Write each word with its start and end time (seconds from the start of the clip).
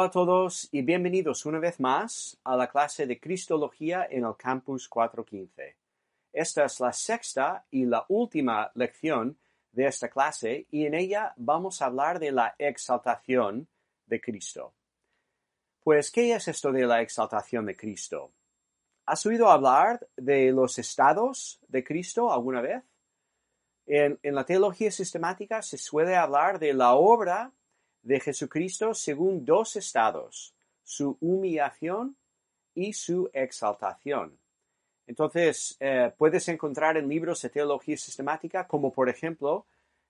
Hola 0.00 0.08
a 0.08 0.12
todos 0.12 0.66
y 0.72 0.80
bienvenidos 0.80 1.44
una 1.44 1.58
vez 1.58 1.78
más 1.78 2.40
a 2.44 2.56
la 2.56 2.68
clase 2.68 3.06
de 3.06 3.20
Cristología 3.20 4.08
en 4.10 4.24
el 4.24 4.34
Campus 4.34 4.88
415. 4.88 5.76
Esta 6.32 6.64
es 6.64 6.80
la 6.80 6.90
sexta 6.90 7.66
y 7.70 7.84
la 7.84 8.06
última 8.08 8.72
lección 8.76 9.38
de 9.72 9.84
esta 9.84 10.08
clase 10.08 10.66
y 10.70 10.86
en 10.86 10.94
ella 10.94 11.34
vamos 11.36 11.82
a 11.82 11.84
hablar 11.84 12.18
de 12.18 12.32
la 12.32 12.54
exaltación 12.56 13.68
de 14.06 14.22
Cristo. 14.22 14.72
Pues, 15.84 16.10
¿qué 16.10 16.32
es 16.32 16.48
esto 16.48 16.72
de 16.72 16.86
la 16.86 17.02
exaltación 17.02 17.66
de 17.66 17.76
Cristo? 17.76 18.32
¿Has 19.04 19.26
oído 19.26 19.50
hablar 19.50 20.08
de 20.16 20.50
los 20.50 20.78
estados 20.78 21.60
de 21.68 21.84
Cristo 21.84 22.32
alguna 22.32 22.62
vez? 22.62 22.82
En, 23.84 24.18
en 24.22 24.34
la 24.34 24.46
teología 24.46 24.90
sistemática 24.90 25.60
se 25.60 25.76
suele 25.76 26.16
hablar 26.16 26.58
de 26.58 26.72
la 26.72 26.94
obra 26.94 27.52
de 28.02 28.20
Jesucristo 28.20 28.94
según 28.94 29.44
dos 29.44 29.76
estados, 29.76 30.54
su 30.82 31.16
humillación 31.20 32.16
y 32.74 32.92
su 32.92 33.30
exaltación. 33.32 34.38
Entonces, 35.06 35.76
eh, 35.80 36.12
puedes 36.16 36.48
encontrar 36.48 36.96
en 36.96 37.08
libros 37.08 37.42
de 37.42 37.50
teología 37.50 37.96
sistemática, 37.96 38.66
como 38.66 38.92
por 38.92 39.08
ejemplo 39.08 39.66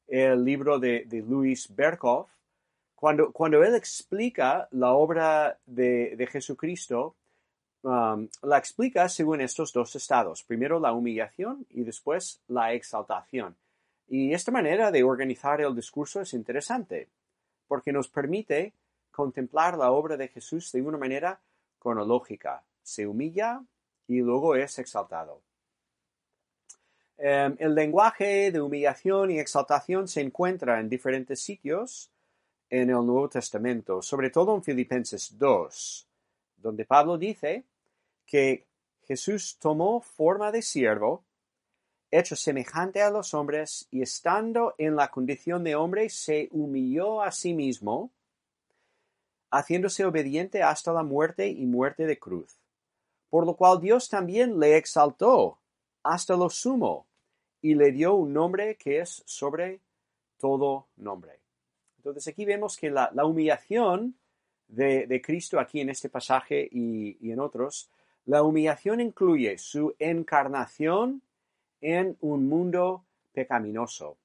el 0.06 0.44
libro 0.44 0.78
de, 0.78 1.04
de 1.06 1.22
Louis 1.22 1.74
Berkhoff, 1.74 2.28
cuando, 2.94 3.32
cuando, 3.32 3.64
él 3.64 3.74
explica 3.74 4.68
la 4.72 4.92
obra 4.92 5.58
de, 5.64 6.28
Jesucristo, 6.30 7.16
um, 7.82 8.28
la 8.42 8.58
explica 8.58 9.08
según 9.08 9.40
estos 9.40 9.72
dos 9.72 9.96
estados. 9.96 10.42
Primero 10.42 10.78
la 10.78 10.92
humillación 10.92 11.64
y 11.70 11.82
después 11.82 12.42
la 12.46 12.74
exaltación. 12.74 13.56
Y 14.06 14.34
esta 14.34 14.52
manera 14.52 14.90
de 14.90 15.02
organizar 15.02 15.62
el 15.62 15.74
discurso 15.74 16.20
es 16.20 16.34
interesante 16.34 17.08
porque 17.70 17.92
nos 17.92 18.08
permite 18.08 18.74
contemplar 19.12 19.78
la 19.78 19.92
obra 19.92 20.16
de 20.16 20.26
Jesús 20.26 20.72
de 20.72 20.82
una 20.82 20.98
manera 20.98 21.40
cronológica. 21.78 22.64
Se 22.82 23.06
humilla 23.06 23.62
y 24.08 24.18
luego 24.18 24.56
es 24.56 24.76
exaltado. 24.80 25.40
Em, 27.16 27.54
el 27.60 27.72
lenguaje 27.76 28.50
de 28.50 28.60
humillación 28.60 29.30
y 29.30 29.38
exaltación 29.38 30.08
se 30.08 30.20
encuentra 30.20 30.80
en 30.80 30.88
diferentes 30.88 31.40
sitios 31.40 32.10
en 32.68 32.90
el 32.90 33.06
Nuevo 33.06 33.28
Testamento, 33.28 34.02
sobre 34.02 34.30
todo 34.30 34.52
en 34.56 34.64
Filipenses 34.64 35.38
2, 35.38 36.08
donde 36.56 36.84
Pablo 36.84 37.18
dice 37.18 37.66
que 38.26 38.66
Jesús 39.04 39.58
tomó 39.60 40.00
forma 40.00 40.50
de 40.50 40.62
siervo 40.62 41.22
hecho 42.10 42.36
semejante 42.36 43.02
a 43.02 43.10
los 43.10 43.34
hombres, 43.34 43.86
y 43.90 44.02
estando 44.02 44.74
en 44.78 44.96
la 44.96 45.10
condición 45.10 45.64
de 45.64 45.76
hombre, 45.76 46.08
se 46.08 46.48
humilló 46.52 47.22
a 47.22 47.30
sí 47.30 47.54
mismo, 47.54 48.10
haciéndose 49.50 50.04
obediente 50.04 50.62
hasta 50.62 50.92
la 50.92 51.02
muerte 51.02 51.48
y 51.48 51.66
muerte 51.66 52.06
de 52.06 52.18
cruz. 52.18 52.58
Por 53.28 53.46
lo 53.46 53.54
cual 53.54 53.80
Dios 53.80 54.08
también 54.08 54.58
le 54.58 54.76
exaltó 54.76 55.58
hasta 56.02 56.36
lo 56.36 56.50
sumo, 56.50 57.06
y 57.62 57.74
le 57.74 57.92
dio 57.92 58.14
un 58.14 58.32
nombre 58.32 58.76
que 58.76 59.00
es 59.00 59.22
sobre 59.26 59.80
todo 60.38 60.88
nombre. 60.96 61.40
Entonces 61.98 62.26
aquí 62.28 62.44
vemos 62.44 62.76
que 62.76 62.90
la, 62.90 63.10
humillación 63.24 64.16
de, 64.68 65.22
Cristo 65.22 65.60
aquí 65.60 65.80
en 65.80 65.90
este 65.90 66.08
pasaje 66.08 66.66
y, 66.70 67.18
y 67.20 67.32
en 67.32 67.40
otros, 67.40 67.90
la 68.24 68.42
humillación 68.42 69.00
incluye 69.00 69.58
su 69.58 69.94
encarnación, 69.98 71.22
en 71.80 72.16
un 72.20 72.48
mundo 72.48 73.04
pecaminoso. 73.32 74.18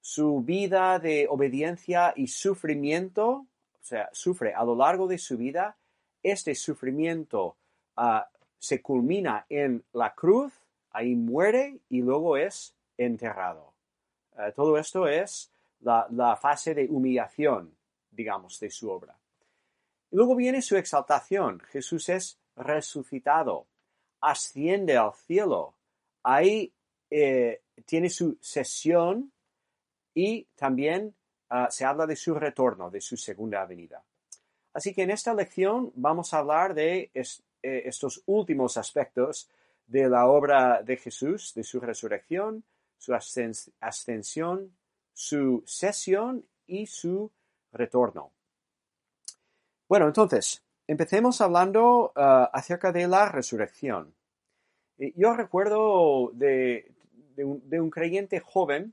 Su 0.00 0.40
vida 0.40 0.98
de 0.98 1.26
obediencia 1.28 2.12
y 2.16 2.28
sufrimiento, 2.28 3.30
o 3.30 3.82
sea, 3.82 4.08
sufre 4.12 4.54
a 4.54 4.64
lo 4.64 4.74
largo 4.74 5.06
de 5.06 5.18
su 5.18 5.36
vida, 5.36 5.76
este 6.22 6.54
sufrimiento 6.54 7.56
ah, 7.96 8.28
se 8.58 8.82
culmina 8.82 9.46
en 9.48 9.84
la 9.92 10.14
cruz, 10.14 10.52
ahí 10.90 11.14
muere 11.14 11.80
y 11.88 12.02
luego 12.02 12.36
es 12.36 12.74
enterrado. 12.96 13.72
Ah, 14.36 14.52
todo 14.52 14.78
esto 14.78 15.06
es 15.06 15.52
la, 15.80 16.36
fase 16.40 16.74
de 16.74 16.86
humillación, 16.88 17.74
digamos, 18.10 18.60
de 18.60 18.70
su 18.70 18.90
obra. 18.90 19.18
Luego 20.10 20.34
viene 20.34 20.62
su 20.62 20.76
exaltación. 20.76 21.60
Jesús 21.60 22.08
es 22.08 22.38
resucitado, 22.56 23.66
asciende 24.20 24.96
al 24.96 25.14
cielo, 25.14 25.74
ahí 26.22 26.72
eh, 27.10 27.62
tiene 27.84 28.10
su 28.10 28.38
sesión 28.40 29.32
y 30.14 30.44
también 30.54 31.14
ah, 31.48 31.68
se 31.70 31.84
habla 31.84 32.06
de 32.06 32.16
su 32.16 32.34
retorno, 32.34 32.90
de 32.90 33.00
su 33.00 33.16
segunda 33.16 33.64
venida. 33.66 34.02
Así 34.72 34.94
que 34.94 35.02
en 35.02 35.10
esta 35.10 35.34
lección 35.34 35.92
vamos 35.94 36.32
a 36.32 36.38
hablar 36.38 36.74
de 36.74 37.10
eh, 37.14 37.32
estos 37.62 38.22
últimos 38.26 38.76
aspectos 38.76 39.48
de 39.86 40.08
la 40.08 40.28
obra 40.28 40.82
de 40.82 40.96
Jesús, 40.96 41.52
de 41.54 41.64
su 41.64 41.80
resurrección, 41.80 42.64
su 42.96 43.12
ascensión, 43.14 44.76
su 45.12 45.64
sesión 45.66 46.46
y 46.66 46.86
su 46.86 47.32
retorno. 47.72 48.32
Bueno, 49.88 50.06
entonces, 50.06 50.62
empecemos 50.86 51.40
hablando 51.40 52.12
ah, 52.14 52.50
acerca 52.52 52.92
de 52.92 53.08
la 53.08 53.28
resurrección. 53.28 54.14
Yo 55.16 55.34
recuerdo 55.34 56.30
de, 56.34 56.92
un, 57.38 57.90
creyente 57.90 58.38
joven 58.40 58.92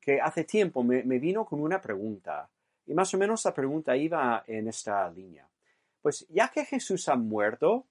que 0.00 0.20
hace 0.20 0.42
tiempo 0.42 0.82
me, 0.82 1.02
vino 1.02 1.44
con 1.44 1.60
una 1.60 1.80
pregunta. 1.80 2.48
Y 2.86 2.92
más 2.92 3.14
o 3.14 3.18
menos 3.18 3.44
la 3.44 3.54
pregunta 3.54 3.96
iba 3.96 4.42
en 4.48 4.66
esta 4.66 5.08
línea. 5.10 5.46
Pues 6.02 6.26
ya 6.28 6.48
que 6.48 6.64
Jesús 6.64 7.08
ha 7.08 7.14
muerto, 7.14 7.86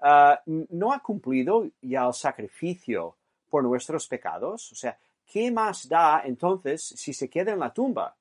ah, 0.00 0.42
no 0.46 0.92
ha 0.92 0.98
cumplido 0.98 1.68
ya 1.80 2.04
el 2.04 2.14
sacrificio 2.14 3.14
por 3.48 3.62
nuestros 3.62 4.08
pecados. 4.08 4.72
O 4.72 4.74
sea, 4.74 4.98
¿qué 5.24 5.52
más 5.52 5.88
da 5.88 6.22
entonces 6.24 6.82
si 6.82 7.12
se 7.12 7.30
queda 7.30 7.52
en 7.52 7.60
la 7.60 7.72
tumba? 7.72 8.16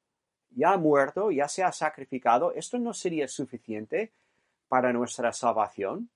Ya 0.52 0.74
ha 0.74 0.78
muerto, 0.78 1.32
ya 1.32 1.48
se 1.48 1.64
ha 1.64 1.72
sacrificado. 1.72 2.54
¿Esto 2.54 2.78
no 2.78 2.94
sería 2.94 3.28
suficiente 3.28 4.12
para 4.70 4.94
nuestra 4.94 5.34
salvación? 5.34 6.10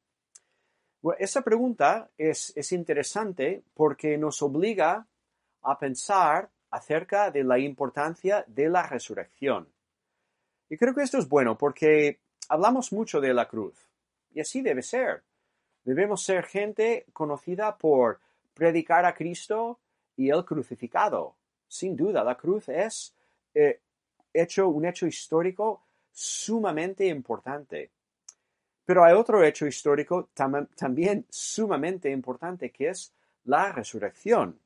Esa 1.17 1.41
pregunta 1.41 2.09
es, 2.17 2.71
interesante 2.71 3.63
porque 3.73 4.17
nos 4.17 4.41
obliga 4.41 5.07
a 5.63 5.79
pensar 5.79 6.49
acerca 6.69 7.31
de 7.31 7.43
la 7.43 7.57
importancia 7.57 8.45
de 8.47 8.69
la 8.69 8.83
resurrección. 8.83 9.67
Y 10.69 10.77
creo 10.77 10.93
que 10.93 11.01
esto 11.01 11.17
es 11.17 11.27
bueno 11.27 11.57
porque 11.57 12.19
hablamos 12.49 12.93
mucho 12.93 13.19
de 13.19 13.33
la 13.33 13.47
cruz. 13.47 13.75
Y 14.33 14.39
así 14.39 14.61
debe 14.61 14.81
ser. 14.81 15.23
Debemos 15.83 16.23
ser 16.23 16.45
gente 16.45 17.05
conocida 17.11 17.77
por 17.77 18.19
predicar 18.53 19.05
a 19.05 19.13
Cristo 19.13 19.79
y 20.15 20.29
el 20.29 20.45
crucificado. 20.45 21.35
Sin 21.67 21.95
duda, 21.95 22.23
la 22.23 22.35
cruz 22.35 22.69
es 22.69 23.15
eh, 23.53 23.79
hecho, 24.33 24.67
un 24.69 24.85
hecho 24.85 25.07
histórico 25.07 25.83
sumamente 26.11 27.07
importante. 27.07 27.91
Pero 28.91 29.05
hay 29.05 29.13
otro 29.13 29.41
hecho 29.41 29.65
histórico 29.65 30.31
también 30.33 31.25
sumamente 31.29 32.11
importante 32.11 32.71
que 32.71 32.89
es 32.89 33.13
la 33.45 33.71
resurrección. 33.71 34.59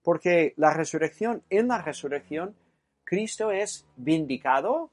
Porque 0.00 0.54
la 0.58 0.72
resurrección, 0.74 1.42
en 1.50 1.66
la 1.66 1.82
resurrección, 1.82 2.54
Cristo 3.02 3.50
es 3.50 3.84
vindicado 3.96 4.92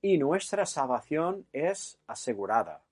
y 0.00 0.18
nuestra 0.18 0.66
salvación 0.66 1.46
es 1.52 2.00
asegurada. 2.08 2.82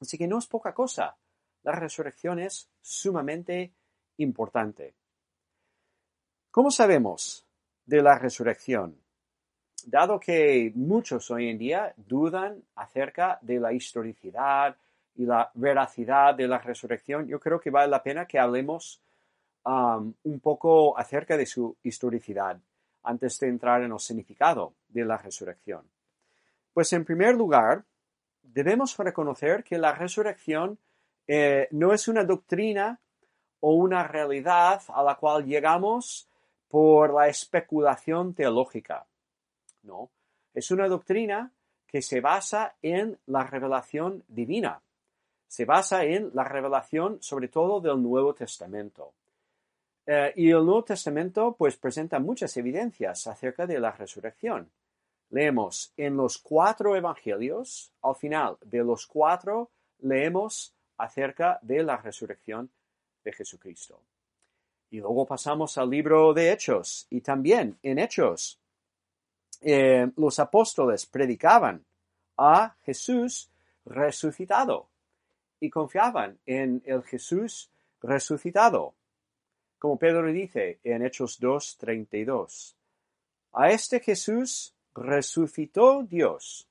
Así 0.00 0.18
que 0.18 0.26
no 0.26 0.38
es 0.38 0.48
poca 0.48 0.74
cosa 0.74 1.16
la 1.62 1.70
resurrección 1.70 2.40
es 2.40 2.68
sumamente 2.80 3.72
importante. 4.16 4.96
¿Cómo 6.50 6.72
sabemos 6.72 7.46
de 7.86 8.02
la 8.02 8.18
resurrección? 8.18 8.99
Dado 9.88 10.18
que 10.18 10.72
muchos 10.74 11.30
hoy 11.30 11.48
en 11.48 11.58
día 11.58 11.92
dudan 11.96 12.62
acerca 12.74 13.38
de 13.42 13.60
la 13.60 13.72
historicidad 13.72 14.76
y 15.16 15.26
la 15.26 15.50
veracidad 15.54 16.34
de 16.34 16.48
la 16.48 16.58
resurrección, 16.58 17.26
yo 17.26 17.38
creo 17.38 17.60
que 17.60 17.70
vale 17.70 17.88
la 17.88 18.02
pena 18.02 18.26
que 18.26 18.38
hablemos 18.38 19.00
um, 19.64 20.12
un 20.24 20.40
poco 20.40 20.96
acerca 20.98 21.36
de 21.36 21.46
su 21.46 21.76
historicidad 21.82 22.58
antes 23.02 23.38
de 23.38 23.48
entrar 23.48 23.82
en 23.82 23.92
el 23.92 24.00
significado 24.00 24.74
de 24.88 25.04
la 25.04 25.16
resurrección. 25.16 25.82
Pues 26.72 26.92
en 26.92 27.04
primer 27.04 27.34
lugar, 27.34 27.84
debemos 28.42 28.96
reconocer 28.96 29.64
que 29.64 29.78
la 29.78 29.92
resurrección 29.92 30.78
eh, 31.26 31.68
no 31.70 31.92
es 31.92 32.08
una 32.08 32.24
doctrina 32.24 32.98
o 33.60 33.74
una 33.74 34.06
realidad 34.06 34.82
a 34.88 35.02
la 35.02 35.14
cual 35.16 35.44
llegamos 35.44 36.28
por 36.68 37.12
la 37.14 37.28
especulación 37.28 38.34
teológica. 38.34 39.04
No, 39.82 40.10
es 40.54 40.70
una 40.70 40.88
doctrina 40.88 41.52
que 41.86 42.02
se 42.02 42.20
basa 42.20 42.76
en 42.82 43.18
la 43.26 43.44
revelación 43.44 44.24
divina. 44.28 44.80
Se 45.46 45.64
basa 45.64 46.04
en 46.04 46.30
la 46.34 46.44
revelación 46.44 47.18
sobre 47.20 47.48
todo 47.48 47.80
del 47.80 48.00
Nuevo 48.02 48.34
Testamento. 48.34 49.12
Eh, 50.06 50.32
y 50.36 50.50
el 50.50 50.64
Nuevo 50.64 50.84
Testamento 50.84 51.54
pues 51.58 51.76
presenta 51.76 52.18
muchas 52.18 52.56
evidencias 52.56 53.26
acerca 53.26 53.66
de 53.66 53.80
la 53.80 53.90
resurrección. 53.92 54.70
Leemos 55.30 55.92
en 55.96 56.16
los 56.16 56.38
cuatro 56.38 56.96
evangelios, 56.96 57.92
al 58.02 58.16
final 58.16 58.56
de 58.62 58.78
los 58.78 59.06
cuatro 59.06 59.70
leemos 60.00 60.74
acerca 60.96 61.58
de 61.62 61.82
la 61.82 61.96
resurrección 61.96 62.70
de 63.24 63.32
Jesucristo. 63.32 64.00
Y 64.90 64.98
luego 64.98 65.26
pasamos 65.26 65.78
al 65.78 65.90
libro 65.90 66.34
de 66.34 66.52
Hechos. 66.52 67.06
Y 67.10 67.20
también 67.20 67.78
en 67.82 67.98
Hechos 67.98 68.58
eh, 69.60 70.10
los 70.16 70.38
apóstoles 70.38 71.06
predicaban 71.06 71.84
a 72.36 72.76
Jesús 72.82 73.50
resucitado 73.84 74.88
y 75.60 75.68
confiaban 75.68 76.38
en 76.46 76.82
el 76.86 77.02
Jesús 77.02 77.70
resucitado. 78.00 78.94
Como 79.78 79.98
Pedro 79.98 80.26
dice 80.26 80.78
en 80.84 81.04
Hechos 81.04 81.40
2.32. 81.40 82.74
A 83.52 83.70
este 83.70 84.00
Jesús 84.00 84.74
resucitó 84.94 86.02
Dios, 86.02 86.66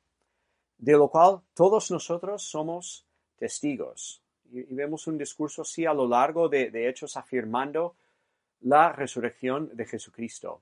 de 0.77 0.93
lo 0.93 1.09
cual 1.09 1.41
todos 1.53 1.91
nosotros 1.91 2.43
somos 2.43 3.05
testigos. 3.37 4.21
Y, 4.51 4.73
vemos 4.73 5.05
un 5.07 5.17
discurso 5.17 5.61
así 5.61 5.85
a 5.85 5.93
lo 5.93 6.07
largo 6.07 6.49
de, 6.49 6.71
de 6.71 6.89
Hechos 6.89 7.17
afirmando 7.17 7.95
la 8.61 8.91
resurrección 8.91 9.69
de 9.75 9.85
Jesucristo. 9.85 10.61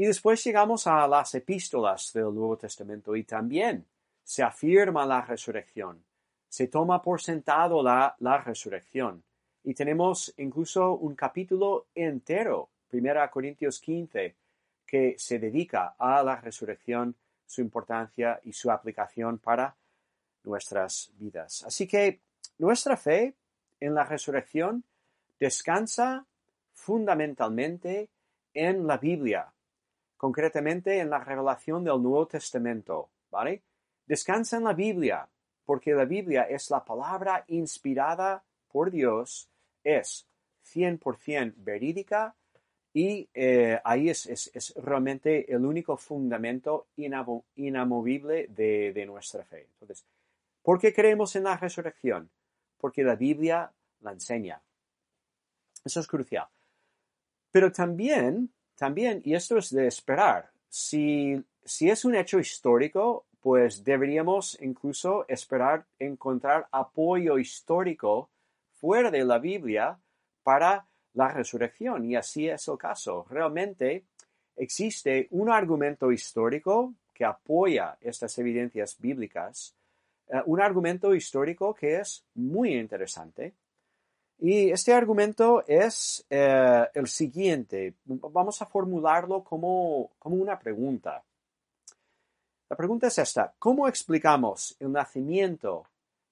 Y 0.00 0.06
después 0.06 0.42
llegamos 0.42 0.86
a 0.86 1.06
las 1.06 1.34
epístolas 1.34 2.14
del 2.14 2.34
Nuevo 2.34 2.56
Testamento 2.56 3.14
y 3.14 3.24
también 3.24 3.84
se 4.24 4.42
afirma 4.42 5.04
la 5.04 5.20
resurrección, 5.20 6.02
se 6.48 6.68
toma 6.68 7.02
por 7.02 7.20
sentado 7.20 7.82
la, 7.82 8.42
resurrección. 8.42 9.22
Y 9.62 9.74
tenemos 9.74 10.32
incluso 10.38 10.94
un 10.94 11.14
capítulo 11.14 11.88
entero, 11.94 12.70
1 12.90 13.30
Corintios 13.30 13.78
15, 13.78 14.34
que 14.86 15.16
se 15.18 15.38
dedica 15.38 15.96
a 15.98 16.22
la 16.22 16.36
resurrección, 16.36 17.14
su 17.44 17.60
importancia 17.60 18.40
y 18.44 18.54
su 18.54 18.70
aplicación 18.70 19.36
para 19.36 19.76
nuestras 20.44 21.10
vidas. 21.18 21.62
Así 21.64 21.86
que 21.86 22.20
nuestra 22.56 22.96
fe 22.96 23.34
en 23.78 23.94
la 23.94 24.04
resurrección 24.04 24.82
descansa 25.38 26.24
fundamentalmente 26.72 28.08
en 28.54 28.86
la 28.86 28.96
Biblia, 28.96 29.52
concretamente 30.20 30.98
en 30.98 31.08
la 31.08 31.24
revelación 31.24 31.82
del 31.82 32.02
Nuevo 32.02 32.26
Testamento, 32.26 33.08
¿vale? 33.30 33.62
Descansa 34.04 34.58
en 34.58 34.64
la 34.64 34.74
Biblia, 34.74 35.26
porque 35.64 35.94
la 35.94 36.04
Biblia 36.04 36.42
es 36.42 36.68
la 36.68 36.84
palabra 36.84 37.44
inspirada 37.48 38.42
por 38.68 38.90
Dios, 38.90 39.48
es 39.82 40.26
100% 40.74 41.54
verídica 41.56 42.34
y 42.92 43.28
eh, 43.32 43.80
ahí 43.82 44.10
es, 44.10 44.72
realmente 44.76 45.50
el 45.50 45.64
único 45.64 45.96
fundamento 45.96 46.88
inamovible 46.96 48.48
de, 48.48 48.92
de 48.92 49.06
nuestra 49.06 49.44
fe. 49.44 49.68
Entonces, 49.80 50.04
¿Por 50.62 50.78
qué 50.78 50.92
creemos 50.92 51.34
en 51.36 51.44
la 51.44 51.56
resurrección? 51.56 52.30
Porque 52.78 53.02
la 53.02 53.16
Biblia 53.16 53.72
la 54.00 54.12
enseña. 54.12 54.60
Eso 55.84 56.00
es 56.00 56.06
crucial. 56.06 56.46
Pero 57.50 57.72
también, 57.72 58.52
también, 58.80 59.20
y 59.26 59.34
esto 59.34 59.58
es 59.58 59.68
de 59.68 59.86
esperar, 59.86 60.50
si, 60.70 61.44
si 61.62 61.90
es 61.90 62.06
un 62.06 62.14
hecho 62.14 62.38
histórico, 62.38 63.26
pues 63.42 63.84
deberíamos 63.84 64.56
incluso 64.62 65.26
esperar 65.28 65.84
encontrar 65.98 66.66
apoyo 66.72 67.36
histórico 67.36 68.30
fuera 68.72 69.10
de 69.10 69.22
la 69.22 69.38
Biblia 69.38 69.98
para 70.42 70.86
la 71.12 71.28
resurrección. 71.28 72.06
Y 72.06 72.16
así 72.16 72.48
es 72.48 72.66
el 72.68 72.78
caso. 72.78 73.26
Realmente 73.28 74.06
existe 74.56 75.28
un 75.32 75.50
argumento 75.50 76.10
histórico 76.10 76.94
que 77.12 77.26
apoya 77.26 77.98
estas 78.00 78.38
evidencias 78.38 78.96
bíblicas 78.98 79.74
eh, 80.28 80.40
un 80.46 80.62
argumento 80.62 81.14
histórico 81.14 81.74
que 81.74 82.00
es 82.00 82.24
muy 82.34 82.74
interesante. 82.74 83.52
Y 84.42 84.70
este 84.70 84.94
argumento 84.94 85.64
es 85.66 86.24
eh, 86.30 86.86
el 86.94 87.06
siguiente. 87.08 87.94
Vamos 88.04 88.62
a 88.62 88.66
formularlo 88.66 89.44
como, 89.44 90.12
como 90.18 90.36
una 90.36 90.58
pregunta. 90.58 91.22
La 92.70 92.76
pregunta 92.76 93.08
es 93.08 93.18
esta. 93.18 93.52
¿Cómo 93.58 93.86
explicamos 93.86 94.76
el 94.80 94.92
nacimiento, 94.92 95.86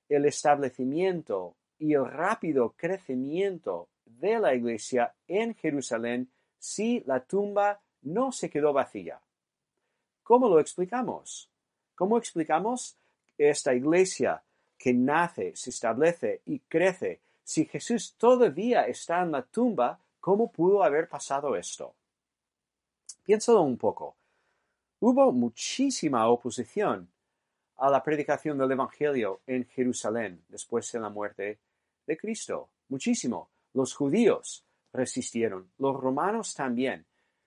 el 0.08 0.24
establecimiento 0.24 1.54
y 1.78 1.92
el 1.92 2.06
rápido 2.06 2.72
crecimiento 2.76 3.88
de 4.06 4.38
la 4.38 4.54
iglesia 4.54 5.12
en 5.26 5.54
Jerusalén 5.54 6.30
si 6.58 7.00
la 7.00 7.20
tumba 7.20 7.78
no 8.00 8.32
se 8.32 8.48
quedó 8.48 8.72
vacía? 8.72 9.20
¿Cómo 10.22 10.48
lo 10.48 10.60
explicamos? 10.60 11.50
¿Cómo 11.94 12.16
explicamos 12.16 12.96
esta 13.36 13.74
iglesia 13.74 14.42
que 14.78 14.94
nace, 14.94 15.54
se 15.56 15.70
establece 15.70 16.40
y 16.46 16.60
crece, 16.60 17.20
si 17.48 17.64
Jesús 17.64 18.12
todavía 18.18 18.86
está 18.88 19.22
en 19.22 19.32
la 19.32 19.40
tumba, 19.40 19.98
¿cómo 20.20 20.52
pudo 20.52 20.84
haber 20.84 21.08
pasado 21.08 21.56
esto? 21.56 21.94
Piénsalo 23.24 23.62
un 23.62 23.78
poco. 23.78 24.16
Hubo 25.00 25.32
muchísima 25.32 26.28
oposición 26.28 27.08
a 27.78 27.88
la 27.88 28.02
predicación 28.02 28.58
del 28.58 28.72
Evangelio 28.72 29.40
en 29.46 29.64
Jerusalén 29.64 30.44
después 30.50 30.92
de 30.92 31.00
la 31.00 31.08
muerte 31.08 31.58
de 32.06 32.18
Cristo. 32.18 32.68
Muchísimo. 32.90 33.48
Los 33.72 33.94
judíos 33.94 34.62
resistieron, 34.92 35.70
los 35.78 35.98
romanos 35.98 36.54
también. 36.54 37.06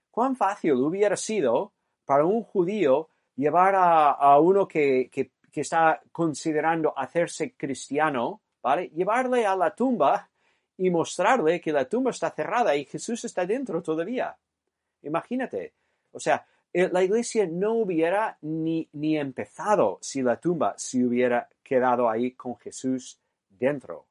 ¿Cuán 0.10 0.36
fácil 0.36 0.74
hubiera 0.74 1.16
sido 1.16 1.74
para 2.06 2.25
un 2.25 2.42
judío 2.42 3.10
llevar 3.36 3.75
a, 3.78 4.40
uno 4.40 4.68
que, 4.68 5.12
está 5.54 6.02
considerando 6.12 6.98
hacerse 6.98 7.54
cristiano, 7.54 8.42
¿vale? 8.62 8.89
Llevarle 8.89 9.46
a 9.46 9.56
la 9.56 9.74
tumba 9.74 10.30
y 10.77 10.89
mostrarle 10.89 11.62
que 11.62 11.72
la 11.72 11.86
tumba 11.86 12.12
está 12.12 12.32
cerrada 12.32 12.75
y 12.75 12.86
Jesús 12.86 13.24
está 13.25 13.46
dentro 13.46 13.82
todavía. 13.82 14.36
Imagínate. 15.03 15.74
O 16.12 16.20
sea, 16.20 16.46
eh, 16.74 16.89
la 16.91 17.03
iglesia 17.03 17.48
no 17.48 17.74
hubiera 17.74 18.38
ni, 18.41 18.88
ni 18.94 19.18
empezado 19.18 20.00
si 20.01 20.22
la 20.22 20.39
tumba 20.39 20.74
se 20.77 21.03
hubiera 21.03 21.50
quedado 21.63 22.10
ahí 22.10 22.32
con 22.32 22.58
Jesús 22.58 23.20
dentro. 23.50 24.06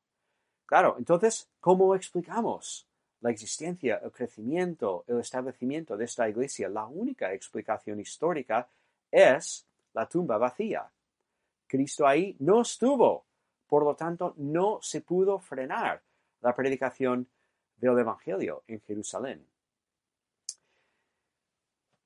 Claro, 0.66 0.96
entonces, 0.98 1.48
¿cómo 1.58 1.94
explicamos 1.94 2.86
la 3.22 3.30
existencia, 3.30 4.00
el 4.04 4.12
crecimiento, 4.12 5.04
el 5.08 5.18
establecimiento 5.20 5.96
de 5.96 6.04
esta 6.04 6.28
iglesia? 6.28 6.68
La 6.68 6.86
única 6.86 7.32
explicación 7.32 7.98
histórica 7.98 8.68
es 9.10 9.66
la 9.92 10.06
tumba 10.06 10.38
vacía. 10.38 10.88
Cristo 11.66 12.06
ahí 12.06 12.36
no 12.38 12.62
estuvo. 12.62 13.24
Por 13.70 13.84
lo 13.84 13.94
tanto, 13.94 14.34
no 14.38 14.80
se 14.82 15.00
pudo 15.00 15.38
frenar 15.38 16.02
la 16.40 16.56
predicación 16.56 17.28
del 17.76 18.00
Evangelio 18.00 18.64
en 18.66 18.80
Jerusalén. 18.80 19.46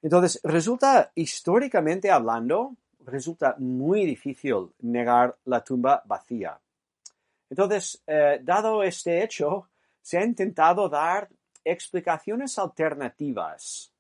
Entonces, 0.02 0.38
resulta, 0.44 1.11
históricamente 1.14 2.11
hablando, 2.11 2.76
resulta 3.06 3.56
muy 3.59 4.04
difícil 4.04 4.75
negar 4.80 5.38
la 5.47 5.64
tumba 5.64 6.02
vacía. 6.04 6.61
Entonces, 7.49 8.02
eh, 8.06 8.40
dado 8.42 8.83
este 8.83 9.25
hecho, 9.25 9.71
se 10.02 10.18
ha 10.18 10.25
intentado 10.25 10.90
dar 10.90 11.30
explicaciones 11.64 12.59
alternativas, 12.59 13.90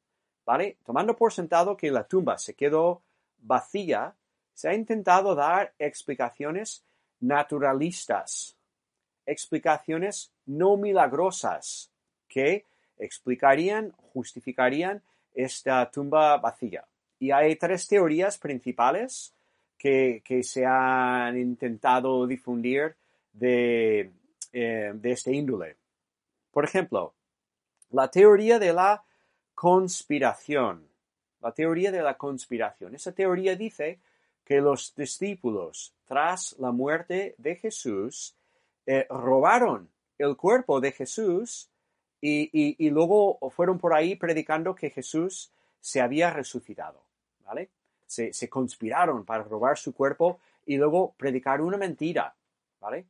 ¿vale? 0.44 0.76
Tomando 0.84 1.16
por 1.16 1.32
sentado 1.32 1.78
que 1.78 1.90
la 1.90 2.06
tumba 2.06 2.36
se 2.36 2.52
quedó 2.52 3.00
vacía, 3.38 4.14
se 4.52 4.68
ha 4.68 4.74
intentado 4.74 5.34
dar 5.34 5.72
explicaciones 5.78 6.84
naturalistas 7.20 8.56
explicaciones 9.26 10.32
no 10.46 10.76
milagrosas 10.76 11.90
que 12.28 12.64
explicarían, 12.98 13.92
justificarían 14.12 15.02
esta 15.34 15.90
tumba 15.90 16.36
vacía. 16.38 16.84
Y 17.18 17.30
hay 17.30 17.56
tres 17.56 17.86
teorías 17.88 18.38
principales 18.38 19.34
que, 19.78 20.22
se 20.42 20.64
han 20.64 21.38
intentado 21.38 22.26
difundir 22.26 22.96
de, 23.32 24.10
eh, 24.52 24.92
de 24.94 25.10
este 25.12 25.32
índole. 25.32 25.76
Por 26.50 26.64
ejemplo, 26.64 27.14
la 27.90 28.10
teoría 28.10 28.58
de 28.58 28.72
la 28.72 29.04
conspiración. 29.54 30.88
La 31.40 31.52
teoría 31.52 31.92
de 31.92 32.02
la 32.02 32.16
conspiración. 32.16 32.94
Esa 32.94 33.12
teoría 33.12 33.54
dice 33.56 34.00
que 34.44 34.60
los 34.60 34.94
discípulos, 34.94 35.93
tras 36.06 36.54
la 36.58 36.72
muerte 36.72 37.34
de 37.38 37.56
Jesús, 37.56 38.34
eh, 38.86 39.06
robaron 39.08 39.88
el 40.18 40.36
cuerpo 40.36 40.80
de 40.80 40.92
Jesús 40.92 41.70
y, 42.20 42.88
luego 42.88 43.38
fueron 43.50 43.78
por 43.78 43.92
ahí 43.92 44.16
predicando 44.16 44.74
que 44.74 44.88
Jesús 44.88 45.50
se 45.80 46.00
había 46.00 46.30
resucitado, 46.30 47.02
¿vale? 47.44 47.68
Se, 48.06 48.32
se, 48.32 48.48
conspiraron 48.48 49.26
para 49.26 49.42
robar 49.42 49.76
su 49.76 49.94
cuerpo 49.94 50.40
y 50.64 50.78
luego 50.78 51.12
predicar 51.18 51.60
una 51.60 51.76
mentira, 51.76 52.34
¿vale? 52.80 53.04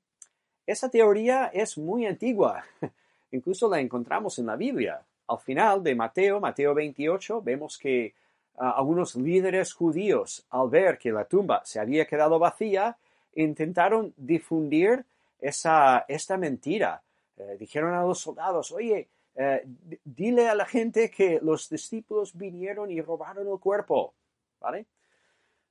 Esa 0.66 0.88
teoría 0.88 1.46
es 1.52 1.78
muy 1.78 2.06
antigua, 2.06 2.64
incluso 3.30 3.68
la 3.68 3.80
encontramos 3.80 4.38
en 4.40 4.46
la 4.46 4.56
Biblia. 4.56 5.02
Al 5.28 5.38
final 5.38 5.82
de 5.82 5.94
Mateo, 5.94 6.40
Mateo 6.40 6.74
28, 6.74 7.40
vemos 7.42 7.78
que 7.78 8.14
algunos 8.56 9.16
líderes 9.16 9.72
judíos, 9.72 10.46
al 10.50 10.68
ver 10.68 10.98
que 10.98 11.12
la 11.12 11.24
tumba 11.24 11.62
se 11.64 11.80
había 11.80 12.06
quedado 12.06 12.38
vacía, 12.38 12.96
intentaron 13.34 14.14
difundir 14.16 15.04
esa, 15.40 16.04
esta 16.08 16.36
mentira. 16.36 17.02
Eh, 17.36 17.56
dijeron 17.58 17.94
a 17.94 18.02
los 18.02 18.20
soldados, 18.20 18.70
oye, 18.72 19.08
eh, 19.34 19.66
dile 20.04 20.48
a 20.48 20.54
la 20.54 20.66
gente 20.66 21.10
que 21.10 21.40
los 21.42 21.68
discípulos 21.68 22.36
vinieron 22.36 22.90
y 22.90 23.00
robaron 23.00 23.48
el 23.48 23.58
cuerpo, 23.58 24.14
¿vale? 24.60 24.86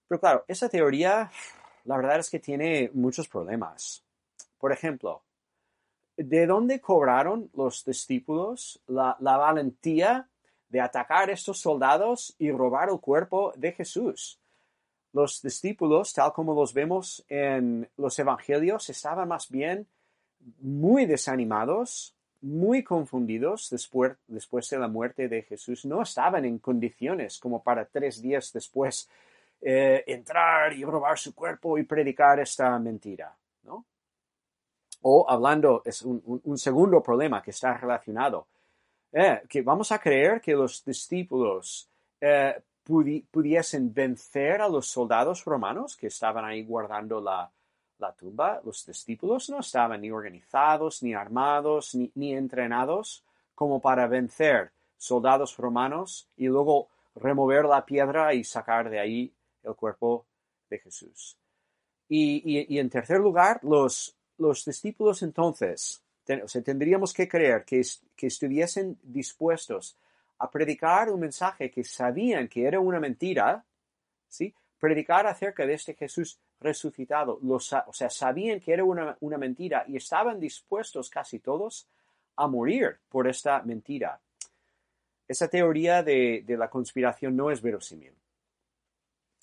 Pero 0.07 0.19
claro, 0.19 0.43
esa 0.47 0.67
teoría, 0.67 1.31
la 1.85 1.97
verdad 1.97 2.19
es 2.19 2.29
que 2.29 2.39
tiene 2.39 2.91
muchos 2.93 3.27
problemas. 3.29 4.03
Por 4.57 4.73
ejemplo, 4.73 5.23
¿de 6.17 6.45
dónde 6.45 6.81
cobraron 6.81 7.49
los 7.53 7.85
discípulos 7.85 8.81
la, 8.87 9.15
valentía 9.19 10.27
de 10.73 10.81
atacar 10.81 11.29
a 11.29 11.33
estos 11.33 11.59
soldados 11.59 12.35
y 12.39 12.51
robar 12.51 12.89
el 12.89 12.99
cuerpo 12.99 13.53
de 13.55 13.73
Jesús? 13.73 14.39
Los 15.13 15.39
discípulos, 15.43 16.11
tal 16.13 16.33
como 16.33 16.55
los 16.55 16.73
vemos 16.73 17.23
en 17.29 17.87
los 17.95 18.17
evangelios, 18.17 18.89
estaban 18.89 19.27
más 19.27 19.49
bien 19.49 19.87
muy 20.59 21.05
desanimados, 21.05 22.15
muy 22.41 22.83
confundidos 22.83 23.69
después, 23.69 24.13
después 24.25 24.67
de 24.71 24.79
la 24.79 24.87
muerte 24.87 25.29
de 25.29 25.43
Jesús. 25.43 25.85
No 25.85 26.01
estaban 26.01 26.43
en 26.43 26.57
condiciones 26.57 27.37
como 27.37 27.61
para 27.61 27.85
tres 27.85 28.19
días 28.19 28.51
después 28.51 29.07
eh, 29.61 30.03
entrar 30.07 30.73
y 30.73 30.83
robar 30.83 31.19
su 31.19 31.35
cuerpo 31.35 31.77
y 31.77 31.83
predicar 31.83 32.39
esta 32.39 32.79
mentira. 32.79 33.31
¿no? 33.61 33.85
O 35.03 35.29
hablando, 35.29 35.83
es 35.85 36.01
un, 36.01 36.57
segundo 36.57 37.03
problema 37.03 37.43
que 37.43 37.51
está 37.51 37.77
relacionado, 37.77 38.47
eh, 39.13 39.43
que 39.47 39.61
vamos 39.61 39.91
a 39.91 39.99
creer 39.99 40.41
que 40.41 40.53
los 40.53 40.83
discípulos 40.83 41.87
eh, 42.19 42.59
pudiesen 42.83 43.93
vencer 43.93 44.59
a 44.59 44.67
los 44.67 44.87
soldados 44.87 45.45
romanos 45.45 45.95
que 45.95 46.07
estaban 46.07 46.43
ahí 46.43 46.63
guardando 46.63 47.21
la, 47.21 47.51
tumba. 48.17 48.59
Los 48.65 48.85
discípulos 48.85 49.49
no 49.49 49.59
estaban 49.59 50.01
ni 50.01 50.11
organizados, 50.11 51.01
ni 51.03 51.13
armados, 51.13 51.95
ni, 51.95 52.11
ni 52.15 52.33
entrenados 52.33 53.23
como 53.55 53.79
para 53.79 54.07
vencer 54.07 54.73
soldados 54.97 55.55
romanos 55.55 56.27
y 56.35 56.47
luego 56.47 56.89
remover 57.15 57.63
la 57.63 57.85
piedra 57.85 58.33
y 58.33 58.43
sacar 58.43 58.89
de 58.89 58.99
ahí 58.99 59.33
el 59.63 59.75
cuerpo 59.75 60.25
de 60.69 60.79
Jesús. 60.79 61.37
y, 62.09 62.77
en 62.77 62.89
tercer 62.89 63.19
lugar, 63.19 63.59
los, 63.63 64.17
los 64.37 64.65
discípulos 64.65 65.23
entonces, 65.23 66.02
tendríamos 66.23 67.13
que 67.13 67.27
creer 67.27 67.65
que, 67.65 67.81
que 68.15 68.27
estuviesen 68.27 68.97
dispuestos 69.03 69.97
a 70.39 70.49
predicar 70.49 71.09
un 71.09 71.19
mensaje 71.19 71.69
que 71.69 71.83
sabían 71.83 72.47
que 72.47 72.65
era 72.65 72.79
una 72.79 72.99
mentira, 72.99 73.63
¿sí? 74.27 74.53
Predicar 74.79 75.27
acerca 75.27 75.65
de 75.65 75.73
este 75.73 75.93
Jesús 75.93 76.39
resucitado, 76.59 77.39
o 77.41 77.59
sea, 77.59 78.09
sabían 78.09 78.59
que 78.59 78.73
era 78.73 78.83
una, 78.83 79.37
mentira 79.37 79.85
y 79.87 79.97
estaban 79.97 80.39
dispuestos 80.39 81.09
casi 81.09 81.39
todos 81.39 81.87
a 82.35 82.47
morir 82.47 82.99
por 83.09 83.27
esta 83.27 83.61
mentira. 83.61 84.19
Esa 85.27 85.47
teoría 85.47 86.03
de, 86.03 86.43
de 86.45 86.57
la 86.57 86.69
conspiración 86.69 87.35
no 87.35 87.51
es 87.51 87.61
verosímil. 87.61 88.13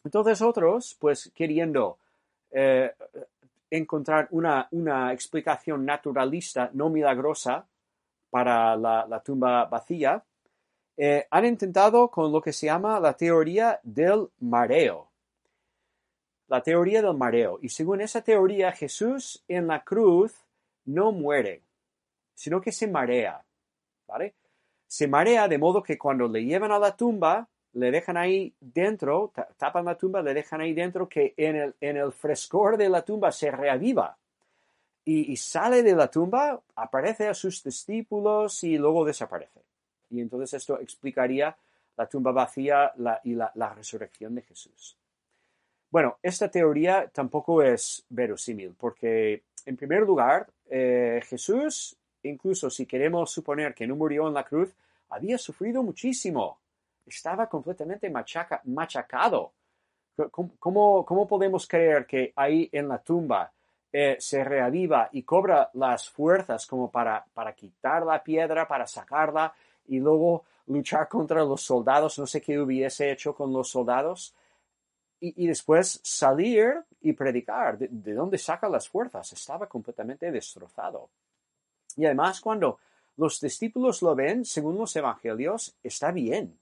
Entonces 0.04 0.40
otros, 0.42 0.96
pues 0.98 1.30
queriendo 1.34 1.98
eh, 2.50 2.92
encontrar 3.70 4.28
una, 4.30 4.68
una, 4.72 5.12
explicación 5.12 5.84
naturalista 5.84 6.70
no 6.72 6.90
milagrosa 6.90 7.66
para 8.30 8.76
la, 8.76 9.22
tumba 9.24 9.64
vacía, 9.66 10.24
eh, 10.96 11.26
han 11.30 11.44
intentado 11.44 12.10
con 12.10 12.32
lo 12.32 12.40
que 12.40 12.52
se 12.52 12.66
llama 12.66 13.00
la 13.00 13.14
teoría 13.14 13.80
del 13.82 14.28
mareo. 14.40 15.10
La 16.48 16.62
teoría 16.62 17.00
del 17.02 17.16
mareo. 17.16 17.58
Y 17.62 17.68
según 17.68 18.00
esa 18.00 18.22
teoría, 18.22 18.72
Jesús 18.72 19.44
en 19.46 19.68
la 19.68 19.84
cruz 19.84 20.34
no 20.84 21.12
muere, 21.12 21.62
sino 22.34 22.60
que 22.60 22.72
se 22.72 22.88
marea. 22.88 23.44
¿Vale? 24.06 24.34
Se 24.86 25.06
marea 25.06 25.46
de 25.46 25.58
modo 25.58 25.82
que 25.82 25.96
cuando 25.96 26.26
le 26.26 26.44
llevan 26.44 26.72
a 26.72 26.78
la 26.78 26.96
tumba, 26.96 27.48
le 27.72 27.90
dejan 27.90 28.16
ahí 28.16 28.52
dentro, 28.60 29.32
tapan 29.56 29.84
la 29.84 29.96
tumba, 29.96 30.22
le 30.22 30.34
dejan 30.34 30.60
ahí 30.60 30.72
dentro 30.72 31.08
que 31.08 31.34
en 31.36 31.56
el, 31.56 31.74
en 31.80 31.96
el 31.96 32.12
frescor 32.12 32.76
de 32.76 32.88
la 32.88 33.02
tumba 33.02 33.30
se 33.30 33.50
reaviva. 33.50 34.16
Y, 35.04 35.36
sale 35.36 35.82
de 35.82 35.96
la 35.96 36.08
tumba, 36.08 36.60
aparece 36.76 37.26
a 37.26 37.34
sus 37.34 37.64
discípulos 37.64 38.62
y 38.62 38.78
luego 38.78 39.04
desaparece. 39.04 39.60
Y 40.10 40.20
entonces 40.20 40.54
esto 40.54 40.78
explicaría 40.78 41.56
la 41.96 42.06
tumba 42.06 42.30
vacía 42.30 42.92
y 43.24 43.34
la, 43.34 43.74
resurrección 43.74 44.34
de 44.34 44.42
Jesús. 44.42 44.96
Bueno, 45.90 46.18
esta 46.22 46.48
teoría 46.48 47.08
tampoco 47.08 47.60
es 47.62 48.04
verosímil, 48.08 48.74
porque 48.78 49.42
en 49.66 49.76
primer 49.76 50.02
lugar, 50.02 50.46
eh, 50.68 51.20
Jesús, 51.24 51.96
incluso 52.22 52.70
si 52.70 52.86
queremos 52.86 53.32
suponer 53.32 53.74
que 53.74 53.88
no 53.88 53.96
murió 53.96 54.28
en 54.28 54.34
la 54.34 54.44
cruz, 54.44 54.72
había 55.08 55.38
sufrido 55.38 55.82
muchísimo 55.82 56.59
estaba 57.16 57.48
completamente 57.48 58.10
machacado. 58.10 59.52
¿Cómo, 60.30 61.26
podemos 61.28 61.66
creer 61.66 62.06
que 62.06 62.32
ahí 62.36 62.68
en 62.72 62.88
la 62.88 63.02
tumba 63.02 63.52
eh, 63.92 64.16
se 64.18 64.44
reaviva 64.44 65.08
y 65.12 65.22
cobra 65.22 65.70
las 65.74 66.08
fuerzas 66.08 66.66
como 66.66 66.90
para, 66.90 67.24
para 67.32 67.54
quitar 67.54 68.04
la 68.04 68.22
piedra, 68.22 68.68
para 68.68 68.86
sacarla 68.86 69.52
y 69.86 69.98
luego 69.98 70.44
luchar 70.66 71.08
contra 71.08 71.42
los 71.44 71.62
soldados? 71.62 72.18
No 72.18 72.26
sé 72.26 72.40
qué 72.40 72.58
hubiese 72.58 73.10
hecho 73.10 73.34
con 73.34 73.52
los 73.52 73.70
soldados. 73.70 74.34
Y, 75.22 75.46
después 75.46 76.00
salir 76.02 76.82
y 77.02 77.12
predicar. 77.12 77.76
¿De, 77.76 77.88
¿De 77.90 78.14
dónde 78.14 78.38
saca 78.38 78.70
las 78.70 78.88
fuerzas? 78.88 79.30
Estaba 79.34 79.66
completamente 79.66 80.30
destrozado. 80.30 81.10
Y 81.94 82.06
además 82.06 82.40
cuando 82.40 82.78
los 83.20 83.38
discípulos 83.38 84.00
lo 84.00 84.14
ven, 84.14 84.46
según 84.46 84.78
los 84.78 84.96
evangelios, 84.96 85.76
está 85.82 86.10
bien. 86.10 86.58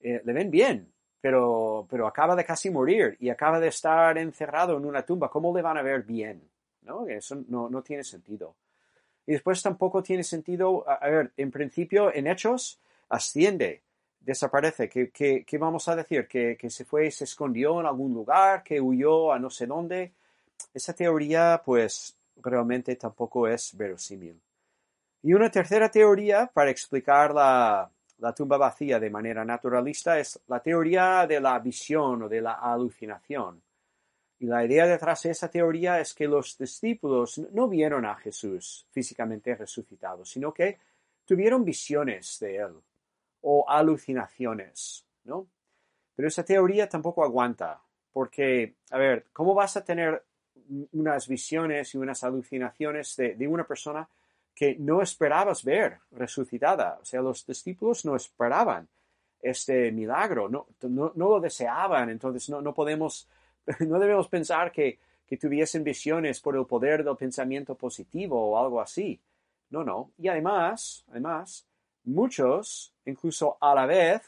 Eh, 0.00 0.22
le 0.24 0.32
ven 0.32 0.50
bien, 0.50 0.92
pero, 1.20 1.86
pero 1.90 2.06
acaba 2.06 2.34
de 2.34 2.44
casi 2.44 2.70
morir 2.70 3.16
y 3.20 3.28
acaba 3.28 3.60
de 3.60 3.68
estar 3.68 4.16
encerrado 4.18 4.76
en 4.76 4.84
una 4.84 5.04
tumba. 5.04 5.30
¿Cómo 5.30 5.54
le 5.54 5.62
van 5.62 5.76
a 5.76 5.82
ver 5.82 6.02
bien? 6.02 6.42
¿No? 6.82 7.06
Eso 7.06 7.42
no, 7.48 7.68
no 7.68 7.82
tiene 7.82 8.04
sentido. 8.04 8.56
Y 9.26 9.32
después 9.32 9.62
tampoco 9.62 10.02
tiene 10.02 10.24
sentido, 10.24 10.84
a, 10.88 11.08
ver, 11.08 11.32
en 11.36 11.50
principio, 11.50 12.12
en 12.14 12.26
hechos, 12.26 12.80
asciende, 13.10 13.82
desaparece. 14.18 14.88
¿Qué, 14.88 15.10
qué, 15.10 15.58
vamos 15.58 15.86
a 15.88 15.96
decir? 15.96 16.26
¿Que, 16.26 16.56
¿Que, 16.56 16.70
se 16.70 16.84
fue, 16.84 17.10
se 17.10 17.24
escondió 17.24 17.80
en 17.80 17.86
algún 17.86 18.14
lugar, 18.14 18.62
que 18.62 18.80
huyó 18.80 19.32
a 19.32 19.38
no 19.38 19.50
sé 19.50 19.66
dónde? 19.66 20.12
Esa 20.72 20.94
teoría, 20.94 21.62
pues, 21.64 22.16
realmente 22.36 22.96
tampoco 22.96 23.46
es 23.46 23.76
verosímil. 23.76 24.40
Y 25.22 25.34
una 25.34 25.50
tercera 25.50 25.90
teoría 25.90 26.50
para 26.52 26.70
explicar 26.70 27.34
la, 27.34 27.90
la 28.20 28.34
tumba 28.34 28.56
vacía 28.56 29.00
de 29.00 29.10
manera 29.10 29.44
naturalista 29.44 30.18
es 30.18 30.40
la 30.48 30.60
teoría 30.60 31.26
de 31.26 31.40
la 31.40 31.58
visión 31.58 32.22
o 32.22 32.28
de 32.28 32.40
la 32.40 32.54
alucinación. 32.54 33.62
Y 34.38 34.46
la 34.46 34.64
idea 34.64 34.86
detrás 34.86 35.22
de 35.22 35.30
esa 35.30 35.50
teoría 35.50 36.00
es 36.00 36.14
que 36.14 36.26
los 36.26 36.56
discípulos 36.56 37.38
no 37.52 37.68
vieron 37.68 38.06
a 38.06 38.14
Jesús 38.16 38.86
físicamente 38.90 39.54
resucitado, 39.54 40.24
sino 40.24 40.52
que 40.52 40.78
tuvieron 41.24 41.64
visiones 41.64 42.38
de 42.40 42.56
él 42.56 42.74
o 43.42 43.68
alucinaciones, 43.68 45.04
¿no? 45.24 45.46
Pero 46.14 46.28
esa 46.28 46.44
teoría 46.44 46.88
tampoco 46.88 47.24
aguanta, 47.24 47.80
porque, 48.12 48.74
a 48.90 48.98
ver, 48.98 49.26
¿cómo 49.32 49.54
vas 49.54 49.76
a 49.76 49.84
tener 49.84 50.22
unas 50.92 51.28
visiones 51.28 51.94
y 51.94 51.98
unas 51.98 52.22
alucinaciones 52.24 53.16
de, 53.16 53.34
de 53.34 53.48
una 53.48 53.66
persona 53.66 54.08
que 54.54 54.76
no 54.78 55.02
esperabas 55.02 55.64
ver 55.64 55.98
resucitada. 56.10 56.98
O 57.00 57.04
sea, 57.04 57.22
los 57.22 57.46
discípulos 57.46 58.04
no 58.04 58.16
esperaban 58.16 58.88
este 59.40 59.90
milagro, 59.90 60.48
no, 60.48 60.66
no, 60.82 61.12
lo 61.16 61.40
deseaban, 61.40 62.10
entonces 62.10 62.48
no, 62.50 62.60
no, 62.60 62.74
podemos, 62.74 63.26
no 63.80 63.98
debemos 63.98 64.28
pensar 64.28 64.70
que, 64.70 64.98
que 65.26 65.36
tuviesen 65.36 65.82
visiones 65.82 66.40
por 66.40 66.56
el 66.56 66.66
poder 66.66 67.04
del 67.04 67.16
pensamiento 67.16 67.74
positivo 67.74 68.50
o 68.50 68.58
algo 68.58 68.80
así. 68.80 69.20
No, 69.70 69.84
no. 69.84 70.10
Y 70.18 70.28
además, 70.28 71.04
además, 71.10 71.66
muchos, 72.04 72.92
incluso 73.06 73.56
a 73.60 73.74
la 73.74 73.86
vez, 73.86 74.22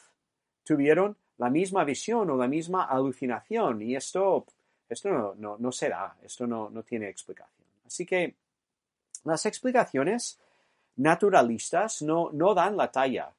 tuvieron 0.64 1.16
la 1.38 1.50
misma 1.50 1.84
visión 1.84 2.30
o 2.30 2.36
la 2.36 2.46
misma 2.46 2.84
alucinación 2.84 3.82
y 3.82 3.96
esto, 3.96 4.46
esto 4.88 5.10
no, 5.10 5.34
no, 5.34 5.56
no 5.58 5.72
se 5.72 5.92
esto 6.22 6.46
no, 6.46 6.70
no 6.70 6.82
tiene 6.82 7.08
explicación. 7.08 7.66
Así 7.84 8.06
que 8.06 8.36
las 9.24 9.46
explicaciones 9.46 10.38
naturalistas 10.96 12.02
no, 12.02 12.30
no 12.32 12.54
dan 12.54 12.76
la 12.76 12.90
talla. 12.90 13.32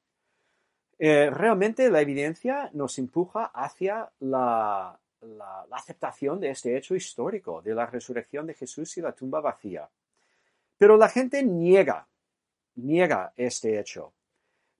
Eh, 1.00 1.30
realmente 1.30 1.90
la 1.90 2.02
evidencia 2.02 2.70
nos 2.74 2.98
empuja 2.98 3.46
hacia 3.54 4.10
la, 4.20 4.98
la, 5.22 5.66
aceptación 5.72 6.40
de 6.40 6.52
este 6.52 6.78
hecho 6.78 6.96
histórico, 6.96 7.62
de 7.62 7.74
la 7.74 7.86
resurrección 7.86 8.48
de 8.48 8.54
Jesús 8.54 8.98
y 8.98 9.02
la 9.02 9.14
tumba 9.14 9.42
vacía. 9.42 9.90
Pero 10.78 10.98
la 10.98 11.10
gente 11.10 11.44
niega, 11.44 12.08
niega 12.76 13.34
este 13.36 13.80
hecho. 13.80 14.14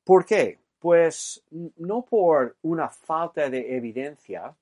¿Por 0.04 0.26
qué? 0.26 0.60
Pues 0.80 1.44
no 1.78 2.04
por 2.04 2.58
una 2.62 2.90
falta 2.90 3.50
de 3.50 3.76
evidencia, 3.76 4.54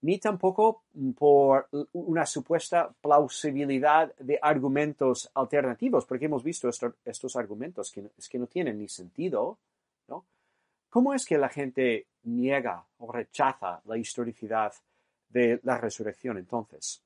ni 0.00 0.18
tampoco 0.18 0.84
por 1.16 1.68
una 1.92 2.24
supuesta 2.24 2.92
plausibilidad 3.00 4.14
de 4.16 4.38
argumentos 4.40 5.30
alternativos, 5.34 6.06
porque 6.06 6.26
hemos 6.26 6.44
visto 6.44 6.68
estos 7.04 7.36
argumentos 7.36 7.90
que, 7.90 8.10
es 8.16 8.28
que 8.28 8.38
no 8.38 8.46
tienen 8.46 8.78
ni 8.78 8.88
sentido, 8.88 9.58
¿no? 10.06 10.24
¿Cómo 10.88 11.14
es 11.14 11.26
que 11.26 11.36
la 11.36 11.48
gente 11.48 12.06
niega 12.24 12.84
o 12.98 13.10
rechaza 13.10 13.80
la 13.86 13.96
historicidad 13.96 14.72
de 15.28 15.60
la 15.64 15.78
resurrección 15.78 16.38
entonces? 16.38 17.02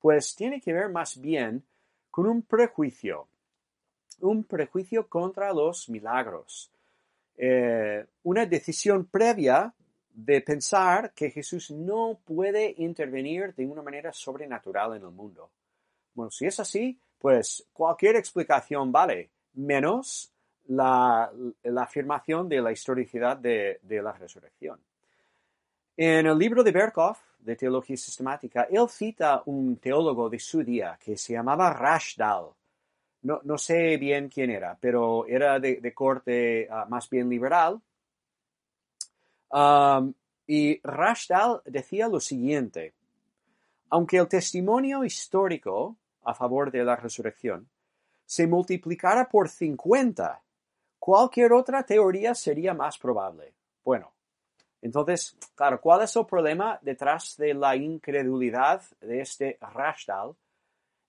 Pues 0.00 0.34
tiene 0.34 0.60
que 0.60 0.72
ver 0.72 0.90
más 0.90 1.18
bien 1.18 1.64
con 2.10 2.26
un 2.26 2.42
prejuicio, 2.42 3.26
un 4.20 4.44
prejuicio 4.44 5.08
contra 5.08 5.52
los 5.52 5.88
milagros, 5.88 6.70
eh, 7.36 8.04
una 8.22 8.46
decisión 8.46 9.06
previa 9.06 9.72
de 10.14 10.40
pensar 10.40 11.12
que 11.12 11.30
Jesús 11.30 11.72
no 11.72 12.20
puede 12.24 12.74
intervenir 12.78 13.52
de 13.54 13.66
una 13.66 13.82
manera 13.82 14.12
sobrenatural 14.12 14.96
en 14.96 15.02
el 15.02 15.10
mundo. 15.10 15.50
Bueno, 16.14 16.30
si 16.30 16.46
es 16.46 16.60
así, 16.60 16.96
pues 17.18 17.66
cualquier 17.72 18.16
explicación 18.16 18.92
vale, 18.92 19.30
menos 19.54 20.32
la, 20.68 21.30
afirmación 21.76 22.48
de 22.48 22.62
la 22.62 22.70
historicidad 22.70 23.36
de, 23.36 23.80
la 23.88 24.12
resurrección. 24.12 24.78
En 25.96 26.26
el 26.26 26.38
libro 26.38 26.62
de 26.62 26.70
Berkhoff, 26.70 27.18
de 27.38 27.56
Teología 27.56 27.96
Sistemática, 27.96 28.68
él 28.70 28.88
cita 28.88 29.42
un 29.46 29.76
teólogo 29.76 30.30
de 30.30 30.38
su 30.38 30.62
día 30.62 30.98
que 31.02 31.16
se 31.16 31.34
llamaba 31.34 31.72
Rashdal. 31.72 32.46
No, 33.22 33.58
sé 33.58 33.96
bien 33.96 34.28
quién 34.28 34.50
era, 34.50 34.76
pero 34.78 35.26
era 35.26 35.58
de, 35.58 35.94
corte 35.94 36.68
ah, 36.70 36.86
más 36.88 37.08
bien 37.08 37.28
liberal, 37.28 37.80
y 40.46 40.80
Rashdal 40.82 41.62
decía 41.64 42.08
lo 42.08 42.20
siguiente, 42.20 42.92
aunque 43.90 44.16
el 44.16 44.28
testimonio 44.28 45.04
histórico 45.04 45.96
a 46.24 46.34
favor 46.34 46.70
de 46.70 46.84
la 46.84 46.96
resurrección 46.96 47.68
se 48.26 48.46
multiplicara 48.46 49.28
por 49.28 49.48
50, 49.48 50.42
cualquier 50.98 51.52
otra 51.52 51.82
teoría 51.84 52.34
sería 52.34 52.74
más 52.74 52.98
probable. 52.98 53.52
Bueno, 53.84 54.10
entonces, 54.82 55.36
claro, 55.54 55.80
¿cuál 55.80 56.02
es 56.02 56.16
el 56.16 56.26
problema 56.26 56.78
detrás 56.82 57.36
de 57.36 57.54
la 57.54 57.76
incredulidad 57.76 58.82
de 59.00 59.20
este 59.20 59.58
Rashdal 59.60 60.34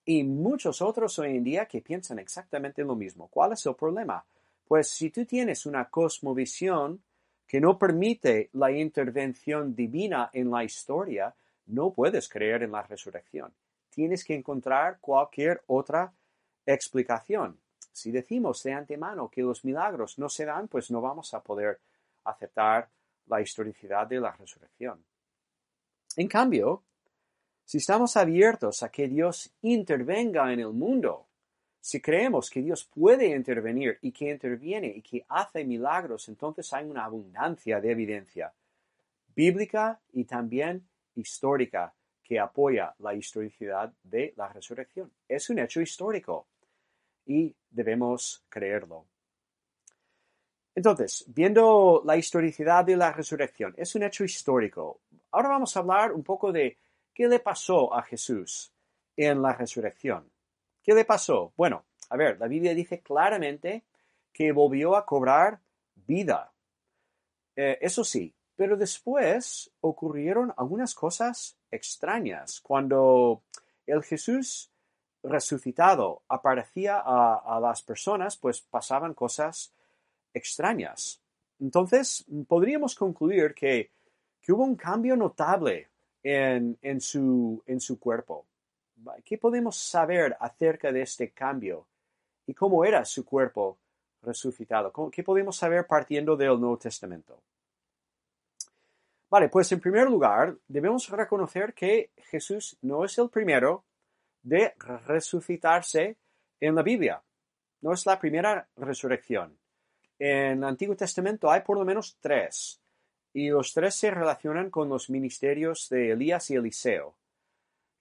y 0.04 0.22
muchos 0.24 0.80
otros 0.80 1.18
hoy 1.18 1.36
en 1.36 1.44
día 1.44 1.66
que 1.66 1.82
piensan 1.82 2.18
exactamente 2.18 2.84
lo 2.84 2.94
mismo? 2.94 3.28
¿Cuál 3.28 3.52
es 3.52 3.66
el 3.66 3.74
problema? 3.74 4.24
Pues 4.66 4.88
si 4.88 5.10
tú 5.10 5.24
tienes 5.24 5.66
una 5.66 5.88
cosmovisión 5.90 7.02
que 7.46 7.60
no 7.60 7.78
permite 7.78 8.50
la 8.54 8.70
intervención 8.70 9.74
divina 9.74 10.30
en 10.32 10.50
la 10.50 10.64
historia, 10.64 11.34
no 11.66 11.92
puedes 11.92 12.28
creer 12.28 12.62
en 12.62 12.72
la 12.72 12.82
resurrección. 12.82 13.54
Tienes 13.90 14.24
que 14.24 14.34
encontrar 14.34 14.98
cualquier 15.00 15.62
otra 15.66 16.12
explicación. 16.64 17.58
Si 17.92 18.10
decimos 18.10 18.62
de 18.62 18.72
antemano 18.72 19.30
que 19.30 19.42
los 19.42 19.64
milagros 19.64 20.18
no 20.18 20.28
se 20.28 20.44
dan, 20.44 20.68
pues 20.68 20.90
no 20.90 21.00
vamos 21.00 21.32
a 21.34 21.42
poder 21.42 21.80
aceptar 22.24 22.88
la 23.26 23.40
historicidad 23.40 24.06
de 24.06 24.20
la 24.20 24.32
resurrección. 24.32 25.04
En 26.16 26.28
cambio, 26.28 26.82
si 27.64 27.78
estamos 27.78 28.16
abiertos 28.16 28.82
a 28.82 28.90
que 28.90 29.08
Dios 29.08 29.52
intervenga 29.62 30.52
en 30.52 30.60
el 30.60 30.72
mundo 30.72 31.25
si 31.80 32.00
creemos 32.00 32.50
que 32.50 32.62
Dios 32.62 32.84
puede 32.84 33.28
intervenir 33.28 33.98
y 34.02 34.10
que 34.10 34.30
interviene 34.30 34.88
y 34.88 35.02
que 35.02 35.24
hace 35.28 35.64
milagros, 35.64 36.28
entonces 36.28 36.72
hay 36.72 36.84
una 36.86 37.04
abundancia 37.04 37.80
de 37.80 37.90
evidencia 37.90 38.52
bíblica 39.34 40.00
y 40.12 40.24
también 40.24 40.88
histórica 41.14 41.94
que 42.22 42.40
apoya 42.40 42.94
la 42.98 43.14
historicidad 43.14 43.92
de 44.02 44.34
la 44.36 44.48
resurrección. 44.48 45.12
Es 45.28 45.48
un 45.48 45.60
hecho 45.60 45.80
histórico 45.80 46.46
y 47.24 47.54
debemos 47.70 48.44
creerlo. 48.48 49.06
Entonces, 50.74 51.24
viendo 51.28 52.02
la 52.04 52.16
historicidad 52.16 52.84
de 52.84 52.96
la 52.96 53.12
resurrección, 53.12 53.74
es 53.76 53.94
un 53.94 54.02
hecho 54.02 54.24
histórico. 54.24 55.00
Ahora 55.30 55.50
vamos 55.50 55.76
a 55.76 55.80
hablar 55.80 56.12
un 56.12 56.22
poco 56.22 56.52
de 56.52 56.76
qué 57.14 57.28
le 57.28 57.40
pasó 57.40 57.94
a 57.94 58.02
Jesús 58.02 58.72
en 59.16 59.40
la 59.40 59.54
resurrección. 59.54 60.30
¿Qué 60.86 60.94
le 60.94 61.04
pasó? 61.04 61.52
Bueno, 61.56 61.84
a 62.10 62.16
ver, 62.16 62.38
la 62.38 62.46
Biblia 62.46 62.72
dice 62.72 63.00
claramente 63.00 63.82
que 64.32 64.52
volvió 64.52 64.94
a 64.94 65.04
cobrar 65.04 65.58
vida. 65.96 66.52
Eh, 67.56 67.76
eso 67.80 68.04
sí, 68.04 68.32
pero 68.54 68.76
después 68.76 69.72
ocurrieron 69.80 70.54
algunas 70.56 70.94
cosas 70.94 71.58
extrañas. 71.72 72.60
Cuando 72.60 73.42
el 73.84 74.04
Jesús 74.04 74.70
resucitado 75.24 76.22
aparecía 76.28 77.02
a, 77.04 77.58
las 77.60 77.82
personas, 77.82 78.36
pues 78.36 78.60
pasaban 78.60 79.12
cosas 79.12 79.74
extrañas. 80.32 81.20
Entonces, 81.58 82.24
podríamos 82.46 82.94
concluir 82.94 83.54
que, 83.54 83.90
hubo 84.48 84.62
un 84.62 84.76
cambio 84.76 85.16
notable 85.16 85.88
en, 86.22 87.00
su, 87.00 87.60
en 87.66 87.80
su 87.80 87.98
cuerpo. 87.98 88.46
¿Qué 89.24 89.38
podemos 89.38 89.76
saber 89.76 90.36
acerca 90.40 90.92
de 90.92 91.02
este 91.02 91.30
cambio 91.30 91.86
y 92.46 92.54
cómo 92.54 92.84
era 92.84 93.04
su 93.04 93.24
cuerpo 93.24 93.78
resucitado? 94.22 94.92
¿Qué 95.10 95.22
podemos 95.22 95.56
saber 95.56 95.86
partiendo 95.86 96.36
del 96.36 96.58
Nuevo 96.60 96.78
Testamento? 96.78 97.40
Vale, 99.28 99.48
pues 99.48 99.70
en 99.72 99.80
primer 99.80 100.08
lugar 100.08 100.56
debemos 100.68 101.08
reconocer 101.08 101.74
que 101.74 102.10
Jesús 102.30 102.78
no 102.82 103.04
es 103.04 103.18
el 103.18 103.28
primero 103.28 103.84
de 104.42 104.72
resucitarse 105.06 106.16
en 106.60 106.74
la 106.74 106.82
Biblia. 106.82 107.22
No 107.80 107.92
es 107.92 108.06
la 108.06 108.18
primera 108.18 108.68
resurrección. 108.76 109.58
En 110.18 110.58
el 110.58 110.64
Antiguo 110.64 110.96
Testamento 110.96 111.50
hay 111.50 111.60
por 111.60 111.76
lo 111.76 111.84
menos 111.84 112.16
tres, 112.20 112.80
y 113.34 113.50
los 113.50 113.74
tres 113.74 113.94
se 113.96 114.10
relacionan 114.10 114.70
con 114.70 114.88
los 114.88 115.10
ministerios 115.10 115.88
de 115.90 116.12
Elías 116.12 116.50
y 116.50 116.54
Eliseo. 116.54 117.14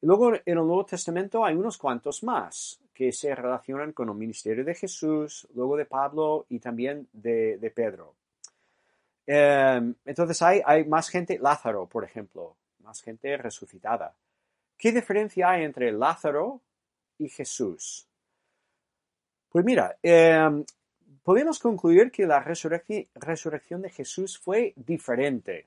Luego 0.06 0.36
en 0.36 0.42
el 0.46 0.56
Nuevo 0.58 0.86
Testamento 0.86 1.44
hay 1.44 1.56
unos 1.56 1.80
cuantos 1.80 2.22
más 2.22 2.80
que 2.94 3.12
se 3.12 3.34
relacionan 3.34 3.92
con 3.92 4.08
el 4.10 4.14
ministerio 4.14 4.64
de 4.64 4.76
Jesús, 4.76 5.48
luego 5.56 5.76
de 5.76 5.86
Pablo 5.86 6.46
y 6.48 6.60
también 6.60 7.08
de, 7.12 7.74
Pedro. 7.74 8.14
Em, 9.26 9.96
entonces 10.06 10.40
hay, 10.44 10.86
más 10.86 11.10
gente, 11.10 11.40
Lázaro, 11.40 11.88
por 11.88 12.04
ejemplo, 12.04 12.56
más 12.84 13.02
gente 13.02 13.36
resucitada. 13.36 14.16
¿Qué 14.78 14.92
diferencia 14.92 15.50
hay 15.50 15.64
entre 15.64 15.92
Lázaro 15.92 16.62
y 17.18 17.28
Jesús? 17.28 18.08
Pues 19.50 19.66
mira, 19.66 19.98
em, 20.04 20.64
podemos 21.24 21.58
concluir 21.58 22.12
que 22.12 22.28
la 22.28 22.42
resurrección 22.42 23.82
de 23.82 23.90
Jesús 23.90 24.38
fue 24.38 24.72
diferente. 24.76 25.66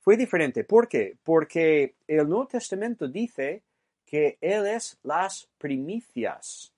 Fue 0.00 0.16
diferente. 0.16 0.64
¿Por 0.64 0.88
qué? 0.88 1.16
Porque 1.22 1.94
el 2.08 2.28
Nuevo 2.28 2.48
Testamento 2.48 3.06
dice 3.06 3.62
que 4.08 4.38
Él 4.40 4.66
es 4.66 4.98
las 5.02 5.50
primicias. 5.58 6.72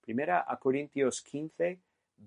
Primera 0.00 0.46
a 0.48 0.56
Corintios 0.58 1.20
15, 1.20 1.78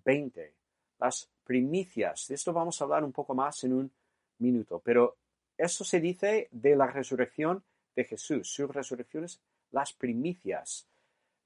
20. 0.05 0.53
Las 0.99 1.27
primicias. 1.43 2.27
De 2.27 2.35
esto 2.35 2.53
vamos 2.53 2.79
a 2.79 2.83
hablar 2.83 3.03
un 3.03 3.11
poco 3.11 3.33
más 3.33 3.63
en 3.63 3.73
un 3.73 3.91
minuto, 4.37 4.79
pero 4.79 5.17
eso 5.57 5.83
se 5.83 5.99
dice 5.99 6.49
de 6.51 6.75
la 6.75 6.85
resurrección 6.85 7.63
de 7.95 8.03
Jesús. 8.03 8.47
Su 8.47 8.67
resurrección 8.67 9.23
es 9.23 9.41
las 9.71 9.91
primicias. 9.91 10.87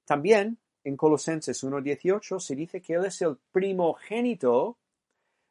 También 0.04 0.58
en 0.84 0.96
Colosenses 0.96 1.64
1.18 1.64 2.38
se 2.38 2.54
dice 2.54 2.82
que 2.82 2.94
Él 2.94 3.06
es 3.06 3.22
el 3.22 3.38
primogénito 3.50 4.76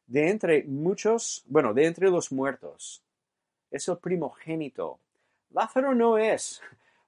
de 0.06 0.30
entre 0.30 0.62
muchos, 0.62 1.42
bueno, 1.48 1.74
de 1.74 1.86
entre 1.86 2.08
los 2.08 2.30
muertos. 2.30 3.02
Es 3.68 3.88
el 3.88 3.98
primogénito. 3.98 5.00
Lázaro 5.50 5.94
no 5.94 6.18
es 6.18 6.62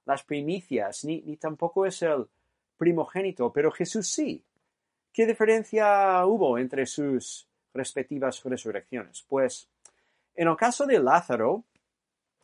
las 0.05 0.23
primicias, 0.23 1.03
ni, 1.05 1.21
ni 1.21 1.37
tampoco 1.37 1.85
es 1.85 2.01
el 2.01 2.27
primogénito, 2.77 3.51
pero 3.53 3.71
Jesús 3.71 4.07
sí. 4.07 4.43
¿Qué 5.13 5.25
diferencia 5.25 6.25
hubo 6.25 6.57
entre 6.57 6.85
sus 6.85 7.47
respectivas 7.73 8.43
resurrecciones? 8.43 9.25
Pues 9.27 9.69
en 10.35 10.47
el 10.47 10.55
caso 10.55 10.85
de 10.85 10.99
Lázaro, 10.99 11.65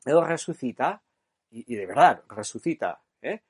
él 0.06 0.26
resucita, 0.26 1.02
y, 1.50 1.76
de 1.76 1.86
verdad 1.86 2.24
resucita, 2.30 3.02
¿eh? 3.22 3.42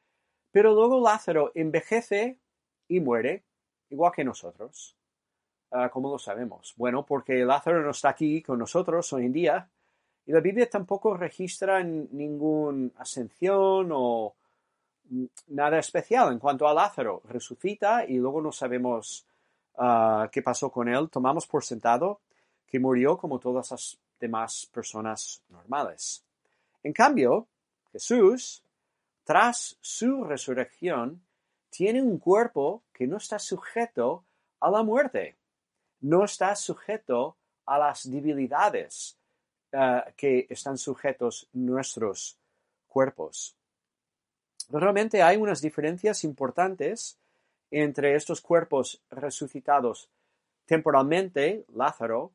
pero 0.52 0.74
luego 0.74 1.02
Lázaro 1.02 1.52
envejece 1.56 2.40
y 2.88 3.00
muere, 3.00 3.44
igual 3.90 4.12
que 4.16 4.24
nosotros. 4.24 4.96
Ah, 5.72 5.90
¿Cómo 5.90 6.10
lo 6.10 6.20
sabemos? 6.20 6.74
Bueno, 6.78 7.06
porque 7.06 7.44
Lázaro 7.44 7.82
no 7.82 7.92
está 7.92 8.10
aquí 8.10 8.42
con 8.42 8.60
nosotros 8.60 9.12
hoy 9.14 9.26
en 9.26 9.34
día, 9.34 9.70
y 10.28 10.34
la 10.34 10.42
Biblia 10.42 10.70
tampoco 10.70 11.16
registra 11.16 11.82
ninguna 11.82 12.90
ascensión 12.98 13.90
o 13.94 14.36
nada 15.48 15.80
especial 15.80 16.34
en 16.34 16.40
cuanto 16.40 16.68
a 16.68 16.74
Lázaro. 16.74 17.22
Resucita 17.30 18.04
y 18.06 18.18
luego 18.18 18.42
no 18.42 18.52
sabemos 18.52 19.26
ah, 19.78 20.28
qué 20.30 20.42
pasó 20.42 20.70
con 20.70 20.90
él. 20.90 21.10
Tomamos 21.10 21.48
por 21.48 21.64
sentado 21.64 22.20
que 22.68 22.78
murió 22.78 23.18
como 23.18 23.40
todas 23.40 23.72
las 23.72 23.98
demás 24.20 24.70
personas 24.70 25.42
normales. 25.48 26.22
En 26.84 26.92
cambio, 26.92 27.48
Jesús, 27.94 28.62
tras 29.24 29.78
su 29.80 30.26
resurrección, 30.26 31.22
tiene 31.70 32.02
un 32.02 32.18
cuerpo 32.18 32.84
que 32.92 33.08
no 33.08 33.16
está 33.16 33.40
sujeto 33.40 34.26
a 34.60 34.70
la 34.72 34.84
muerte, 34.84 35.38
no 36.02 36.26
está 36.26 36.54
sujeto 36.58 37.38
a 37.66 37.80
las 37.80 38.12
debilidades 38.12 39.18
eh, 39.72 40.02
que 40.16 40.48
están 40.50 40.78
sujetos 40.78 41.48
nuestros 41.54 42.38
cuerpos. 42.88 43.56
Realmente 44.70 45.22
hay 45.22 45.38
unas 45.38 45.62
diferencias 45.62 46.24
importantes 46.24 47.18
entre 47.72 48.16
estos 48.16 48.42
cuerpos 48.42 49.02
resucitados 49.10 50.10
temporalmente, 50.66 51.66
Lázaro, 51.74 52.32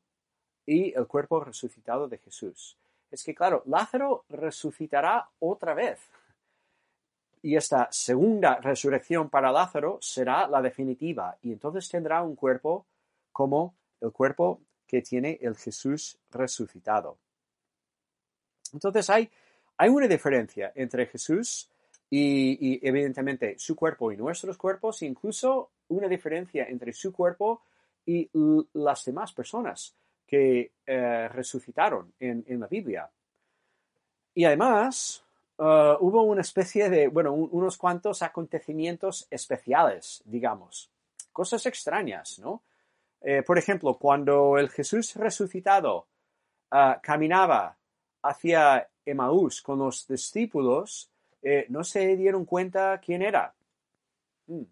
y 0.66 0.94
el 0.94 1.06
cuerpo 1.06 1.44
resucitado 1.44 2.08
de 2.08 2.18
Jesús. 2.18 2.76
Es 3.10 3.22
que, 3.22 3.34
claro, 3.34 3.62
Lázaro 3.66 4.24
resucitará 4.28 5.28
otra 5.38 5.74
vez. 5.74 6.00
Y 7.42 7.56
esta 7.56 7.88
segunda 7.90 8.56
resurrección 8.56 9.28
para 9.28 9.52
Lázaro 9.52 9.98
será 10.00 10.46
la 10.46 10.62
definitiva. 10.62 11.36
Y 11.42 11.52
entonces 11.52 11.88
tendrá 11.88 12.22
un 12.22 12.36
cuerpo 12.36 12.86
como 13.32 13.74
el 14.00 14.12
cuerpo 14.12 14.60
que 14.92 15.00
tiene 15.00 15.38
el 15.40 15.56
Jesús 15.56 16.18
resucitado. 16.30 17.16
Entonces 18.74 19.08
hay, 19.08 19.30
hay 19.78 19.88
una 19.88 20.06
diferencia 20.06 20.70
entre 20.74 21.06
Jesús 21.06 21.70
y, 22.10 22.78
evidentemente 22.86 23.58
su 23.58 23.74
cuerpo 23.74 24.12
y 24.12 24.18
nuestros 24.18 24.58
cuerpos, 24.58 25.00
e 25.00 25.06
incluso 25.06 25.70
una 25.88 26.08
diferencia 26.08 26.66
entre 26.68 26.92
su 26.92 27.10
cuerpo 27.10 27.62
y 28.04 28.28
las 28.74 29.02
demás 29.06 29.32
personas 29.32 29.94
que 30.26 30.72
eh, 30.86 31.28
resucitaron 31.28 32.12
en, 32.20 32.60
la 32.60 32.66
Biblia. 32.66 33.10
Y 34.34 34.44
además, 34.44 35.24
uh, 35.56 35.96
hubo 36.00 36.24
una 36.24 36.42
especie 36.42 36.90
de, 36.90 37.08
bueno, 37.08 37.32
unos 37.32 37.78
cuantos 37.78 38.20
acontecimientos 38.20 39.26
especiales, 39.30 40.22
digamos, 40.26 40.90
cosas 41.32 41.64
extrañas, 41.64 42.38
¿no? 42.40 42.62
Eh, 43.24 43.42
por 43.42 43.56
ejemplo, 43.56 43.96
cuando 43.98 44.58
el 44.58 44.68
Jesús 44.68 45.14
resucitado 45.14 46.08
ah, 46.70 47.00
caminaba 47.02 47.76
hacia 48.22 48.88
Emaús 49.04 49.62
con 49.62 49.78
los 49.78 50.06
discípulos, 50.06 51.10
eh, 51.40 51.66
no 51.68 51.84
se 51.84 52.16
dieron 52.16 52.44
cuenta 52.44 52.98
quién 52.98 53.22
era. 53.22 53.54
Hmm, 54.46 54.62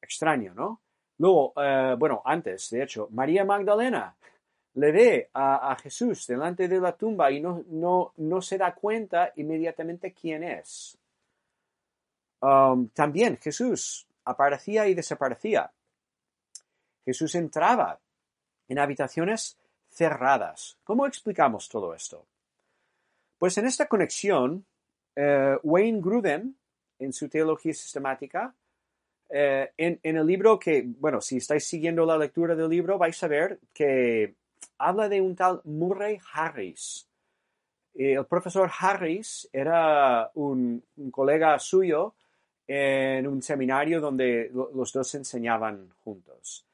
extraño, 0.00 0.54
¿no? 0.54 0.80
Luego, 1.18 1.52
eh, 1.56 1.96
bueno, 1.98 2.22
antes, 2.24 2.70
de 2.70 2.82
hecho, 2.84 3.08
María 3.10 3.44
Magdalena 3.44 4.16
le 4.74 4.92
ve 4.92 5.30
a, 5.34 5.76
Jesús 5.82 6.26
delante 6.28 6.68
de 6.68 6.80
la 6.80 6.96
tumba 6.96 7.32
y 7.32 7.40
no, 7.40 7.64
no, 7.68 8.12
no 8.18 8.40
se 8.40 8.56
da 8.56 8.74
cuenta 8.74 9.32
inmediatamente 9.34 10.12
quién 10.12 10.44
es. 10.44 10.96
Um, 12.40 12.88
también 12.90 13.36
Jesús 13.38 14.06
aparecía 14.24 14.86
y 14.86 14.94
desaparecía. 14.94 15.72
Jesús 17.08 17.34
entraba 17.36 17.98
en 18.68 18.78
habitaciones 18.78 19.56
cerradas. 19.88 20.76
¿Cómo 20.84 21.06
explicamos 21.06 21.66
todo 21.66 21.94
esto? 21.94 22.26
Pues 23.38 23.56
en 23.56 23.64
esta 23.64 23.86
conexión, 23.86 24.66
eh, 25.16 25.56
Wayne 25.62 26.02
Grudem, 26.02 26.54
en 26.98 27.12
su 27.14 27.30
teología 27.30 27.72
sistemática, 27.72 28.54
eh, 29.30 29.72
en, 29.78 29.98
el 30.02 30.26
libro 30.26 30.58
que, 30.58 30.84
bueno, 30.86 31.22
si 31.22 31.38
estáis 31.38 31.64
siguiendo 31.64 32.04
la 32.04 32.18
lectura 32.18 32.54
del 32.54 32.68
libro, 32.68 32.98
vais 32.98 33.22
a 33.22 33.28
ver 33.28 33.58
que 33.72 34.34
habla 34.76 35.08
de 35.08 35.22
un 35.22 35.34
tal 35.34 35.62
Murray 35.64 36.18
Harris. 36.34 37.08
El 37.94 38.26
profesor 38.26 38.70
Harris 38.78 39.48
era 39.50 40.30
un 40.34 40.84
colega 41.10 41.58
suyo 41.58 42.14
en 42.66 43.26
un 43.26 43.40
seminario 43.40 43.98
donde 43.98 44.50
los 44.52 44.92
dos 44.92 45.14
enseñaban 45.14 45.88
juntos. 46.04 46.67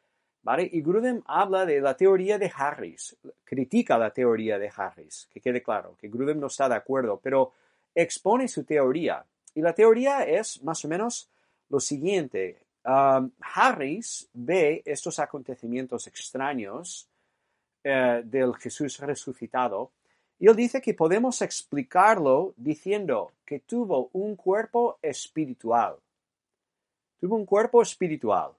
Y 0.59 0.83
Grudem 0.83 1.23
habla 1.27 1.65
de 1.65 1.81
la 1.81 1.97
teoría 1.97 2.39
de 2.39 2.53
Harris, 2.55 3.17
critica 3.45 3.97
la 3.97 4.11
teoría 4.11 4.59
de 4.59 4.71
Harris, 4.75 5.27
que 5.33 5.41
quede 5.41 5.63
claro, 5.63 5.97
que 5.99 6.09
Grudem 6.09 6.39
no 6.39 6.49
está 6.49 6.69
de 6.69 6.75
acuerdo, 6.75 7.19
pero 7.23 7.53
expone 7.95 8.47
su 8.47 8.65
teoría. 8.65 9.25
Y 9.55 9.63
la 9.63 9.73
teoría 9.73 10.25
es 10.25 10.63
más 10.63 10.85
o 10.85 10.89
menos 10.89 11.31
lo 11.71 11.81
siguiente. 11.81 12.59
Um, 12.85 13.31
Harris 13.41 14.29
ve 14.35 14.83
estos 14.85 15.19
acontecimientos 15.19 16.07
extraños 16.07 17.09
eh, 17.83 18.21
del 18.25 18.55
Jesús 18.57 18.99
resucitado 18.99 19.93
y 20.39 20.49
él 20.49 20.57
dice 20.57 20.83
que 20.83 20.93
podemos 20.93 21.41
explicarlo 21.41 22.53
diciendo 22.59 23.33
que 23.47 23.61
tuvo 23.61 24.11
un 24.13 24.37
cuerpo 24.37 24.99
espiritual. 25.01 25.97
Tuvo 27.19 27.37
un 27.37 27.47
cuerpo 27.47 27.81
espiritual 27.81 28.53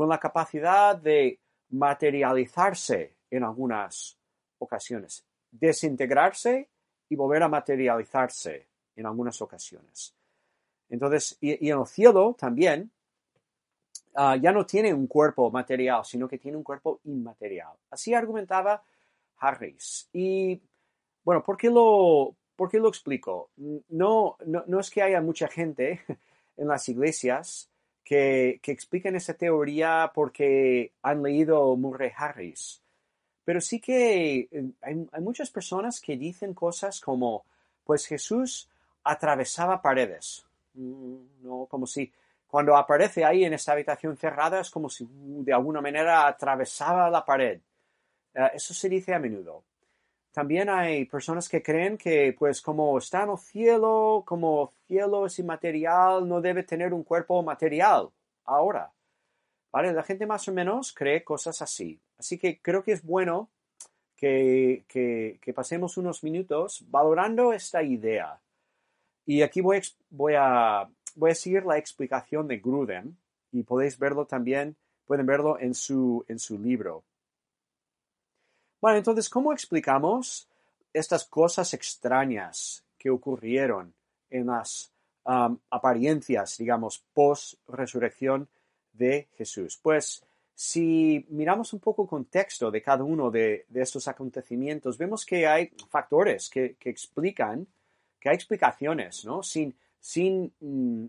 con 0.00 0.08
la 0.08 0.18
capacidad 0.18 0.96
de 0.96 1.38
materializarse 1.68 3.16
en 3.30 3.44
algunas 3.44 4.16
ocasiones, 4.56 5.26
desintegrarse 5.50 6.70
y 7.10 7.16
volver 7.16 7.42
a 7.42 7.48
materializarse 7.48 8.66
en 8.96 9.04
algunas 9.04 9.42
ocasiones. 9.42 10.16
Entonces, 10.88 11.36
y, 11.42 11.68
en 11.68 11.78
el 11.80 11.86
cielo 11.86 12.34
también, 12.38 12.90
ah, 14.14 14.36
ya 14.36 14.52
no 14.52 14.64
tiene 14.64 14.94
un 14.94 15.06
cuerpo 15.06 15.50
material, 15.50 16.02
sino 16.02 16.26
que 16.26 16.38
tiene 16.38 16.56
un 16.56 16.64
cuerpo 16.64 17.02
inmaterial. 17.04 17.74
Así 17.90 18.14
argumentaba 18.14 18.82
Harris. 19.36 20.08
Y 20.14 20.62
bueno, 21.22 21.42
¿por 21.42 21.58
qué 21.58 21.68
lo, 21.68 22.34
por 22.56 22.70
qué 22.70 22.78
lo 22.78 22.88
explico? 22.88 23.50
No, 23.90 24.38
no, 24.46 24.64
no 24.66 24.80
es 24.80 24.90
que 24.90 25.02
haya 25.02 25.20
mucha 25.20 25.48
gente 25.48 26.00
en 26.56 26.68
las 26.68 26.88
iglesias 26.88 27.69
que, 28.10 28.72
expliquen 28.72 29.14
esa 29.14 29.34
teoría 29.34 30.10
porque 30.12 30.94
han 31.00 31.22
leído 31.22 31.76
Murray 31.76 32.10
Harris. 32.16 32.82
Pero 33.44 33.60
sí 33.60 33.80
que 33.80 34.48
eh, 34.50 34.70
hay, 34.82 35.06
muchas 35.20 35.48
personas 35.50 36.00
que 36.00 36.16
dicen 36.16 36.52
cosas 36.52 37.00
como, 37.00 37.44
pues 37.84 38.06
Jesús 38.06 38.68
atravesaba 39.04 39.80
paredes. 39.80 40.44
Mm, 40.74 41.44
no, 41.44 41.66
como 41.70 41.86
si 41.86 42.12
cuando 42.48 42.76
aparece 42.76 43.24
ahí 43.24 43.44
en 43.44 43.52
esta 43.52 43.72
habitación 43.72 44.16
cerrada 44.16 44.60
es 44.60 44.70
como 44.70 44.90
si 44.90 45.06
de 45.08 45.52
alguna 45.52 45.80
manera 45.80 46.26
atravesaba 46.26 47.08
la 47.10 47.24
pared. 47.24 47.60
Eh, 48.34 48.50
eso 48.54 48.74
se 48.74 48.88
dice 48.88 49.14
a 49.14 49.20
menudo. 49.20 49.62
También 50.32 50.68
hay 50.68 51.06
personas 51.06 51.48
que 51.48 51.62
creen 51.62 51.98
que, 51.98 52.34
pues, 52.38 52.62
como 52.62 52.96
está 52.98 53.24
en 53.24 53.30
el 53.30 53.38
cielo, 53.38 54.22
como 54.24 54.72
cielo 54.86 55.26
es 55.26 55.38
inmaterial, 55.38 56.28
no 56.28 56.40
debe 56.40 56.62
tener 56.62 56.94
un 56.94 57.02
cuerpo 57.02 57.42
material 57.42 58.10
ahora. 58.44 58.92
¿Vale? 59.72 59.92
La 59.92 60.02
gente 60.02 60.26
más 60.26 60.46
o 60.48 60.52
menos 60.52 60.92
cree 60.92 61.24
cosas 61.24 61.62
así. 61.62 62.00
Así 62.18 62.38
que 62.38 62.60
creo 62.60 62.82
que 62.82 62.92
es 62.92 63.02
bueno 63.02 63.50
que, 64.16 64.84
que, 64.88 65.52
pasemos 65.54 65.96
unos 65.96 66.22
minutos 66.22 66.84
valorando 66.88 67.52
esta 67.52 67.82
idea. 67.82 68.40
Y 69.24 69.42
aquí 69.42 69.60
voy, 69.60 69.80
voy, 70.10 70.34
a, 70.36 70.88
voy 71.14 71.30
a 71.30 71.34
seguir 71.34 71.64
la 71.64 71.78
explicación 71.78 72.46
de 72.46 72.58
Gruden 72.58 73.16
y 73.52 73.62
podéis 73.62 73.98
verlo 73.98 74.26
también, 74.26 74.76
pueden 75.06 75.26
verlo 75.26 75.58
en 75.58 75.74
su, 75.74 76.24
en 76.28 76.38
su 76.38 76.58
libro. 76.58 77.04
Bueno, 78.80 78.98
entonces, 78.98 79.28
¿cómo 79.28 79.52
explicamos 79.52 80.48
estas 80.92 81.24
cosas 81.24 81.72
extrañas 81.74 82.84
que 82.98 83.10
ocurrieron 83.10 83.92
en 84.30 84.46
las 84.46 84.92
apariencias, 85.24 86.58
digamos, 86.58 87.04
post-resurrección 87.12 88.48
de 88.92 89.28
Jesús. 89.36 89.78
Pues 89.80 90.24
si 90.54 91.24
miramos 91.28 91.72
un 91.72 91.80
poco 91.80 92.02
el 92.02 92.08
contexto 92.08 92.70
de 92.70 92.82
cada 92.82 93.04
uno 93.04 93.30
de, 93.30 93.66
estos 93.74 94.08
acontecimientos, 94.08 94.98
vemos 94.98 95.24
que 95.24 95.46
hay 95.46 95.70
factores 95.88 96.48
que, 96.50 96.76
explican, 96.84 97.66
que 98.18 98.28
hay 98.28 98.34
explicaciones, 98.34 99.24
¿no? 99.24 99.42
Sin, 99.42 99.74
sin, 99.98 100.52
mm, 100.60 101.04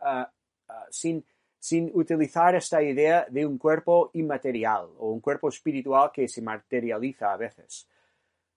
ah, 0.00 0.30
ah, 0.68 0.86
sin, 0.90 1.24
sin 1.66 1.90
utilizar 1.94 2.54
esta 2.54 2.80
idea 2.80 3.26
de 3.28 3.44
un 3.44 3.58
cuerpo 3.58 4.10
inmaterial 4.12 4.86
o 4.98 5.10
un 5.10 5.18
cuerpo 5.18 5.48
espiritual 5.48 6.12
que 6.12 6.28
se 6.28 6.40
materializa 6.40 7.32
a 7.32 7.36
veces. 7.36 7.88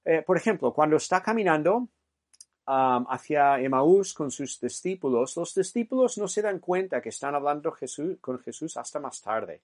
Eh, 0.06 0.22
por 0.22 0.38
ejemplo, 0.38 0.72
cuando 0.72 0.98
está 0.98 1.20
caminando 1.20 1.88
hacia 2.68 3.60
Emaús 3.62 4.14
con 4.14 4.30
sus 4.30 4.60
discípulos, 4.62 5.36
los 5.38 5.56
discípulos 5.56 6.20
no 6.20 6.28
se 6.28 6.44
dan 6.44 6.60
cuenta 6.60 7.02
que 7.02 7.10
están 7.10 7.34
hablando 7.34 7.74
con 8.22 8.38
Jesús 8.42 8.78
hasta 8.78 9.00
más 9.00 9.20
tarde. 9.24 9.62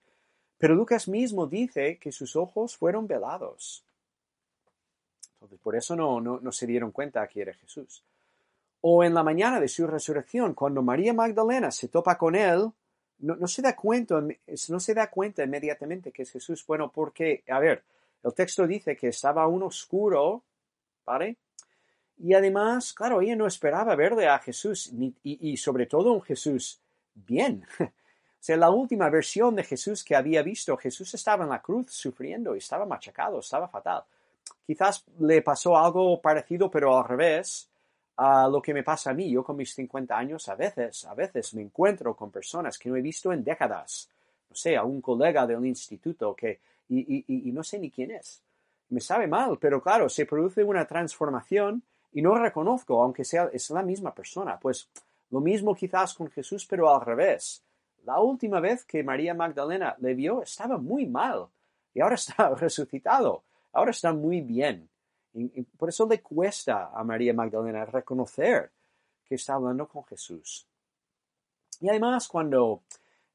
Pero 0.58 0.74
Lucas 0.74 1.08
mismo 1.08 1.46
dice 1.46 2.00
que 2.00 2.12
sus 2.12 2.36
ojos 2.36 2.76
fueron 2.76 3.06
velados. 3.06 3.86
Entonces, 5.36 5.60
por 5.60 5.76
eso 5.76 5.96
no, 5.96 6.20
no, 6.20 6.52
se 6.52 6.66
dieron 6.66 6.90
cuenta 6.90 7.28
que 7.28 7.44
era 7.44 7.54
Jesús. 7.54 8.04
O 8.82 9.04
en 9.04 9.14
la 9.14 9.22
mañana 9.22 9.60
de 9.60 9.68
su 9.68 9.86
resurrección, 9.86 10.56
cuando 10.56 10.82
María 10.82 11.14
Magdalena 11.14 11.70
se 11.70 11.90
topa 11.90 12.18
con 12.18 12.34
él, 12.34 12.72
no, 13.20 13.48
se 13.48 13.62
da 13.62 13.76
cuenta, 13.76 14.22
no 14.22 14.80
se 14.80 14.94
da 14.94 15.10
cuenta 15.10 15.44
inmediatamente 15.44 16.12
que 16.12 16.24
es 16.24 16.32
Jesús. 16.32 16.66
Bueno, 16.66 16.92
porque, 16.92 17.44
a 17.48 17.60
ver, 17.60 17.84
el 18.24 18.34
texto 18.34 18.68
dice 18.68 18.96
que 18.96 19.10
estaba 19.10 19.44
aún 19.44 19.64
oscuro, 19.64 20.44
¿vale? 21.06 21.38
Y 22.18 22.34
además, 22.34 22.94
claro, 22.94 23.22
ella 23.22 23.36
no 23.36 23.48
esperaba 23.48 23.96
verle 23.96 24.28
a 24.28 24.40
Jesús, 24.40 24.92
y, 25.24 25.58
sobre 25.58 25.86
todo 25.86 26.14
un 26.14 26.22
Jesús 26.22 26.80
bien. 27.14 27.66
o 27.80 27.92
sea, 28.40 28.58
la 28.58 28.70
última 28.70 29.10
versión 29.10 29.56
de 29.56 29.64
Jesús 29.64 30.04
que 30.04 30.16
había 30.16 30.42
visto, 30.42 30.78
Jesús 30.78 31.14
estaba 31.14 31.44
en 31.44 31.50
la 31.50 31.62
cruz 31.62 31.92
sufriendo, 31.92 32.56
estaba 32.56 32.86
machacado, 32.86 33.40
estaba 33.40 33.68
fatal. 33.68 34.04
Quizás 34.66 35.04
le 35.20 35.42
pasó 35.42 35.78
algo 35.78 36.20
parecido, 36.22 36.70
pero 36.72 36.98
al 36.98 37.08
revés 37.08 37.70
a 38.18 38.48
lo 38.48 38.62
que 38.62 38.74
me 38.74 38.84
pasa 38.84 39.12
a 39.12 39.14
mí. 39.14 39.30
Yo 39.30 39.44
con 39.44 39.58
mis 39.58 39.74
50 39.74 40.18
años, 40.18 40.48
a 40.50 40.56
veces, 40.56 41.06
a 41.06 41.14
veces 41.14 41.54
me 41.54 41.62
encuentro 41.62 42.16
con 42.16 42.32
personas 42.32 42.78
que 42.78 42.90
no 42.90 42.96
he 42.96 43.02
visto 43.02 43.32
en 43.32 43.44
décadas. 43.44 44.10
No 44.50 44.56
sé, 44.56 44.76
a 44.78 44.84
un 44.84 45.02
colega 45.02 45.46
del 45.46 45.66
instituto 45.66 46.36
que, 46.36 46.60
y, 46.90 47.50
y 47.50 47.52
no 47.52 47.64
sé 47.64 47.80
ni 47.80 47.92
quién 47.92 48.12
es. 48.12 48.42
Me 48.90 49.02
sabe 49.02 49.28
mal, 49.28 49.58
pero 49.60 49.82
claro, 49.82 50.08
se 50.10 50.26
produce 50.26 50.64
una 50.64 50.86
transformación 50.86 51.84
y 52.14 52.22
no 52.22 52.38
reconozco, 52.38 53.04
aunque 53.04 53.26
sea 53.26 53.50
es 53.52 53.70
la 53.72 53.82
misma 53.82 54.14
persona. 54.14 54.60
Pues 54.60 54.90
lo 55.32 55.42
mismo 55.42 55.76
quizás 55.76 56.14
con 56.14 56.30
Jesús, 56.30 56.66
pero 56.66 56.94
al 56.94 57.02
revés. 57.02 57.64
La 58.06 58.20
última 58.20 58.60
vez 58.60 58.86
que 58.86 59.04
María 59.04 59.34
Magdalena 59.34 59.96
le 60.00 60.14
vio 60.14 60.44
estaba 60.44 60.78
muy 60.78 61.08
mal 61.08 61.48
y 61.94 62.02
ahora 62.02 62.16
está 62.16 62.54
resucitado, 62.56 63.44
ahora 63.74 63.92
está 63.92 64.14
muy 64.14 64.42
bien. 64.42 64.88
Por 65.78 65.90
eso 65.90 66.08
le 66.08 66.22
cuesta 66.22 66.92
a 66.94 67.04
María 67.04 67.34
Magdalena 67.34 67.86
reconocer 67.86 68.72
que 69.26 69.36
está 69.36 69.56
hablando 69.56 69.88
con 69.88 70.04
Jesús. 70.06 70.66
Y 71.82 71.90
además 71.90 72.28
cuando 72.28 72.82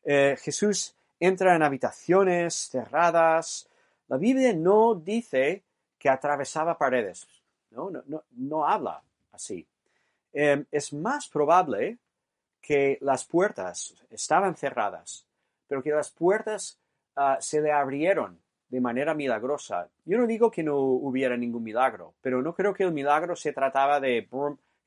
eh, 0.05 0.37
Jesús 0.41 0.95
entra 1.19 1.55
en 1.55 1.63
habitaciones 1.63 2.55
cerradas, 2.71 3.69
la 4.09 4.17
Biblia 4.17 4.53
no 4.55 4.95
dice 4.95 5.63
que 5.99 6.09
atravesaba 6.09 6.79
paredes. 6.79 7.27
No, 7.71 7.91
no, 7.91 8.25
no, 8.31 8.67
habla 8.67 9.03
así. 9.33 9.67
Em, 10.33 10.65
es 10.73 10.93
más 10.93 11.29
probable 11.29 11.99
que 12.61 12.99
las 13.01 13.25
puertas 13.25 13.95
estaban 14.11 14.57
cerradas, 14.57 15.25
pero 15.69 15.83
que 15.83 15.91
las 15.91 16.11
puertas 16.11 16.79
ah, 17.17 17.39
se 17.41 17.61
le 17.61 17.71
abrieron 17.71 18.39
de 18.71 18.81
manera 18.81 19.15
milagrosa. 19.15 19.89
Yo 20.05 20.17
no 20.17 20.27
digo 20.27 20.51
que 20.51 20.63
no 20.63 20.79
hubiera 20.79 21.37
ningún 21.37 21.65
milagro, 21.65 22.15
pero 22.23 22.41
no 22.41 22.55
creo 22.55 22.73
que 22.73 22.85
el 22.85 22.93
milagro 22.93 23.35
se 23.35 23.53
trataba 23.53 24.01
de 24.01 24.27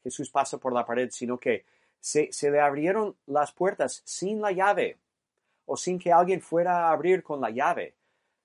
Jesús 0.01 0.29
pasa 0.29 0.57
por 0.57 0.73
la 0.73 0.85
pared, 0.85 1.09
sino 1.11 1.37
que 1.37 1.65
se, 1.99 2.29
le 2.49 2.59
abrieron 2.59 3.15
las 3.27 3.51
puertas 3.51 4.01
sin 4.05 4.41
la 4.41 4.51
llave 4.51 4.97
o 5.65 5.77
sin 5.77 5.99
que 5.99 6.11
alguien 6.11 6.41
fuera 6.41 6.87
a 6.87 6.91
abrir 6.91 7.23
con 7.23 7.41
la 7.41 7.49
llave. 7.49 7.95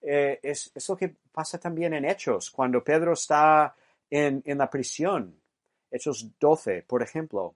Eh, 0.01 0.39
es, 0.43 0.71
es, 0.75 0.89
lo 0.89 0.97
que 0.97 1.15
pasa 1.33 1.59
también 1.59 1.95
en 1.95 2.05
Hechos, 2.05 2.51
cuando 2.51 2.83
Pedro 2.83 3.13
está 3.13 3.75
en, 4.11 4.43
la 4.45 4.71
prisión, 4.71 5.35
Hechos 5.91 6.29
12, 6.39 6.83
por 6.83 7.03
ejemplo, 7.03 7.55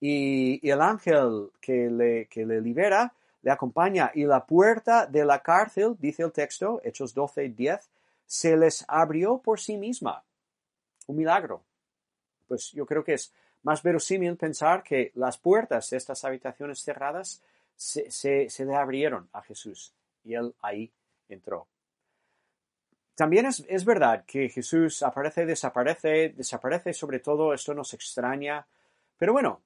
y, 0.00 0.66
el 0.68 0.80
ángel 0.80 1.50
que 1.60 1.90
le, 1.90 2.26
que 2.26 2.44
le 2.44 2.60
libera 2.60 3.12
le 3.44 3.50
acompaña 3.50 4.10
y 4.14 4.24
la 4.24 4.44
puerta 4.44 5.06
de 5.06 5.24
la 5.24 5.40
cárcel, 5.40 5.94
dice 5.98 6.24
el 6.24 6.32
texto, 6.32 6.80
Hechos 6.82 7.14
12, 7.14 7.50
10, 7.50 7.90
se 8.26 8.56
les 8.56 8.84
abrió 8.88 9.38
por 9.38 9.60
sí 9.60 9.76
misma. 9.76 10.24
Un 11.06 11.16
milagro. 11.16 11.62
Pues 12.48 12.72
yo 12.72 12.86
creo 12.86 13.04
que 13.04 13.14
es 13.14 13.32
más 13.62 13.82
verosímil 13.82 14.36
pensar 14.36 14.82
que 14.82 15.12
las 15.14 15.38
puertas 15.38 15.90
de 15.90 15.98
estas 15.98 16.24
habitaciones 16.24 16.80
cerradas 16.80 17.42
se, 17.76 18.10
se 18.10 18.64
le 18.64 18.74
abrieron 18.74 19.28
a 19.32 19.42
Jesús 19.42 19.92
y 20.24 20.34
él 20.34 20.54
ahí 20.60 20.90
entró. 21.28 21.68
También 23.14 23.46
es, 23.46 23.84
verdad 23.84 24.24
que 24.26 24.48
Jesús 24.48 25.02
aparece, 25.02 25.46
desaparece, 25.46 26.30
desaparece, 26.30 26.92
sobre 26.92 27.20
todo 27.20 27.54
esto 27.54 27.72
nos 27.72 27.94
extraña. 27.94 28.66
Pero 29.16 29.32
bueno, 29.32 29.60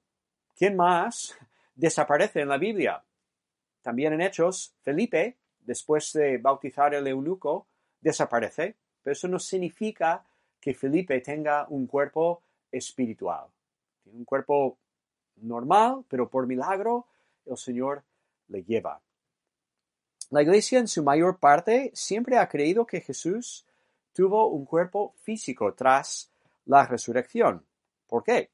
¿quién 0.55 0.75
más 0.75 1.35
desaparece 1.73 2.41
en 2.41 2.49
la 2.49 2.57
Biblia? 2.57 3.03
También 3.81 4.13
en 4.13 4.21
Hechos, 4.21 4.73
Felipe, 4.81 5.37
después 5.59 6.13
de 6.13 6.37
bautizar 6.37 6.93
el 6.93 7.07
eunuco, 7.07 7.67
desaparece. 8.01 8.75
Pero 9.01 9.13
eso 9.13 9.27
no 9.27 9.39
significa 9.39 10.25
que 10.59 10.73
Felipe 10.73 11.19
tenga 11.21 11.65
un 11.69 11.87
cuerpo 11.87 12.41
espiritual. 12.71 13.47
Tiene 14.03 14.19
un 14.19 14.25
cuerpo 14.25 14.77
normal, 15.37 16.03
pero 16.07 16.29
por 16.29 16.47
milagro 16.47 17.07
el 17.45 17.57
Señor 17.57 18.03
le 18.49 18.63
lleva. 18.63 19.01
La 20.31 20.41
Iglesia 20.43 20.79
en 20.79 20.87
su 20.87 21.01
mayor 21.01 21.39
parte 21.39 21.91
siempre 21.93 22.37
ha 22.37 22.47
creído 22.47 22.85
que 22.85 23.01
Jesús 23.01 23.65
tuvo 24.13 24.47
un 24.47 24.65
cuerpo 24.65 25.13
físico 25.23 25.73
tras 25.73 26.29
la 26.65 26.85
resurrección. 26.85 27.65
¿Por 28.07 28.23
qué? 28.23 28.51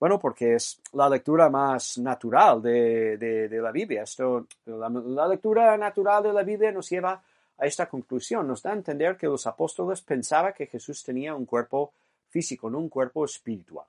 Bueno, 0.00 0.18
porque 0.18 0.54
es 0.54 0.80
la 0.94 1.08
lectura 1.08 1.50
más 1.50 1.98
natural 1.98 2.62
de, 2.62 3.48
la 3.50 3.70
Biblia. 3.70 4.02
Esto, 4.02 4.46
la, 4.64 5.28
lectura 5.28 5.76
natural 5.76 6.22
de 6.22 6.32
la 6.32 6.42
Biblia 6.42 6.72
nos 6.72 6.88
lleva 6.88 7.22
a 7.58 7.66
esta 7.66 7.86
conclusión. 7.86 8.48
Nos 8.48 8.62
da 8.62 8.70
a 8.70 8.76
entender 8.76 9.18
que 9.18 9.26
los 9.26 9.46
apóstoles 9.46 10.00
pensaban 10.00 10.54
que 10.54 10.66
Jesús 10.66 11.04
tenía 11.04 11.34
un 11.34 11.44
cuerpo 11.44 11.92
físico, 12.28 12.70
no 12.70 12.78
un 12.78 12.88
cuerpo 12.88 13.26
espiritual. 13.26 13.86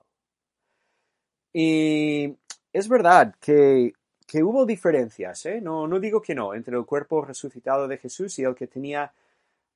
Y 1.53 2.35
es 2.73 2.87
verdad 2.89 3.33
que 3.39 3.93
que 4.31 4.43
hubo 4.43 4.65
diferencias, 4.65 5.45
¿eh? 5.45 5.59
no, 5.59 5.89
no 5.89 5.99
digo 5.99 6.21
que 6.21 6.33
no, 6.33 6.53
entre 6.53 6.77
el 6.77 6.85
cuerpo 6.85 7.21
resucitado 7.21 7.85
de 7.85 7.97
Jesús 7.97 8.39
y 8.39 8.43
el 8.43 8.55
que 8.55 8.65
tenía 8.65 9.11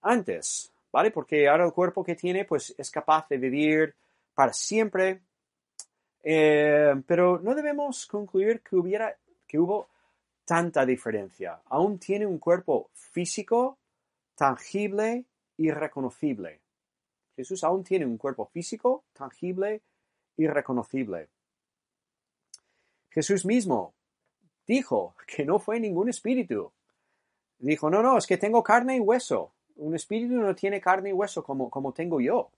antes, 0.01 0.71
¿vale? 0.93 1.11
Porque 1.11 1.49
ahora 1.49 1.65
el 1.65 1.73
cuerpo 1.73 2.05
que 2.05 2.15
tiene, 2.15 2.45
pues 2.45 2.73
es 2.77 2.89
capaz 2.89 3.27
de 3.27 3.37
vivir 3.37 3.93
para 4.33 4.53
siempre, 4.53 5.19
eh, 6.27 6.95
pero 7.05 7.39
no 7.39 7.53
debemos 7.53 8.07
concluir 8.07 8.61
que 8.61 8.75
hubiera, 8.75 9.15
que 9.47 9.59
hubo 9.59 9.89
tanta 10.43 10.83
diferencia. 10.83 11.61
Aún 11.65 11.99
tiene 11.99 12.25
un 12.25 12.39
cuerpo 12.39 12.89
físico, 12.93 13.77
tangible 14.33 15.25
y 15.55 15.69
reconocible. 15.69 16.61
Jesús 17.35 17.63
aún 17.63 17.83
tiene 17.83 18.07
un 18.07 18.17
cuerpo 18.17 18.47
físico, 18.47 19.03
tangible 19.13 19.83
y 20.35 20.47
reconocible. 20.47 21.29
Jesús 23.11 23.45
mismo 23.45 23.93
dijo 24.65 25.15
que 25.27 25.45
no 25.45 25.59
fue 25.59 25.79
ningún 25.79 26.09
espíritu. 26.09 26.71
Dijo, 27.59 27.91
no, 27.91 28.01
no, 28.01 28.17
es 28.17 28.25
que 28.25 28.37
tengo 28.37 28.63
carne 28.63 28.97
y 28.97 28.99
hueso. 28.99 29.53
Un 29.75 29.93
espíritu 29.93 30.33
no 30.33 30.55
tiene 30.55 30.81
carne 30.81 31.09
y 31.09 31.13
hueso 31.13 31.43
como, 31.43 31.69
como 31.69 31.93
tengo 31.93 32.19
yo. 32.19 32.49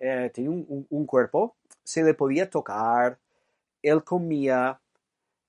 Eh, 0.00 0.30
tenía 0.32 0.50
un, 0.50 1.06
cuerpo, 1.06 1.56
se 1.88 2.02
le 2.02 2.14
podía 2.14 2.50
tocar, 2.50 3.18
él 3.82 4.04
comía 4.04 4.78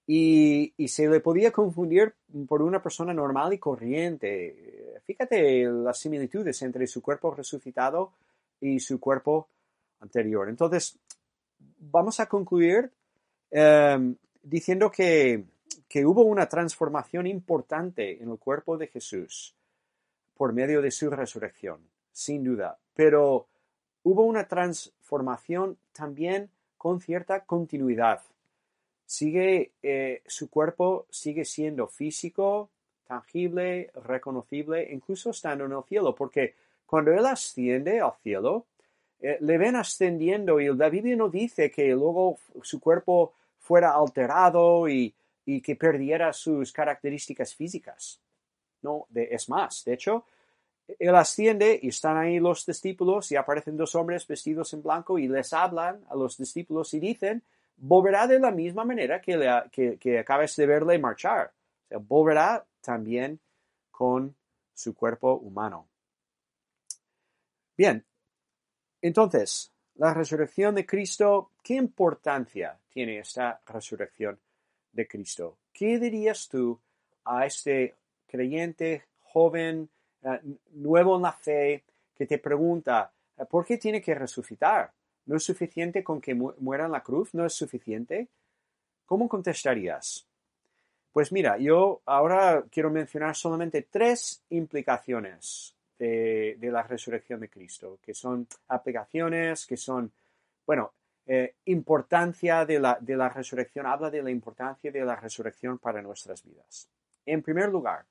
y, 0.08 0.74
y, 0.78 0.88
se 0.88 1.08
le 1.08 1.20
podía 1.20 1.52
confundir 1.52 2.14
por 2.48 2.62
una 2.62 2.82
persona 2.82 3.14
normal 3.14 3.54
y 3.54 3.58
corriente. 3.58 5.02
Fíjate 5.06 5.66
las 5.66 6.00
similitudes 6.00 6.62
entre 6.62 6.88
su 6.88 7.02
cuerpo 7.02 7.32
resucitado 7.32 8.14
y 8.62 8.80
su 8.80 9.00
cuerpo 9.00 9.48
anterior. 10.00 10.48
Entonces, 10.50 10.98
vamos 11.80 12.20
a 12.20 12.28
concluir 12.28 12.90
eh, 13.52 14.16
diciendo 14.42 14.90
que 14.90 15.44
que 15.90 16.06
hubo 16.06 16.22
una 16.22 16.48
transformación 16.48 17.26
importante 17.26 18.22
en 18.22 18.30
el 18.30 18.38
cuerpo 18.38 18.78
de 18.78 18.88
Jesús 18.88 19.56
por 20.38 20.54
medio 20.54 20.82
de 20.82 20.92
su 20.92 21.10
resurrección, 21.10 21.82
sin 22.12 22.44
duda, 22.44 22.78
pero 22.94 23.48
hubo 24.04 24.24
una 24.24 24.48
transformación 24.48 25.78
también 25.92 26.50
con 26.78 27.02
cierta 27.02 27.42
continuidad. 27.46 28.22
sigue, 29.06 29.72
eh, 29.82 30.22
su 30.28 30.50
cuerpo 30.50 31.08
sigue 31.10 31.44
siendo 31.44 31.88
físico, 31.88 32.70
tangible, 33.08 33.90
reconocible, 34.06 34.88
incluso 34.92 35.32
estando 35.32 35.66
en 35.66 35.72
el 35.72 35.84
cielo, 35.84 36.14
porque 36.14 36.54
cuando 36.86 37.12
Él 37.12 37.26
asciende 37.26 38.00
al 38.00 38.14
cielo, 38.22 38.66
eh, 39.20 39.38
le 39.42 39.58
ven 39.58 39.76
ascendiendo 39.76 40.60
y 40.60 40.74
la 40.74 40.90
Biblia 40.90 41.16
no 41.16 41.28
dice 41.28 41.70
que 41.72 41.90
luego 41.90 42.38
su 42.62 42.80
cuerpo 42.80 43.34
fuera 43.58 43.94
alterado 43.94 44.88
y, 44.88 45.14
que 45.64 45.76
perdiera 45.76 46.32
sus 46.32 46.72
características 46.72 47.56
físicas. 47.56 48.20
No, 48.84 49.08
es 49.16 49.50
más, 49.50 49.84
de 49.84 49.94
hecho, 49.94 50.24
él 50.98 51.16
asciende 51.16 51.80
y 51.82 51.90
están 51.90 52.18
ahí 52.18 52.40
los 52.40 52.66
discípulos 52.66 53.32
y 53.32 53.36
aparecen 53.36 53.78
dos 53.78 53.94
hombres 53.96 54.26
vestidos 54.26 54.74
en 54.74 54.82
blanco 54.82 55.20
y 55.20 55.28
les 55.28 55.54
hablan 55.54 56.04
a 56.10 56.16
los 56.16 56.38
discípulos 56.38 56.94
y 56.94 57.00
dicen, 57.00 57.44
volverá 57.78 58.28
de 58.28 58.40
la 58.40 58.52
misma 58.52 58.86
manera 58.86 59.22
que, 59.22 59.38
que, 59.72 59.98
que 59.98 60.20
acabas 60.20 60.56
de 60.56 60.66
verle 60.66 60.98
marchar. 60.98 61.54
O 61.86 61.88
sea, 61.88 61.98
volverá 62.00 62.66
también 62.82 63.40
con 63.92 64.36
su 64.74 64.96
cuerpo 64.96 65.34
humano. 65.36 65.88
Bien, 67.78 68.06
entonces, 69.02 69.72
la 69.96 70.14
resurrección 70.14 70.76
de 70.76 70.86
Cristo, 70.86 71.52
¿qué 71.64 71.76
importancia 71.76 72.80
tiene 72.90 73.20
esta 73.20 73.62
resurrección 73.66 74.40
de 74.92 75.08
Cristo? 75.08 75.60
¿Qué 75.72 76.00
dirías 76.00 76.48
tú 76.50 76.80
a 77.26 77.46
este 77.46 77.96
creyente 78.28 79.06
joven, 79.20 79.90
nuevo 80.74 81.16
en 81.16 81.22
la 81.22 81.32
fe, 81.32 81.84
que 82.16 82.26
te 82.26 82.38
pregunta, 82.38 83.12
eh, 83.38 83.46
¿por 83.46 83.66
qué 83.66 83.78
tiene 83.78 84.02
que 84.02 84.14
resucitar? 84.14 84.92
¿No 85.26 85.38
es 85.38 85.44
suficiente 85.44 86.04
con 86.04 86.20
que 86.20 86.34
muera 86.36 86.86
en 86.86 86.92
la 86.92 87.04
cruz? 87.04 87.34
¿No 87.34 87.46
es 87.46 87.54
suficiente? 87.54 88.28
¿Cómo 89.06 89.30
contestarías? 89.30 90.28
Pues 91.12 91.32
mira, 91.32 91.58
yo 91.58 92.02
ahora 92.06 92.64
quiero 92.70 92.90
mencionar 92.90 93.36
solamente 93.36 93.84
tres 93.84 94.44
implicaciones 94.50 95.76
de, 95.98 96.58
la 96.62 96.84
resurrección 96.84 97.40
de 97.40 97.50
Cristo, 97.50 98.00
que 98.02 98.14
son 98.14 98.48
aplicaciones, 98.68 99.66
que 99.66 99.78
son, 99.78 100.12
bueno, 100.66 100.94
eh, 101.26 101.56
importancia 101.66 102.66
de 102.66 102.80
la, 102.80 102.98
de 103.00 103.16
la 103.16 103.30
resurrección, 103.30 103.86
habla 103.86 104.10
de 104.10 104.24
la 104.24 104.32
importancia 104.32 104.92
de 104.92 105.04
la 105.04 105.16
resurrección 105.16 105.78
para 105.78 106.02
nuestras 106.02 106.44
vidas. 106.44 106.90
En 107.26 107.42
primer 107.42 107.70
lugar, 107.70 108.06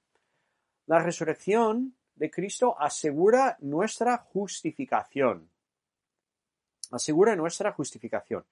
la 0.87 0.99
resurrección 1.01 1.95
de 2.19 2.31
Cristo 2.31 2.77
asegura 2.79 3.57
nuestra 3.61 4.19
justificación. 4.19 5.49
Asegura 6.91 7.37
nuestra 7.37 7.73
justificación. 7.73 8.45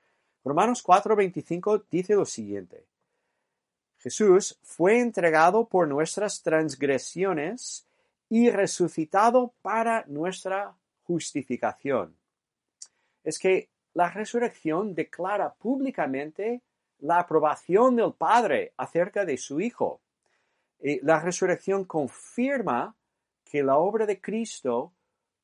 Romanos 0.44 0.82
4:25 0.84 1.84
dice 1.90 2.14
lo 2.14 2.24
siguiente. 2.24 2.84
Jesús 3.98 4.58
fue 4.62 5.00
entregado 5.00 5.66
por 5.66 5.88
nuestras 5.88 6.42
transgresiones 6.42 7.86
y 8.28 8.50
resucitado 8.50 9.52
para 9.62 10.04
nuestra 10.06 10.74
justificación. 11.04 12.16
Es 13.24 13.38
que 13.38 13.68
la 13.94 14.10
resurrección 14.10 14.94
declara 14.94 15.54
públicamente 15.54 16.62
la 17.00 17.20
aprobación 17.20 17.96
del 17.96 18.12
Padre 18.12 18.72
acerca 18.76 19.24
de 19.24 19.36
su 19.36 19.60
Hijo. 19.60 20.00
La 21.02 21.20
resurrección 21.20 21.84
confirma 21.84 22.94
que 23.48 23.62
la 23.62 23.78
obra 23.78 24.04
de 24.04 24.20
Cristo 24.20 24.92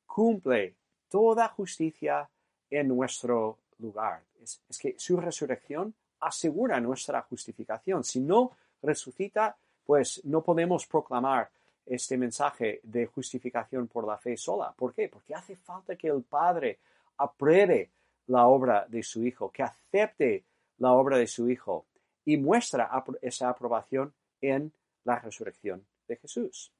cumple 0.05 0.75
toda 1.09 1.47
justicia 1.47 2.29
en 2.69 2.87
nuestro 2.89 3.59
lugar. 3.79 4.21
Es, 4.41 4.61
que 4.77 4.95
su 4.97 5.17
resurrección 5.17 5.93
asegura 6.19 6.79
nuestra 6.79 7.21
justificación. 7.21 8.03
Si 8.03 8.19
no 8.19 8.51
resucita, 8.81 9.55
pues 9.85 10.21
no 10.25 10.41
podemos 10.41 10.85
proclamar 10.85 11.49
este 11.85 12.17
mensaje 12.17 12.81
de 12.83 13.05
justificación 13.05 13.87
por 13.87 14.05
la 14.05 14.17
fe 14.17 14.35
sola. 14.35 14.73
¿Por 14.75 14.93
qué? 14.93 15.07
Porque 15.07 15.33
hace 15.33 15.55
falta 15.55 15.95
que 15.95 16.07
el 16.07 16.23
Padre 16.23 16.79
apruebe 17.17 17.89
la 18.27 18.47
obra 18.47 18.85
de 18.87 19.03
su 19.03 19.23
Hijo, 19.23 19.49
que 19.49 19.63
acepte 19.63 20.43
la 20.77 20.91
obra 20.93 21.17
de 21.17 21.27
su 21.27 21.49
Hijo 21.49 21.85
y 22.25 22.37
muestra 22.37 22.89
esa 23.21 23.49
aprobación 23.49 24.13
en 24.41 24.71
la 25.05 25.19
resurrección 25.19 25.85
de 26.07 26.15
Jesús. 26.17 26.71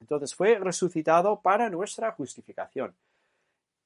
Entonces 0.00 0.34
fue 0.34 0.58
resucitado 0.58 1.40
para 1.40 1.68
nuestra 1.70 2.12
justificación. 2.12 2.94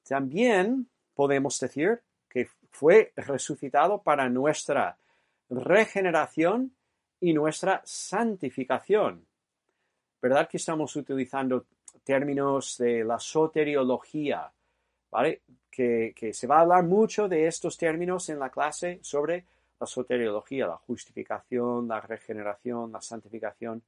También 0.07 0.89
podemos 1.15 1.59
decir 1.59 2.01
que 2.29 2.49
fue 2.71 3.13
resucitado 3.17 4.03
para 4.03 4.29
nuestra 4.29 4.97
regeneración 5.49 6.75
y 7.21 7.33
nuestra 7.33 7.83
santificación. 7.85 9.27
¿verdad? 10.23 10.49
Que 10.49 10.57
estamos 10.57 10.95
utilizando 10.95 11.67
términos 12.05 12.79
de 12.79 13.03
la 13.03 13.19
soteriología, 13.19 14.51
¿vale? 15.11 15.43
Que, 15.69 16.15
se 16.33 16.47
va 16.47 16.59
a 16.59 16.61
hablar 16.61 16.85
mucho 16.85 17.29
de 17.29 17.49
estos 17.49 17.77
términos 17.77 18.29
en 18.29 18.39
la 18.39 18.49
clase 18.49 19.01
sobre 19.03 19.45
la 19.81 19.87
soteriología, 19.87 20.69
la 20.69 20.77
justificación, 20.77 21.89
la 21.89 22.01
regeneración, 22.01 22.93
la 22.93 23.01
santificación. 23.01 23.83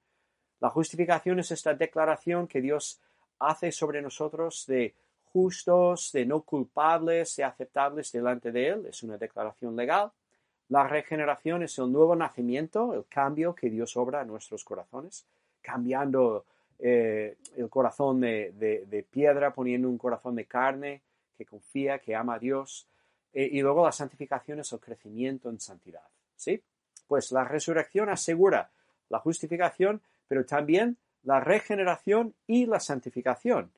La 0.60 0.70
justificación 0.70 1.38
es 1.40 1.50
esta 1.50 1.74
declaración 1.74 2.46
que 2.46 2.60
Dios 2.60 3.00
hace 3.38 3.72
sobre 3.72 4.00
nosotros 4.00 4.64
de 4.66 4.94
justos, 5.32 6.12
de 6.12 6.24
no 6.24 6.42
culpables, 6.42 7.36
de 7.36 7.44
aceptables 7.44 8.12
delante 8.12 8.52
de 8.52 8.68
Él. 8.68 8.86
Es 8.86 9.02
una 9.02 9.18
declaración 9.18 9.76
legal. 9.76 10.10
La 10.68 10.86
regeneración 10.86 11.62
es 11.62 11.78
el 11.78 11.92
nuevo 11.92 12.16
nacimiento, 12.16 12.94
el 12.94 13.04
cambio 13.06 13.54
que 13.54 13.68
Dios 13.68 13.96
obra 13.96 14.22
en 14.22 14.28
nuestros 14.28 14.64
corazones 14.64 15.26
cambiando 15.64 16.44
eh, 16.78 17.38
el 17.56 17.68
corazón 17.70 18.20
de, 18.20 19.06
piedra, 19.10 19.52
poniendo 19.54 19.88
un 19.88 19.96
corazón 19.96 20.36
de 20.36 20.44
carne 20.44 21.00
que 21.36 21.46
confía, 21.46 21.98
que 21.98 22.14
ama 22.14 22.34
a 22.34 22.38
Dios. 22.38 22.86
Eh, 23.32 23.48
y 23.50 23.62
luego 23.62 23.84
la 23.84 23.90
santificación 23.90 24.60
es 24.60 24.72
el 24.72 24.78
crecimiento 24.78 25.48
en 25.48 25.58
santidad. 25.58 26.06
¿Sí? 26.36 26.62
Pues 27.08 27.32
la 27.32 27.44
resurrección 27.44 28.10
asegura 28.10 28.70
la 29.08 29.18
justificación, 29.18 30.02
pero 30.28 30.44
también 30.44 30.96
la 31.22 31.40
regeneración 31.40 32.34
y 32.46 32.66
la 32.66 32.80
santificación. 32.80 33.72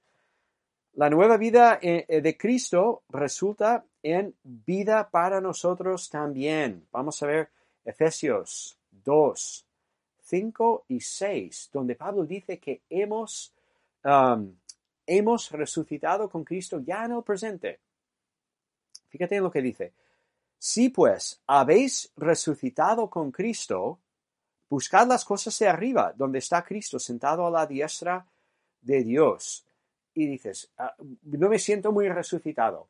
La 0.95 1.11
nueva 1.11 1.37
vida 1.37 1.79
eh, 1.83 2.21
de 2.23 2.37
Cristo 2.37 3.03
resulta 3.11 3.85
en 4.03 4.35
vida 4.43 5.11
para 5.11 5.41
nosotros 5.41 6.09
también. 6.09 6.87
Vamos 6.91 7.23
a 7.23 7.27
ver 7.27 7.51
Efesios 7.85 8.79
2, 8.91 9.67
5 10.23 10.85
y 10.89 11.01
6, 11.01 11.71
donde 11.73 11.95
Pablo 11.97 12.25
dice 12.25 12.59
que 12.59 12.83
hemos, 12.89 13.55
um, 14.05 14.57
hemos 15.07 15.51
resucitado 15.51 16.29
con 16.29 16.45
Cristo 16.45 16.81
ya 16.81 17.05
en 17.05 17.13
el 17.13 17.23
presente. 17.23 17.81
Fíjate 19.09 19.37
en 19.37 19.43
lo 19.43 19.51
que 19.51 19.63
dice. 19.63 19.93
Si 20.59 20.89
pues 20.89 21.43
habéis 21.47 22.11
resucitado 22.17 23.09
con 23.09 23.31
Cristo, 23.31 24.01
buscad 24.69 25.07
las 25.07 25.25
cosas 25.25 25.59
de 25.59 25.69
arriba, 25.69 26.13
donde 26.17 26.39
está 26.39 26.63
Cristo 26.63 26.99
sentado 26.99 27.47
a 27.47 27.51
la 27.51 27.67
diestra 27.67 28.27
de 28.81 29.05
Dios. 29.05 29.67
Y 30.15 30.27
dices, 30.27 30.71
ah, 30.79 30.95
no 31.23 31.49
me 31.49 31.59
siento 31.59 31.93
muy 31.93 32.09
resucitado. 32.09 32.89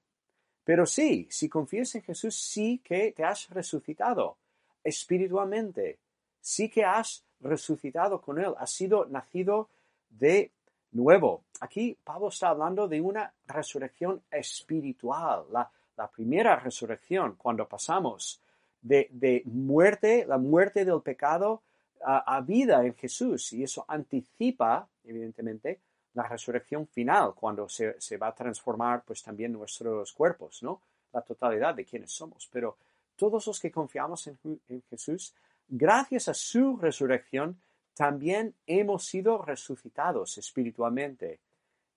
Pero 0.65 0.87
sí, 0.87 1.29
si 1.31 1.49
confías 1.49 1.95
en 1.95 2.03
Jesús, 2.03 2.37
sí 2.37 2.81
que 2.83 3.13
te 3.13 3.25
has 3.25 3.49
resucitado 3.51 4.37
espiritualmente. 4.83 5.99
Sí 6.41 6.69
que 6.69 6.85
has 6.85 7.25
resucitado 7.41 8.21
con 8.21 8.39
Él, 8.39 8.55
ha 8.59 8.67
sido 8.67 9.07
nacido 9.07 9.69
de 10.09 10.51
nuevo. 10.93 11.45
Aquí 11.61 11.97
Pablo 12.03 12.29
está 12.29 12.49
hablando 12.49 12.89
de 12.89 13.01
una 13.01 13.33
resurrección 13.47 14.23
espiritual, 14.31 15.45
la, 15.53 15.71
primera 16.15 16.57
resurrección, 16.57 17.37
cuando 17.37 17.67
pasamos 17.67 18.41
de, 18.83 19.43
muerte, 19.47 20.25
la 20.27 20.39
muerte 20.39 20.85
del 20.85 21.03
pecado, 21.03 21.63
a, 22.05 22.41
vida 22.41 22.85
en 22.85 22.95
Jesús. 22.95 23.53
Y 23.53 23.65
eso 23.65 23.85
anticipa, 23.89 24.89
evidentemente, 25.05 25.81
la 26.15 26.29
resurrección 26.29 26.87
final, 26.87 27.35
cuando 27.35 27.69
se, 27.69 28.17
va 28.17 28.29
a 28.29 28.35
transformar 28.35 29.03
pues 29.05 29.23
también 29.23 29.53
nuestros 29.53 30.13
cuerpos, 30.13 30.63
¿no? 30.63 30.81
La 31.13 31.23
totalidad 31.23 31.75
de 31.75 31.85
quienes 31.85 32.13
somos. 32.13 32.49
Pero 32.53 32.77
todos 33.17 33.47
los 33.47 33.61
que 33.61 33.71
confiamos 33.71 34.27
en 34.27 34.83
Jesús 34.89 35.35
gracias 35.69 36.29
a 36.29 36.35
su 36.35 36.77
resurrección, 36.77 37.61
también 37.95 38.55
hemos 38.67 39.07
sido 39.07 39.43
resucitados 39.43 40.37
espiritualmente. 40.39 41.41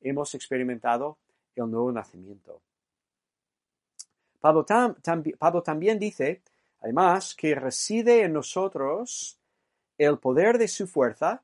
Hemos 0.01 0.34
experimentado 0.34 1.17
el 1.55 1.69
nuevo 1.69 1.91
nacimiento. 1.91 2.61
Pablo, 4.39 4.63
también 5.61 5.99
dice, 5.99 6.41
además, 6.82 7.36
que 7.36 7.55
reside 7.55 8.23
en 8.23 8.34
nosotros 8.34 9.39
el 9.97 10.17
poder 10.17 10.57
de 10.57 10.67
su 10.67 10.88
fuerza, 10.88 11.43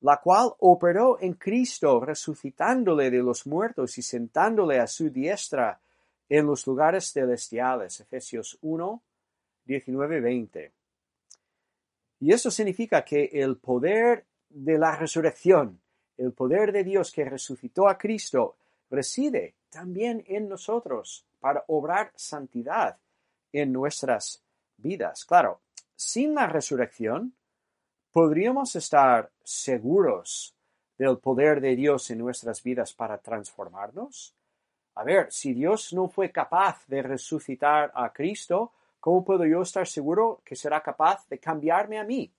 la 0.00 0.18
cual 0.18 0.52
operó 0.58 1.18
en 1.20 1.34
Cristo, 1.34 2.00
resucitándole 2.00 3.10
de 3.10 3.22
los 3.22 3.46
muertos 3.46 3.98
y 3.98 4.02
sentándole 4.02 4.78
a 4.78 4.86
su 4.86 5.10
diestra 5.10 5.80
en 6.28 6.46
los 6.46 6.66
lugares 6.66 7.12
celestiales. 7.12 8.00
Efesios 8.00 8.58
1, 8.60 9.02
19-20. 9.66 10.72
Y 12.20 12.32
eso 12.32 12.50
significa 12.50 13.04
que 13.04 13.30
el 13.32 13.56
poder 13.56 14.26
de 14.48 14.78
la 14.78 14.96
resurrección, 14.96 15.80
el 16.16 16.32
poder 16.32 16.72
de 16.72 16.84
Dios 16.84 17.12
que 17.12 17.24
resucitó 17.24 17.88
a 17.88 17.96
Cristo, 17.98 18.56
reside 18.90 19.54
también 19.70 20.24
en 20.26 20.48
nosotros 20.48 21.26
para 21.40 21.64
obrar 21.68 22.12
santidad 22.16 22.98
en 23.52 23.72
nuestras 23.72 24.42
vidas. 24.76 25.24
Claro, 25.24 25.60
sin 25.94 26.34
la 26.34 26.46
resurrección, 26.46 27.34
podríamos 28.12 28.74
estar 28.76 29.30
seguros 29.42 30.54
del 30.96 31.18
poder 31.18 31.60
de 31.60 31.76
Dios 31.76 32.10
en 32.10 32.18
nuestras 32.18 32.62
vidas 32.62 32.92
para 32.92 33.18
transformarnos. 33.18 34.34
A 34.96 35.04
ver, 35.04 35.30
si 35.30 35.54
Dios 35.54 35.92
no 35.92 36.08
fue 36.08 36.32
capaz 36.32 36.84
de 36.88 37.02
resucitar 37.02 37.92
a 37.94 38.12
Cristo, 38.12 38.72
¿cómo 38.98 39.24
puedo 39.24 39.46
yo 39.46 39.62
estar 39.62 39.86
seguro 39.86 40.42
que 40.44 40.56
será 40.56 40.82
capaz 40.82 41.28
de 41.28 41.38
cambiarme 41.38 41.98
a 41.98 42.04
mí? 42.04 42.32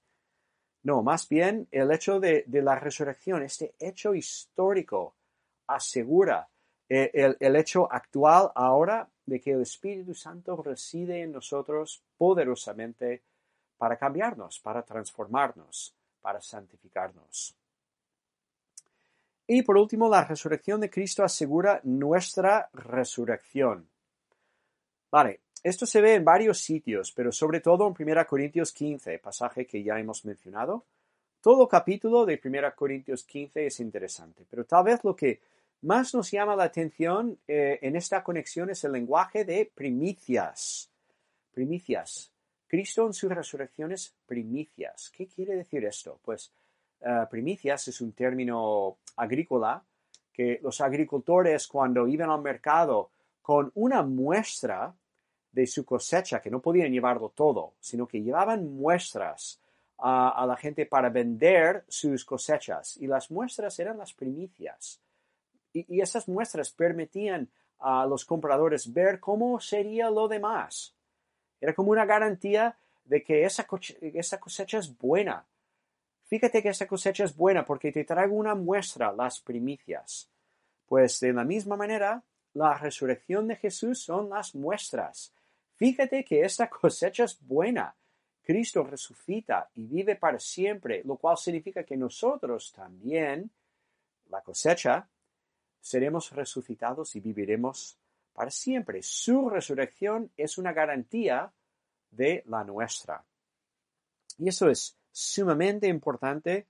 No, 0.84 1.02
más 1.04 1.28
bien 1.28 1.68
el 1.72 1.92
hecho 1.92 2.20
de, 2.20 2.46
la 2.48 2.76
resurrección, 2.76 3.44
este 3.44 3.76
hecho 3.80 4.14
histórico, 4.14 5.16
asegura 5.68 6.50
eh, 6.90 7.12
el, 7.14 7.38
el, 7.40 7.56
hecho 7.56 7.92
actual 7.92 8.52
ahora 8.56 9.08
de 9.30 9.40
que 9.40 9.52
el 9.52 9.62
Espíritu 9.62 10.14
Santo 10.14 10.62
reside 10.62 11.22
en 11.22 11.32
nosotros 11.32 12.02
poderosamente 12.18 13.22
para 13.78 13.98
cambiarnos, 13.98 14.60
para 14.60 14.84
transformarnos, 14.84 15.94
para 16.22 16.42
santificarnos. 16.42 17.56
Y 19.48 19.64
por 19.64 19.78
último, 19.78 20.10
la 20.10 20.26
resurrección 20.26 20.82
de 20.82 20.90
Cristo 20.90 21.24
asegura 21.24 21.80
nuestra 21.84 22.70
resurrección. 22.74 23.88
Vale, 25.10 25.40
esto 25.64 25.86
se 25.86 26.02
ve 26.02 26.14
en 26.14 26.24
varios 26.24 26.60
sitios, 26.60 27.12
pero 27.12 27.32
sobre 27.32 27.60
todo 27.60 27.88
en 27.88 27.96
1 27.98 28.28
Corintios 28.28 28.72
15, 28.72 29.18
pasaje 29.20 29.66
que 29.66 29.82
ya 29.82 30.00
hemos 30.00 30.24
mencionado. 30.24 30.86
Todo 31.42 31.68
capítulo 31.68 32.26
de 32.26 32.40
1 32.44 32.76
Corintios 32.76 33.24
15 33.24 33.66
es 33.66 33.80
interesante, 33.80 34.46
pero 34.50 34.66
tal 34.66 34.84
vez 34.84 35.04
lo 35.04 35.16
que 35.16 35.42
más 35.82 36.14
nos 36.14 36.32
llama 36.32 36.56
la 36.56 36.66
atención 36.66 37.40
eh, 37.48 37.80
en 37.82 37.96
esta 37.96 38.24
conexión 38.24 38.70
es 38.70 38.84
el 38.84 38.92
lenguaje 38.92 39.46
de 39.46 39.72
primicias. 39.74 40.90
Primicias. 41.54 42.32
Cristo 42.68 43.08
en 43.08 43.14
su 43.14 43.30
resurrección 43.30 43.92
es 43.92 44.14
primicias. 44.26 45.10
¿Qué 45.16 45.28
quiere 45.28 45.56
decir 45.56 45.86
esto? 45.86 46.20
Pues 46.24 46.52
eh, 47.02 47.26
primicias 47.30 47.88
es 47.88 48.02
un 48.02 48.12
término 48.12 48.98
agrícola 49.16 49.84
que 50.32 50.60
los 50.62 50.80
agricultores 50.82 51.68
cuando 51.68 52.08
iban 52.08 52.30
al 52.30 52.42
mercado 52.42 53.12
con 53.42 53.72
una 53.76 54.04
muestra 54.04 54.94
de 55.52 55.66
su 55.66 55.84
cosecha, 55.84 56.42
que 56.42 56.52
no 56.52 56.62
podían 56.62 56.92
llevarlo 56.92 57.30
todo, 57.30 57.74
sino 57.80 58.08
que 58.08 58.22
llevaban 58.22 58.72
muestras 58.76 59.60
a, 59.98 60.46
la 60.48 60.56
gente 60.56 60.86
para 60.86 61.10
vender 61.10 61.84
sus 61.88 62.24
cosechas. 62.24 62.98
Y 62.98 63.08
las 63.08 63.32
muestras 63.32 63.80
eran 63.80 63.98
las 63.98 64.14
primicias. 64.14 65.02
Y, 65.88 66.02
esas 66.02 66.28
muestras 66.28 66.72
permitían 66.72 67.50
a 67.80 68.06
los 68.06 68.26
compradores 68.26 68.92
ver 68.94 69.20
cómo 69.20 69.60
sería 69.60 70.10
lo 70.10 70.28
demás. 70.28 70.96
Era 71.62 71.74
como 71.74 71.92
una 71.92 72.06
garantía 72.06 72.78
de 73.06 73.24
que 73.24 73.44
esa, 73.44 73.68
esa 74.02 74.40
cosecha 74.40 74.78
es 74.80 74.98
buena, 74.98 75.46
Fíjate 76.30 76.62
que 76.62 76.70
esta 76.70 76.86
cosecha 76.86 77.24
es 77.24 77.36
buena 77.36 77.66
porque 77.66 77.92
te 77.92 78.04
traigo 78.04 78.36
una 78.36 78.54
muestra, 78.54 79.12
las 79.12 79.40
primicias. 79.40 80.30
Pues 80.86 81.20
de 81.20 81.34
la 81.34 81.44
misma 81.44 81.76
manera, 81.76 82.24
la 82.54 82.78
resurrección 82.78 83.48
de 83.48 83.56
Jesús 83.56 84.04
son 84.04 84.30
las 84.30 84.54
muestras. 84.54 85.34
Fíjate 85.78 86.24
que 86.24 86.44
esta 86.44 86.70
cosecha 86.70 87.24
es 87.24 87.40
buena. 87.42 87.96
Cristo 88.44 88.84
resucita 88.84 89.72
y 89.74 89.88
vive 89.88 90.18
para 90.18 90.40
siempre, 90.40 91.02
lo 91.04 91.16
cual 91.16 91.36
significa 91.36 91.84
que 91.84 91.98
nosotros 91.98 92.72
también, 92.74 93.50
la 94.30 94.42
cosecha, 94.42 95.10
seremos 95.80 96.32
resucitados 96.32 97.16
y 97.16 97.20
viviremos 97.20 97.98
para 98.34 98.52
siempre. 98.52 99.02
Su 99.02 99.50
resurrección 99.50 100.32
es 100.38 100.58
una 100.58 100.74
garantía 100.74 101.52
de 102.12 102.44
la 102.48 102.64
nuestra. 102.64 103.24
Y 104.38 104.48
eso 104.48 104.70
es 104.70 104.98
sumamente 105.12 105.88
importante 105.88 106.68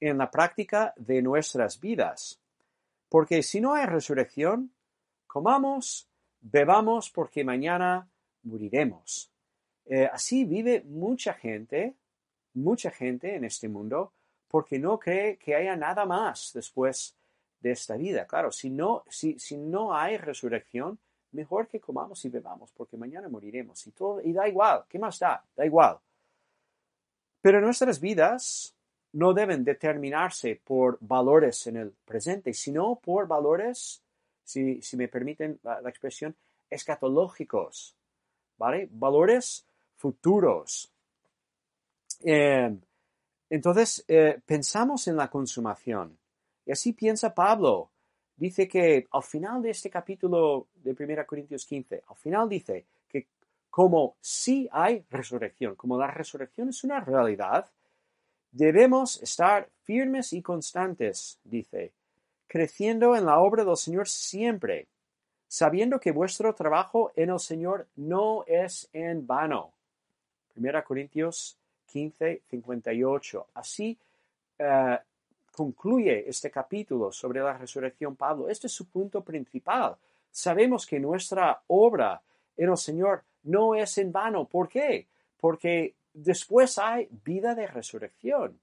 en 0.00 0.18
la 0.18 0.30
práctica 0.30 0.94
de 0.96 1.20
nuestras 1.22 1.78
vidas. 1.78 2.40
Porque 3.08 3.42
si 3.42 3.60
no 3.60 3.74
hay 3.74 3.86
resurrección, 3.86 4.72
comamos, 5.26 6.08
bebamos 6.40 7.10
porque 7.10 7.44
mañana 7.44 8.08
moriremos. 8.42 9.30
Eh, 9.86 10.08
así 10.10 10.44
vive 10.44 10.82
mucha 10.86 11.34
gente, 11.34 11.94
mucha 12.54 12.90
gente 12.90 13.34
en 13.34 13.44
este 13.44 13.68
mundo, 13.68 14.12
porque 14.48 14.78
no 14.78 14.98
cree 14.98 15.36
que 15.36 15.54
haya 15.54 15.76
nada 15.76 16.06
más 16.06 16.52
después 16.54 17.16
de 17.60 17.72
esta 17.72 17.96
vida. 17.96 18.26
Claro, 18.26 18.50
si 18.50 18.70
no, 18.70 19.04
si, 19.08 19.38
si 19.38 19.56
no 19.56 19.94
hay 19.94 20.16
resurrección, 20.16 20.98
mejor 21.32 21.68
que 21.68 21.80
comamos 21.80 22.24
y 22.24 22.28
bebamos, 22.28 22.72
porque 22.72 22.96
mañana 22.96 23.28
moriremos. 23.28 23.86
Y, 23.86 23.92
todo, 23.92 24.20
y 24.20 24.32
da 24.32 24.48
igual, 24.48 24.84
¿qué 24.88 24.98
más 24.98 25.18
da? 25.18 25.42
Da 25.56 25.64
igual. 25.64 25.98
Pero 27.40 27.60
nuestras 27.60 28.00
vidas 28.00 28.74
no 29.12 29.32
deben 29.32 29.64
determinarse 29.64 30.60
por 30.62 30.98
valores 31.00 31.66
en 31.66 31.76
el 31.76 31.92
presente, 32.04 32.52
sino 32.52 32.96
por 32.96 33.26
valores, 33.26 34.02
si, 34.44 34.80
me 34.96 35.08
permiten 35.08 35.58
la, 35.62 35.80
expresión, 35.88 36.34
escatológicos, 36.68 37.96
¿vale? 38.56 38.88
Valores 38.90 39.66
futuros. 39.96 40.92
Em, 42.22 42.80
entonces, 43.48 44.04
eh, 44.06 44.40
pensamos 44.44 45.08
en 45.08 45.16
la 45.16 45.28
consumación. 45.28 46.19
Y 46.66 46.72
así 46.72 46.92
piensa 46.92 47.34
Pablo. 47.34 47.90
Dice 48.36 48.66
que 48.66 49.06
al 49.10 49.22
final 49.22 49.62
de 49.62 49.70
este 49.70 49.90
capítulo 49.90 50.66
de 50.74 50.96
1 50.98 51.26
Corintios 51.26 51.66
15, 51.66 52.04
al 52.08 52.16
final 52.16 52.48
dice, 52.48 52.86
como 53.70 54.16
si 54.20 54.68
hay 54.72 55.04
resurrección, 55.10 55.76
como 55.76 55.96
la 55.96 56.08
resurrección 56.08 56.70
es 56.70 56.82
una 56.82 57.00
realidad, 57.00 57.70
debemos 58.50 59.22
estar 59.22 59.68
firmes 59.84 60.32
y 60.32 60.42
constantes, 60.42 61.38
dice, 61.44 61.92
creciendo 62.48 63.14
en 63.14 63.26
la 63.26 63.38
obra 63.38 63.64
del 63.64 63.76
Señor 63.76 64.08
siempre, 64.08 64.88
sabiendo 65.46 66.00
que 66.00 66.10
vuestro 66.10 66.52
trabajo 66.54 67.12
en 67.14 67.30
el 67.30 67.38
Señor 67.38 67.86
no 67.94 68.44
es 68.46 68.88
en 68.92 69.26
vano. 69.26 69.72
1 70.56 70.84
Corintios 70.84 71.56
15, 71.92 72.42
58. 72.50 73.46
Así 73.54 73.96
eh, 74.58 74.98
concluye 75.52 76.28
este 76.28 76.50
capítulo 76.50 77.12
sobre 77.12 77.40
la 77.40 77.56
resurrección 77.56 78.16
Pablo. 78.16 78.48
Este 78.48 78.66
es 78.66 78.72
su 78.72 78.86
punto 78.86 79.22
principal. 79.22 79.96
Sabemos 80.30 80.86
que 80.86 81.00
nuestra 81.00 81.62
obra 81.66 82.20
en 82.56 82.70
el 82.70 82.76
Señor 82.76 83.22
no 83.44 83.74
es 83.74 83.98
en 83.98 84.12
vano. 84.12 84.44
¿Por 84.46 84.68
qué? 84.68 85.06
Porque 85.38 85.94
después 86.12 86.78
hay 86.78 87.08
vida 87.24 87.54
de 87.54 87.66
resurrección. 87.66 88.58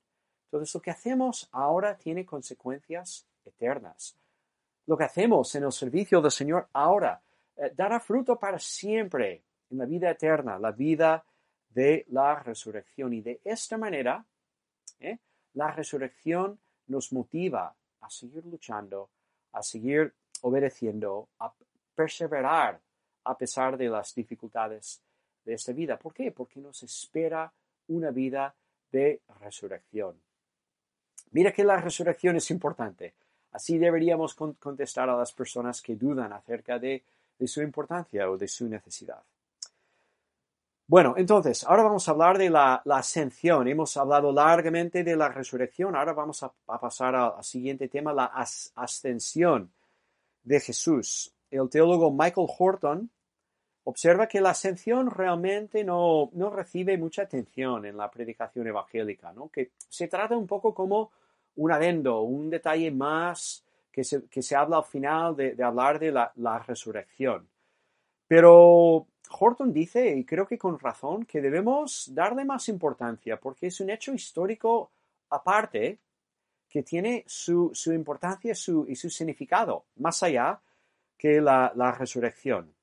Entonces 0.46 0.74
lo 0.74 0.82
que 0.82 0.92
hacemos 0.92 1.50
ahora 1.52 1.98
tiene 1.98 2.26
consecuencias 2.26 3.26
eternas. 3.46 4.16
Lo 4.86 4.98
que 4.98 5.04
hacemos 5.04 5.54
en 5.56 5.64
el 5.64 5.72
servicio 5.72 6.22
del 6.22 6.32
Señor 6.32 6.68
ahora 6.74 7.20
eh, 7.58 7.74
dará 7.76 8.00
fruto 8.00 8.38
para 8.38 8.60
siempre 8.60 9.42
en 9.70 9.78
la 9.78 9.86
vida 9.86 10.10
eterna, 10.10 10.58
la 10.58 10.72
vida 10.72 11.24
de 11.70 12.06
la 12.10 12.36
resurrección. 12.40 13.14
Y 13.14 13.22
de 13.22 13.42
esta 13.44 13.78
manera, 13.78 14.24
¿eh? 15.00 15.18
la 15.54 15.72
resurrección 15.72 16.58
nos 16.88 17.12
motiva 17.14 17.74
a 18.02 18.10
seguir 18.10 18.46
luchando, 18.46 19.10
a 19.54 19.64
seguir 19.64 20.14
obedeciendo, 20.42 21.30
a 21.40 21.52
perseverar 21.96 22.80
a 23.24 23.38
pesar 23.38 23.78
de 23.78 23.90
las 23.90 24.14
dificultades 24.16 25.02
de 25.44 25.54
esta 25.54 25.74
vida. 25.74 25.98
¿Por 25.98 26.14
qué? 26.14 26.32
Porque 26.32 26.60
nos 26.60 26.84
espera 26.84 27.52
una 27.88 28.12
vida 28.12 28.54
de 28.92 29.22
resurrección. 29.42 30.16
Mira 31.32 31.52
que 31.52 31.64
la 31.64 31.82
resurrección 31.82 32.36
es 32.38 32.50
importante. 32.52 33.14
Así 33.52 33.78
deberíamos 33.78 34.36
contestar 34.36 35.10
a 35.10 35.18
las 35.18 35.34
personas 35.34 35.82
que 35.82 35.96
dudan 35.96 36.32
acerca 36.34 36.80
de, 36.80 37.04
su 37.46 37.62
importancia 37.62 38.30
o 38.30 38.38
de 38.38 38.48
su 38.48 38.68
necesidad. 38.68 39.22
Bueno, 40.90 41.16
entonces, 41.18 41.66
ahora 41.66 41.84
vamos 41.84 42.08
a 42.08 42.12
hablar 42.12 42.38
de 42.38 42.50
la, 42.50 42.82
ascensión. 42.86 43.68
Hemos 43.68 43.98
hablado 43.98 44.32
largamente 44.32 45.04
de 45.04 45.18
la 45.18 45.28
resurrección. 45.28 45.98
Ahora 45.98 46.14
vamos 46.14 46.42
a, 46.44 46.52
pasar 46.80 47.14
al, 47.14 47.44
siguiente 47.44 47.90
tema, 47.90 48.14
la 48.14 48.32
ascensión 48.76 49.70
de 50.44 50.60
Jesús. 50.62 51.34
El 51.52 51.70
teólogo 51.70 52.10
Michael 52.12 52.48
Horton 52.58 53.10
observa 53.84 54.28
que 54.28 54.40
la 54.40 54.52
ascensión 54.52 55.12
realmente 55.12 55.84
no, 55.84 56.30
recibe 56.54 56.98
mucha 56.98 57.24
atención 57.24 57.86
en 57.86 57.98
la 57.98 58.10
predicación 58.10 58.68
evangélica, 58.68 59.34
¿no? 59.34 59.50
que 59.50 59.72
se 59.90 60.08
trata 60.08 60.38
un 60.38 60.48
poco 60.48 60.74
como 60.74 61.12
un 61.56 61.72
adendo, 61.72 62.22
un 62.22 62.50
detalle 62.50 62.92
más 62.92 63.64
que 63.92 64.04
se, 64.04 64.56
habla 64.56 64.78
al 64.78 64.84
final 64.84 65.36
de, 65.36 65.64
hablar 65.64 66.00
de 66.00 66.12
la, 66.12 66.64
resurrección. 66.66 67.48
Pero 68.28 69.08
Horton 69.30 69.74
dice, 69.74 70.16
y 70.16 70.24
creo 70.24 70.48
que 70.48 70.58
con 70.58 70.80
razón, 70.80 71.26
que 71.26 71.42
debemos 71.42 72.14
darle 72.14 72.46
más 72.46 72.70
importancia 72.70 73.40
porque 73.40 73.68
es 73.68 73.80
un 73.80 73.90
hecho 73.90 74.14
histórico 74.14 74.92
aparte 75.30 76.00
que 76.70 76.84
tiene 76.84 77.24
su, 77.28 77.72
importancia 77.88 78.54
su, 78.54 78.86
y 78.88 78.96
su 78.96 79.10
significado, 79.10 79.86
más 79.98 80.22
allá 80.24 80.60
que 81.18 81.42
la, 81.42 81.96
resurrección. 81.98 82.74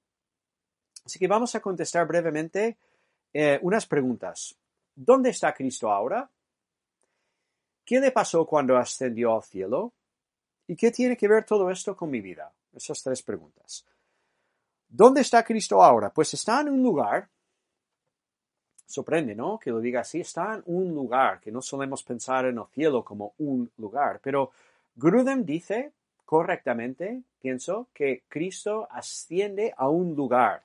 Así 1.05 1.19
que 1.19 1.29
vamos 1.29 1.55
a 1.55 1.61
contestar 1.61 2.07
brevemente 2.07 2.79
eh, 3.33 3.59
unas 3.63 3.87
preguntas. 3.87 4.57
¿Dónde 4.95 5.31
está 5.31 5.53
Cristo 5.53 5.91
ahora? 5.91 6.29
¿Qué 7.85 8.01
le 8.01 8.11
pasó 8.11 8.47
cuando 8.47 8.77
ascendió 8.77 9.35
al 9.35 9.43
cielo? 9.43 9.93
¿Y 10.67 10.77
qué 10.77 10.91
tiene 10.91 11.17
que 11.17 11.29
ver 11.29 11.45
todo 11.45 11.71
esto 11.71 11.95
con 11.95 12.11
mi 12.11 12.21
vida? 12.21 12.51
Esas 12.73 13.03
tres 13.03 13.23
preguntas. 13.23 13.85
¿Dónde 14.97 15.23
está 15.23 15.43
Cristo 15.43 15.83
ahora? 15.83 16.11
Pues 16.11 16.35
está 16.35 16.61
en 16.61 16.69
un 16.69 16.81
lugar, 16.81 17.29
sorprende, 18.87 19.35
¿no? 19.35 19.59
Que 19.59 19.71
lo 19.71 19.81
diga 19.81 20.03
así, 20.03 20.21
está 20.21 20.55
en 20.55 20.63
un 20.67 20.95
lugar, 20.95 21.41
que 21.41 21.51
no 21.51 21.61
solemos 21.61 22.05
pensar 22.05 22.45
en 22.45 22.59
el 22.59 22.67
cielo 22.73 23.05
como 23.05 23.35
un 23.39 23.69
lugar, 23.79 24.21
pero 24.23 24.53
Grudem 24.95 25.45
dice 25.45 25.91
correctamente, 26.25 27.23
pienso, 27.41 27.89
que 27.93 28.23
Cristo 28.29 28.87
asciende 28.89 29.75
a 29.77 29.89
un 29.89 30.15
lugar. 30.15 30.63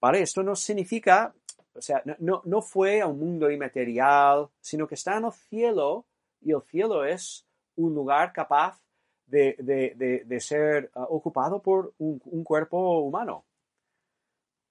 ¿Vale? 0.00 0.20
Esto 0.20 0.42
no 0.42 0.54
significa 0.54 1.32
o 1.74 1.80
sea, 1.80 2.02
no, 2.18 2.42
no 2.44 2.60
fue 2.60 3.00
a 3.00 3.06
un 3.06 3.18
mundo 3.18 3.50
inmaterial, 3.50 4.48
sino 4.60 4.86
que 4.86 4.96
está 4.96 5.16
en 5.16 5.24
el 5.24 5.32
cielo 5.32 6.04
y 6.42 6.52
el 6.52 6.60
cielo 6.60 7.06
es 7.06 7.46
un 7.76 7.94
lugar 7.94 8.34
capaz 8.34 8.83
de, 9.26 10.38
ser 10.40 10.90
ah, 10.94 11.06
ocupado 11.08 11.60
por 11.60 11.92
un, 11.98 12.44
cuerpo 12.44 13.00
humano. 13.00 13.44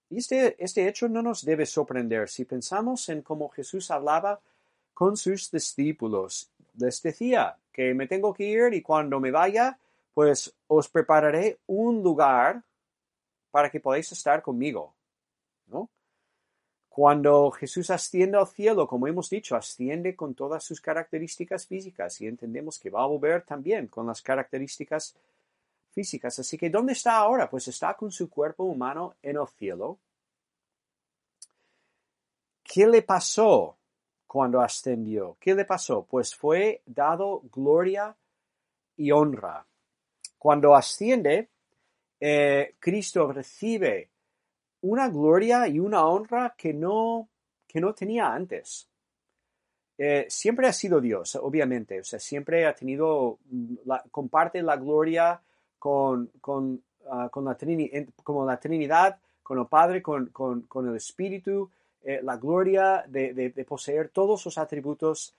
Y 0.10 0.18
este, 0.18 0.56
este 0.64 0.88
hecho 0.88 1.10
no 1.10 1.22
nos 1.22 1.44
debe 1.44 1.66
sorprender 1.66 2.30
si 2.30 2.46
pensamos 2.46 3.10
en 3.10 3.22
cómo 3.22 3.50
Jesús 3.50 3.90
hablaba 3.90 4.40
con 4.94 5.18
sus 5.18 5.50
discípulos. 5.50 6.52
Les 6.76 7.02
decía 7.02 7.58
que 7.72 7.94
me 7.94 8.08
tengo 8.08 8.34
que 8.34 8.46
ir 8.46 8.74
y 8.74 8.82
cuando 8.82 9.20
me 9.20 9.32
vaya, 9.32 9.80
pues 10.14 10.54
os 10.68 10.90
prepararé 10.90 11.60
un 11.66 12.04
lugar 12.04 12.64
para 13.52 13.70
que 13.70 13.80
podáis 13.80 14.12
estar 14.12 14.42
conmigo. 14.42 14.93
Cuando 16.96 17.50
Jesús 17.50 17.90
asciende 17.90 18.38
al 18.38 18.46
cielo, 18.46 18.88
como 18.88 19.08
hemos 19.08 19.28
dicho, 19.28 19.56
asciende 19.56 20.16
con 20.16 20.36
todas 20.36 20.64
sus 20.64 20.80
características 20.80 21.66
físicas 21.66 22.22
y 22.22 22.28
entendemos 22.28 22.78
que 22.78 22.92
va 22.92 23.02
a 23.02 23.08
volver 23.08 23.42
también 23.42 23.88
con 23.88 24.06
las 24.06 24.22
características 24.22 25.16
físicas. 25.90 26.38
Así 26.38 26.56
que, 26.56 26.70
¿dónde 26.70 26.94
está 26.94 27.18
ahora? 27.18 27.50
Pues 27.50 27.68
está 27.68 27.96
con 27.96 28.12
su 28.12 28.30
cuerpo 28.30 28.66
humano 28.66 29.16
en 29.24 29.38
el 29.38 29.48
cielo. 29.58 29.98
¿Qué 32.62 32.86
le 32.86 33.02
pasó 33.02 33.76
cuando 34.28 34.62
ascendió? 34.62 35.36
¿Qué 35.40 35.56
le 35.56 35.66
pasó? 35.66 36.06
Pues 36.08 36.36
fue 36.36 36.84
dado 36.86 37.42
gloria 37.52 38.16
y 38.98 39.10
honra. 39.10 39.66
Cuando 40.38 40.76
asciende, 40.76 41.50
eh, 42.20 42.76
Cristo 42.80 43.32
recibe 43.32 44.12
una 44.84 45.08
gloria 45.10 45.68
y 45.68 45.80
una 45.80 46.06
honra 46.06 46.56
que 46.58 46.74
no, 46.74 47.30
que 47.68 47.80
no 47.80 47.94
tenía 47.94 48.34
antes. 48.34 48.88
Eh, 49.98 50.26
siempre 50.28 50.68
ha 50.68 50.74
sido 50.74 51.00
Dios, 51.00 51.36
obviamente, 51.36 52.00
o 52.00 52.04
sea, 52.04 52.20
siempre 52.20 52.66
ha 52.66 52.74
tenido, 52.74 53.40
mm, 53.46 53.76
la, 53.86 54.04
comparte 54.12 54.62
la 54.62 54.76
gloria 54.76 55.40
con, 55.80 56.32
con, 56.42 56.84
ah, 57.10 57.30
la, 57.34 57.58
como 58.24 58.46
la 58.46 58.60
Trinidad, 58.60 59.20
con 59.42 59.60
el 59.60 59.68
Padre, 59.68 60.02
con, 60.02 60.32
el 60.88 60.96
Espíritu, 60.96 61.70
eh, 62.04 62.20
la 62.22 62.38
gloria 62.38 63.06
de, 63.08 63.66
poseer 63.68 64.10
todos 64.10 64.44
los 64.46 64.58
atributos 64.58 65.34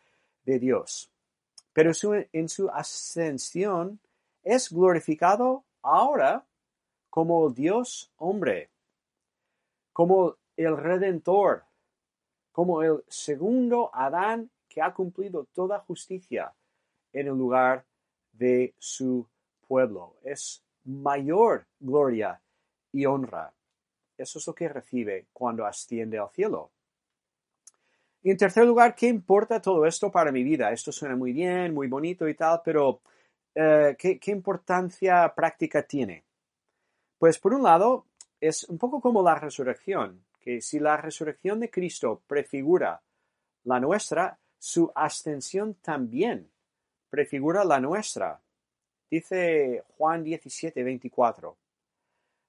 de 0.44 0.58
Dios. 0.58 1.10
Pero 1.72 1.90
en 2.32 2.48
su 2.48 2.68
ascensión 2.68 3.98
es 4.42 4.70
glorificado 4.70 5.64
ahora 5.82 6.44
como 7.10 7.50
Dios 7.50 8.12
hombre 8.18 8.70
como 9.94 10.36
el 10.56 10.76
Redentor, 10.76 11.64
como 12.52 12.82
el 12.82 13.04
segundo 13.08 13.90
Adán 13.94 14.50
que 14.68 14.82
ha 14.82 14.92
cumplido 14.92 15.46
toda 15.54 15.78
justicia 15.78 16.52
en 17.12 17.28
el 17.28 17.34
lugar 17.34 17.86
de 18.32 18.74
su 18.76 19.26
pueblo. 19.66 20.16
Es 20.24 20.62
mayor 20.84 21.66
gloria 21.78 22.42
y 22.92 23.06
honra. 23.06 23.54
Eso 24.18 24.38
es 24.40 24.46
lo 24.48 24.54
que 24.54 24.68
recibe 24.68 25.28
cuando 25.32 25.64
asciende 25.64 26.18
al 26.18 26.30
cielo. 26.30 26.72
Y 28.22 28.32
en 28.32 28.36
tercer 28.36 28.66
lugar, 28.66 28.96
¿qué 28.96 29.06
importa 29.06 29.62
todo 29.62 29.86
esto 29.86 30.10
para 30.10 30.32
mi 30.32 30.42
vida? 30.42 30.72
Esto 30.72 30.90
suena 30.90 31.14
muy 31.14 31.32
bien, 31.32 31.72
muy 31.72 31.86
bonito 31.86 32.28
y 32.28 32.34
tal, 32.34 32.62
pero 32.64 33.00
eh, 33.54 33.94
¿qué, 33.96 34.18
¿qué 34.18 34.32
importancia 34.32 35.32
práctica 35.36 35.82
tiene? 35.82 36.24
Pues 37.18 37.38
por 37.38 37.54
un 37.54 37.62
lado, 37.62 38.06
es 38.48 38.64
un 38.64 38.76
poco 38.76 39.00
como 39.00 39.22
la 39.22 39.34
resurrección, 39.36 40.22
que 40.40 40.60
si 40.60 40.78
la 40.78 40.98
resurrección 40.98 41.60
de 41.60 41.70
Cristo 41.70 42.20
prefigura 42.26 43.00
la 43.64 43.80
nuestra, 43.80 44.38
su 44.58 44.92
ascensión 44.94 45.74
también 45.74 46.50
prefigura 47.08 47.64
la 47.64 47.80
nuestra. 47.80 48.40
Dice 49.10 49.82
Juan 49.96 50.22
17, 50.24 50.82
24. 50.82 51.56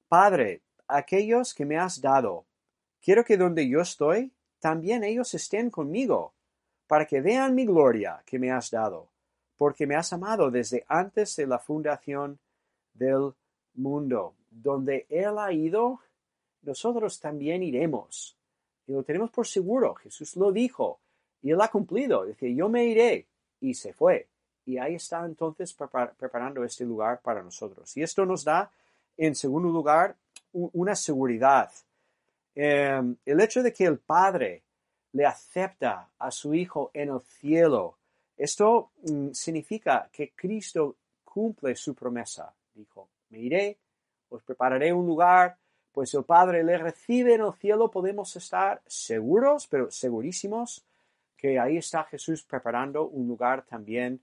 Padre, 0.09 0.61
aquellos 0.87 1.53
que 1.53 1.65
me 1.65 1.77
has 1.77 2.01
dado, 2.01 2.45
quiero 3.01 3.23
que 3.23 3.37
donde 3.37 3.67
yo 3.69 3.79
estoy, 3.79 4.33
también 4.59 5.03
ellos 5.03 5.33
estén 5.33 5.69
conmigo, 5.69 6.33
para 6.87 7.05
que 7.05 7.21
vean 7.21 7.55
mi 7.55 7.65
gloria 7.65 8.21
que 8.25 8.37
me 8.37 8.51
has 8.51 8.69
dado, 8.69 9.07
porque 9.57 9.87
me 9.87 9.95
has 9.95 10.11
amado 10.11 10.51
desde 10.51 10.83
antes 10.89 11.37
de 11.37 11.47
la 11.47 11.59
fundación 11.59 12.37
del 12.93 13.33
mundo 13.76 14.34
donde 14.49 15.05
Él 15.09 15.38
ha 15.38 15.51
ido, 15.51 15.99
nosotros 16.61 17.19
también 17.19 17.63
iremos. 17.63 18.38
Y 18.88 18.93
lo 18.93 19.03
tenemos 19.03 19.32
por 19.32 19.47
seguro. 19.47 19.95
Jesús 19.95 20.36
lo 20.36 20.51
dijo 20.51 20.99
y 21.41 21.51
Él 21.51 21.61
ha 21.61 21.69
cumplido. 21.69 22.26
Dice, 22.26 22.53
yo 22.53 22.69
me 22.69 22.86
iré. 22.86 23.28
Y 23.61 23.73
se 23.73 23.93
fue. 23.93 24.28
Y 24.65 24.78
ahí 24.78 24.95
está 24.95 25.26
entonces 25.26 25.73
preparando 25.73 26.63
este 26.63 26.86
lugar 26.86 27.21
para 27.21 27.43
nosotros. 27.43 27.95
Y 27.97 28.03
esto 28.03 28.26
nos 28.26 28.43
da, 28.43 28.71
en 29.17 29.36
segundo 29.36 29.69
lugar, 29.69 30.15
una 30.51 30.95
seguridad. 30.95 31.71
Em, 32.55 33.15
el 33.26 33.41
hecho 33.41 33.61
de 33.61 33.73
que 33.73 33.86
el 33.86 33.99
Padre 33.99 34.63
le 35.11 35.26
acepta 35.26 36.09
a 36.17 36.32
su 36.32 36.53
Hijo 36.53 36.89
en 36.93 37.09
el 37.09 37.21
cielo, 37.21 37.97
esto 38.38 38.91
mm, 39.03 39.32
significa 39.32 40.09
que 40.11 40.32
Cristo 40.36 40.95
cumple 41.23 41.76
su 41.76 41.93
promesa. 41.93 42.53
Dijo, 42.73 43.07
me 43.36 43.41
iré 43.41 43.77
os 44.29 44.43
prepararé 44.43 44.93
un 44.93 45.05
lugar, 45.05 45.57
pues 45.91 46.13
el 46.13 46.23
Padre 46.23 46.63
le 46.63 46.77
recibe 46.77 47.36
en 47.36 47.41
el 47.41 47.53
cielo, 47.53 47.89
podemos 47.89 48.36
estar 48.36 48.81
seguros, 48.86 49.67
pero 49.67 49.89
segurísimos, 49.91 50.86
que 51.38 51.59
ahí 51.59 51.77
está 51.77 52.03
Jesús 52.05 52.43
preparando 52.43 53.07
un 53.07 53.27
lugar 53.27 53.63
también 53.63 54.21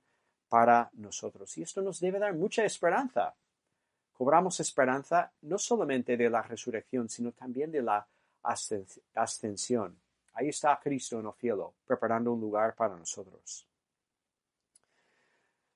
para 0.49 0.91
nosotros. 0.95 1.57
Y 1.57 1.63
esto 1.63 1.81
nos 1.81 2.01
debe 2.01 2.19
dar 2.19 2.35
mucha 2.35 2.65
esperanza. 2.65 3.35
Cobramos 4.13 4.61
esperanza 4.61 5.33
no 5.43 5.59
solamente 5.59 6.17
de 6.17 6.29
la 6.29 6.43
resurrección, 6.43 7.09
sino 7.09 7.33
también 7.33 7.71
de 7.71 7.83
la 7.83 8.07
ascensión. 9.15 9.97
Ahí 10.35 10.49
está 10.49 10.79
Cristo 10.83 11.21
en 11.21 11.27
el 11.27 11.33
cielo, 11.35 11.75
preparando 11.87 12.33
un 12.33 12.41
lugar 12.41 12.75
para 12.75 12.97
nosotros. 12.97 13.67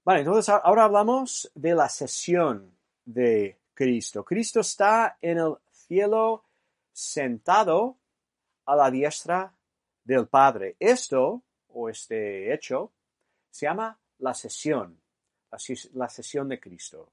Vale, 0.05 0.21
entonces 0.21 0.49
ahora 0.49 0.85
hablamos 0.85 1.51
de 1.55 1.75
la 1.75 1.89
sesión 1.89 2.76
de 3.07 3.57
Cristo. 3.73 4.23
Cristo 4.23 4.61
está 4.61 5.17
en 5.23 5.39
el 5.39 5.55
cielo 5.71 6.45
sentado 6.93 7.97
a 8.67 8.77
la 8.77 8.91
diestra 8.91 9.55
del 10.05 10.27
Padre. 10.27 10.77
Esto, 10.79 11.43
o 11.69 11.89
este 11.89 12.53
hecho, 12.53 12.93
se 13.51 13.67
llama 13.67 13.99
la 14.19 14.35
sesión, 14.35 15.01
la 15.95 16.09
sesión 16.09 16.49
de 16.49 16.61
Cristo. 16.61 17.11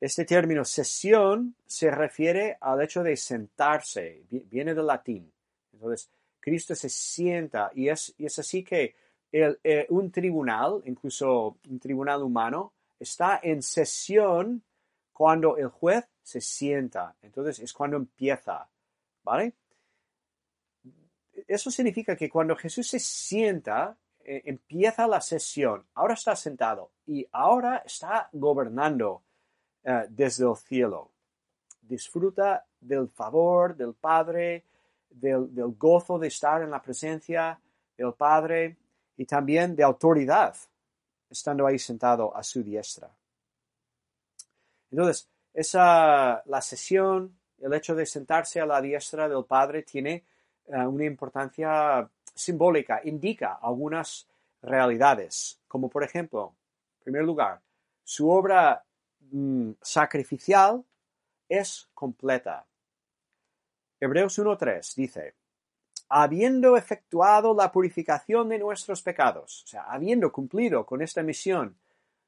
Este 0.00 0.24
término 0.24 0.64
sesión 0.64 1.54
se 1.64 1.90
refiere 1.90 2.58
al 2.60 2.82
hecho 2.82 3.02
de 3.02 3.16
sentarse, 3.16 4.24
viene 4.28 4.74
del 4.74 4.86
latín. 4.86 5.32
Entonces, 5.72 6.10
Cristo 6.40 6.74
se 6.74 6.88
sienta 6.88 7.70
y 7.72 7.88
es, 7.88 8.12
es 8.18 8.38
así 8.38 8.64
que 8.64 8.96
eh, 9.30 9.86
un 9.90 10.10
tribunal, 10.10 10.82
incluso 10.86 11.56
un 11.70 11.78
tribunal 11.78 12.22
humano, 12.22 12.72
está 12.98 13.38
en 13.42 13.62
sesión 13.62 14.62
cuando 15.12 15.56
el 15.56 15.68
juez 15.68 16.08
se 16.22 16.40
sienta. 16.40 17.14
Entonces 17.22 17.60
es 17.60 17.72
cuando 17.72 17.96
empieza, 17.96 18.68
¿vale? 19.22 19.54
Eso 21.46 21.70
significa 21.70 22.16
que 22.16 22.30
cuando 22.30 22.56
Jesús 22.56 22.88
se 22.88 22.98
sienta, 22.98 23.96
eh, 24.24 24.42
empieza 24.46 25.06
la 25.06 25.20
sesión. 25.20 25.84
Ahora 25.94 26.14
está 26.14 26.36
sentado 26.36 26.92
y 27.06 27.26
ahora 27.32 27.82
está 27.84 28.28
gobernando 28.32 29.22
eh, 29.82 30.06
desde 30.08 30.48
el 30.48 30.56
cielo. 30.56 31.10
Disfruta 31.80 32.64
del 32.80 33.08
favor 33.08 33.76
del 33.76 33.94
Padre, 33.94 34.64
del, 35.10 35.52
del 35.54 35.72
gozo 35.76 36.18
de 36.18 36.28
estar 36.28 36.62
en 36.62 36.70
la 36.70 36.80
presencia 36.80 37.58
del 37.96 38.12
Padre 38.14 38.76
y 39.16 39.26
también 39.26 39.74
de 39.74 39.82
autoridad, 39.82 40.54
estando 41.28 41.66
ahí 41.66 41.78
sentado 41.78 42.34
a 42.36 42.42
su 42.42 42.62
diestra. 42.62 43.10
Entonces, 44.92 45.28
esa, 45.54 46.42
la 46.46 46.60
sesión, 46.60 47.36
el 47.58 47.72
hecho 47.74 47.94
de 47.94 48.06
sentarse 48.06 48.60
a 48.60 48.66
la 48.66 48.80
diestra 48.80 49.28
del 49.28 49.44
Padre 49.44 49.82
tiene 49.82 50.24
eh, 50.66 50.76
una 50.86 51.04
importancia 51.04 52.08
simbólica, 52.34 53.00
indica 53.04 53.58
algunas 53.60 54.28
realidades, 54.60 55.60
como 55.66 55.88
por 55.88 56.04
ejemplo, 56.04 56.54
en 56.98 57.04
primer 57.04 57.24
lugar, 57.24 57.60
su 58.04 58.30
obra 58.30 58.84
mm, 59.32 59.72
sacrificial 59.80 60.84
es 61.48 61.88
completa. 61.94 62.66
Hebreos 63.98 64.38
1.3 64.38 64.94
dice, 64.94 65.34
habiendo 66.08 66.76
efectuado 66.76 67.54
la 67.54 67.72
purificación 67.72 68.50
de 68.50 68.58
nuestros 68.58 69.00
pecados, 69.02 69.64
o 69.64 69.66
sea, 69.68 69.82
habiendo 69.84 70.30
cumplido 70.32 70.84
con 70.84 71.00
esta 71.00 71.22
misión 71.22 71.78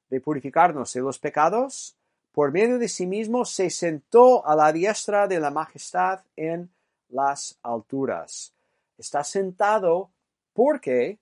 de 0.09 0.21
purificarnos 0.21 0.93
de 0.93 1.01
los 1.01 1.19
pecados, 1.19 1.97
por 2.35 2.51
medio 2.51 2.81
de 2.81 2.89
sí 2.89 3.07
mismo 3.07 3.45
se 3.45 3.71
sentó 3.71 4.45
a 4.45 4.57
la 4.57 4.73
diestra 4.73 5.29
de 5.29 5.39
la 5.39 5.53
majestad 5.53 6.25
en 6.35 6.69
las 7.11 7.57
alturas. 7.63 8.53
Está 8.99 9.23
sentado 9.23 10.11
porque 10.53 11.21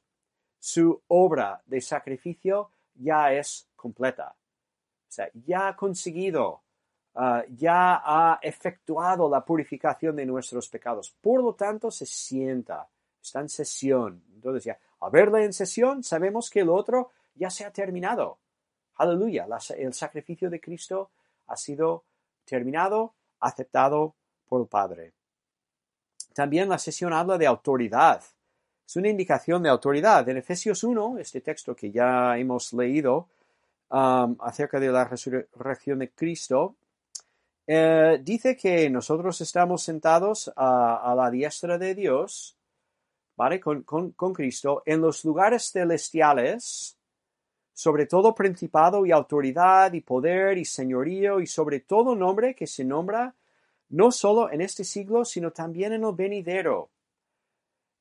su 0.59 1.03
obra 1.09 1.61
de 1.67 1.83
sacrificio 1.83 2.71
ya 2.95 3.31
es 3.31 3.69
completa. 3.77 4.35
O 4.35 5.13
sea, 5.13 5.29
ya 5.45 5.69
ha 5.69 5.77
conseguido, 5.77 6.63
ah, 7.15 7.45
ya 7.51 8.01
ha 8.03 8.39
efectuado 8.41 9.29
la 9.29 9.45
purificación 9.45 10.17
de 10.17 10.25
nuestros 10.25 10.71
pecados. 10.71 11.15
Por 11.21 11.43
lo 11.43 11.55
tanto, 11.55 11.91
se 11.91 12.07
sienta, 12.07 12.89
está 13.23 13.41
en 13.41 13.51
sesión. 13.51 14.23
Entonces 14.35 14.65
ya, 14.65 14.79
al 15.01 15.11
verle 15.11 15.45
en 15.45 15.53
sesión, 15.53 16.03
sabemos 16.03 16.49
que 16.49 16.61
el 16.61 16.71
otro 16.71 17.11
ya 17.35 17.51
se 17.51 17.67
ha 17.67 17.71
terminado. 17.71 18.39
Aleluya, 19.03 19.49
el 19.77 19.95
sacrificio 19.95 20.49
de 20.49 20.61
Cristo 20.61 21.11
ha 21.49 21.57
sido 21.57 22.05
terminado, 22.45 23.15
aceptado 23.41 24.15
por 24.49 24.61
el 24.61 24.69
Padre. 24.69 25.13
También 26.33 26.69
la 26.69 26.79
sesión 26.79 27.13
habla 27.13 27.37
de 27.37 27.49
autoridad. 27.49 28.23
Es 28.87 28.95
una 28.95 29.09
indicación 29.09 29.65
de 29.65 29.71
autoridad. 29.71 30.29
En 30.29 30.37
Efesios 30.37 30.85
1, 30.85 31.19
este 31.19 31.41
texto 31.41 31.75
que 31.75 31.91
ya 31.91 32.39
hemos 32.39 32.73
leído 32.75 33.27
um, 33.91 34.37
acerca 34.39 34.79
de 34.79 34.93
la 34.93 35.05
resurrección 35.05 35.99
de 35.99 36.11
Cristo, 36.11 36.77
eh, 37.67 38.21
dice 38.23 38.57
que 38.57 38.89
nosotros 38.89 39.41
estamos 39.41 39.83
sentados 39.83 40.53
a, 40.55 41.13
la 41.17 41.29
diestra 41.29 41.77
de 41.77 41.97
Dios, 41.97 42.57
¿vale? 43.35 43.59
Con, 43.59 43.83
con 43.83 44.33
Cristo, 44.33 44.85
en 44.87 45.01
los 45.01 45.25
lugares 45.25 45.73
celestiales, 45.73 46.97
sobre 47.73 48.07
todo 48.07 48.35
principado 48.35 49.07
y 49.07 49.13
autoridad 49.13 49.93
y 49.93 50.01
poder 50.01 50.59
y 50.59 50.65
señorío 50.65 51.41
y 51.41 51.47
sobre 51.47 51.81
todo 51.81 52.15
nombre 52.15 52.55
que 52.55 52.67
se 52.67 52.85
nombra 52.85 53.35
no 53.89 54.11
solo 54.11 54.51
en 54.51 54.63
este 54.63 54.85
siglo, 54.85 55.25
sino 55.25 55.51
también 55.51 55.93
en 55.93 56.05
el 56.05 56.15
venidero. 56.15 56.91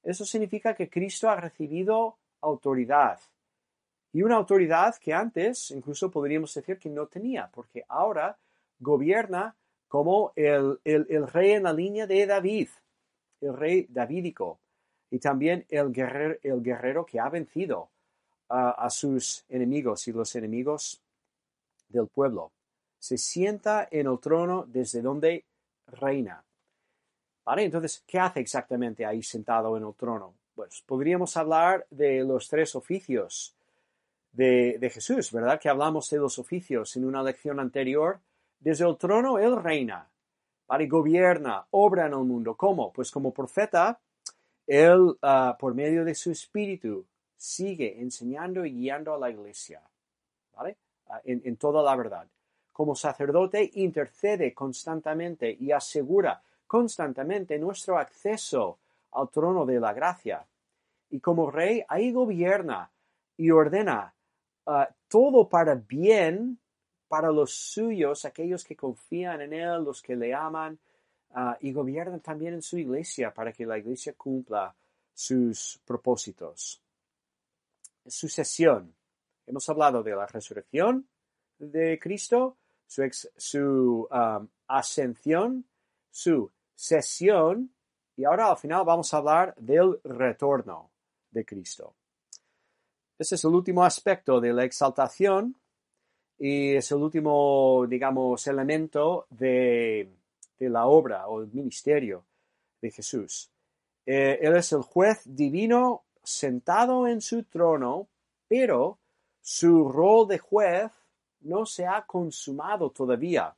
Eso 0.03 0.26
significa 0.26 0.74
que 0.74 0.89
Cristo 0.89 1.30
ha 1.30 1.36
recibido 1.36 2.17
autoridad. 2.41 3.19
Y 4.13 4.24
una 4.24 4.36
autoridad 4.36 4.95
que 4.95 5.13
antes 5.13 5.72
incluso 5.72 6.09
podríamos 6.09 6.53
decir 6.53 6.78
que 6.80 6.89
no 6.89 7.07
tenía, 7.07 7.49
porque 7.53 7.84
ahora 7.88 8.38
gobierna 8.80 9.55
como 9.88 10.32
el, 10.36 10.80
rey 11.28 11.51
en 11.51 11.63
la 11.63 11.74
línea 11.74 12.07
de 12.07 12.26
David, 12.26 12.69
el 13.41 13.55
rey 13.55 13.86
davídico, 13.89 14.59
y 15.09 15.19
también 15.19 15.65
el 15.69 15.91
guerrero, 15.91 16.38
el 16.41 16.61
guerrero 16.61 17.05
que 17.05 17.19
ha 17.19 17.30
vencido 17.30 17.91
a, 18.52 18.89
sus 18.89 19.45
enemigos 19.47 20.08
y 20.08 20.12
los 20.12 20.36
enemigos 20.36 21.02
del 21.88 22.08
pueblo. 22.08 22.52
Se 22.99 23.18
sienta 23.18 23.88
en 23.89 24.08
el 24.08 24.20
trono 24.20 24.66
desde 24.68 25.02
donde 25.02 25.45
reina. 25.88 26.43
¿Vale? 27.45 27.64
Entonces, 27.64 28.04
¿qué 28.06 28.20
hace 28.20 28.41
exactamente 28.41 29.06
ahí 29.06 29.24
sentado 29.24 29.76
en 29.78 29.84
el 29.86 29.93
trono? 29.95 30.36
Pues 30.54 30.84
podríamos 30.86 31.36
hablar 31.38 31.88
de 31.89 32.24
los 32.24 32.47
tres 32.47 32.76
oficios 32.76 33.56
de, 34.32 34.78
de 34.80 34.89
Jesús, 34.89 35.32
¿verdad? 35.32 35.60
Que 35.60 35.70
hablamos 35.70 36.10
de 36.10 36.18
los 36.18 36.38
oficios 36.38 36.95
en 36.97 37.06
una 37.06 37.24
lección 37.24 37.60
anterior. 37.60 38.20
Desde 38.60 38.88
el 38.88 38.97
trono 38.97 39.39
Él 39.39 39.56
reina, 39.56 40.08
¿vale? 40.68 40.88
Gobierna, 40.88 41.66
obra 41.72 42.06
en 42.06 42.14
el 42.14 42.20
mundo. 42.20 42.56
¿Cómo? 42.56 42.91
Pues 42.93 43.10
como 43.10 43.34
profeta, 43.34 43.99
Él, 44.68 45.18
ah, 45.22 45.58
por 45.60 45.74
medio 45.74 46.06
de 46.06 46.14
su 46.14 46.32
espíritu, 46.32 47.08
sigue 47.42 48.00
enseñando 48.00 48.64
y 48.64 48.72
guiando 48.72 49.16
a 49.16 49.18
la 49.18 49.32
iglesia, 49.32 49.82
¿vale? 50.56 50.78
Ah, 51.08 51.20
en, 51.24 51.58
toda 51.58 51.82
la 51.82 51.96
verdad. 51.96 52.28
Como 52.72 52.96
sacerdote 52.96 53.68
intercede 53.74 54.54
constantemente 54.54 55.58
y 55.60 55.72
asegura 55.72 56.39
constantemente 56.68 57.58
nuestro 57.58 57.98
acceso 57.98 58.78
al 59.14 59.30
trono 59.30 59.66
de 59.66 59.80
la 59.80 59.92
gracia. 59.92 60.46
Y 61.10 61.20
como 61.20 61.50
rey 61.50 61.84
ahí 61.88 62.12
gobierna 62.12 62.92
y 63.38 63.50
ordena 63.50 64.14
uh, 64.68 64.84
todo 65.08 65.50
para 65.50 65.74
bien 65.74 66.60
para 67.08 67.32
los 67.32 67.52
suyos, 67.56 68.24
aquellos 68.24 68.64
que 68.64 68.76
confían 68.76 69.42
en 69.42 69.54
Él, 69.54 69.84
los 69.84 70.02
que 70.04 70.16
le 70.16 70.34
aman, 70.34 70.78
uh, 71.32 71.54
y 71.60 71.74
gobierna 71.74 72.20
también 72.20 72.54
en 72.54 72.62
su 72.62 72.78
iglesia 72.78 73.34
para 73.34 73.52
que 73.52 73.66
la 73.66 73.80
iglesia 73.80 74.14
cumpla 74.14 74.74
sus 75.12 75.82
propósitos. 75.84 76.80
Sucesión. 78.08 78.95
Hemos 79.45 79.68
hablado 79.70 80.04
de 80.04 80.16
la 80.16 80.26
resurrección 80.26 81.08
de 81.58 81.99
Cristo, 81.99 82.58
su, 82.88 84.08
um, 84.12 84.47
ascensión, 84.68 85.66
su 86.10 86.52
sesión, 86.74 87.72
y 88.16 88.26
ahora 88.26 88.49
al 88.49 88.58
final 88.58 88.84
vamos 88.86 89.14
a 89.14 89.18
hablar 89.18 89.56
del 89.56 89.99
retorno 90.04 90.91
de 91.30 91.45
Cristo. 91.45 91.95
Ese 93.18 93.36
es 93.36 93.43
el 93.45 93.52
último 93.52 93.84
aspecto 93.84 94.41
de 94.41 94.52
la 94.52 94.64
exaltación 94.64 95.56
y 96.38 96.76
es 96.76 96.91
el 96.91 96.97
último, 96.97 97.86
digamos, 97.88 98.47
elemento 98.47 99.28
de, 99.30 100.12
la 100.58 100.86
obra 100.88 101.28
o 101.28 101.41
el 101.41 101.47
ministerio 101.52 102.26
de 102.82 102.91
Jesús. 102.91 103.52
Eh, 104.06 104.39
él 104.41 104.56
es 104.56 104.72
el 104.72 104.82
juez 104.82 105.22
divino 105.24 106.04
sentado 106.24 107.07
en 107.07 107.22
su 107.22 107.43
trono, 107.43 108.07
pero 108.47 108.99
su 109.41 109.89
rol 109.89 110.28
de 110.28 110.39
juez 110.39 110.91
no 111.41 111.65
se 111.65 111.86
ha 111.86 112.05
consumado 112.05 112.91
todavía. 112.91 113.55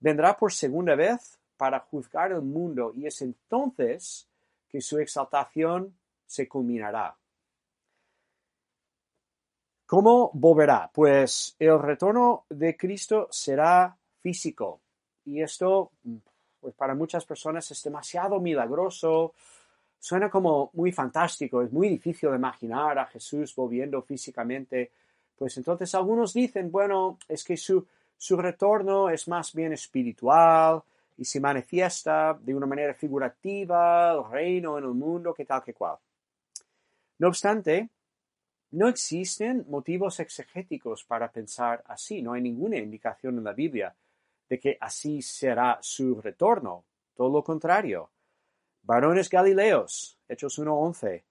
Vendrá 0.00 0.36
por 0.36 0.52
segunda 0.52 0.94
vez 0.94 1.38
para 1.56 1.80
juzgar 1.80 2.32
el 2.32 2.42
mundo 2.42 2.92
y 2.94 3.06
es 3.06 3.20
entonces 3.22 4.28
que 4.68 4.80
su 4.80 4.98
exaltación 4.98 5.96
se 6.26 6.46
culminará. 6.46 7.16
¿Cómo 9.86 10.30
volverá? 10.34 10.90
Pues 10.92 11.56
el 11.58 11.80
retorno 11.80 12.44
de 12.50 12.76
Cristo 12.76 13.26
será 13.30 13.96
físico 14.20 14.80
y 15.24 15.40
esto 15.40 15.90
pues 16.60 16.74
para 16.74 16.94
muchas 16.94 17.24
personas 17.24 17.70
es 17.70 17.82
demasiado 17.82 18.38
milagroso, 18.40 19.32
suena 19.98 20.30
como 20.30 20.70
muy 20.74 20.92
fantástico, 20.92 21.62
es 21.62 21.72
muy 21.72 21.88
difícil 21.88 22.30
de 22.30 22.36
imaginar 22.36 22.98
a 22.98 23.06
Jesús 23.06 23.54
volviendo 23.54 24.02
físicamente 24.02 24.90
pues 25.38 25.56
entonces 25.56 25.94
algunos 25.94 26.34
dicen, 26.34 26.70
bueno, 26.70 27.18
es 27.28 27.44
que 27.44 27.56
su, 27.56 27.86
su 28.16 28.36
retorno 28.36 29.08
es 29.08 29.28
más 29.28 29.54
bien 29.54 29.72
espiritual 29.72 30.82
y 31.16 31.24
se 31.24 31.40
manifiesta 31.40 32.36
de 32.40 32.54
una 32.54 32.66
manera 32.66 32.92
figurativa, 32.92 34.12
el 34.12 34.28
reino 34.30 34.76
en 34.76 34.84
el 34.84 34.94
mundo, 34.94 35.32
que 35.32 35.44
tal 35.44 35.62
que 35.62 35.74
cual. 35.74 35.96
No 37.18 37.28
obstante, 37.28 37.88
no 38.72 38.88
existen 38.88 39.64
motivos 39.68 40.18
exegéticos 40.18 41.04
para 41.04 41.30
pensar 41.30 41.84
así, 41.86 42.20
no 42.20 42.32
hay 42.32 42.42
ninguna 42.42 42.76
indicación 42.76 43.38
en 43.38 43.44
la 43.44 43.52
Biblia 43.52 43.94
de 44.48 44.58
que 44.58 44.76
así 44.80 45.22
será 45.22 45.78
su 45.80 46.20
retorno. 46.20 46.84
Todo 47.14 47.30
lo 47.30 47.44
contrario. 47.44 48.10
Varones 48.88 49.28
Galileos, 49.28 50.18
Hechos 50.30 50.58
1.11. 50.58 51.22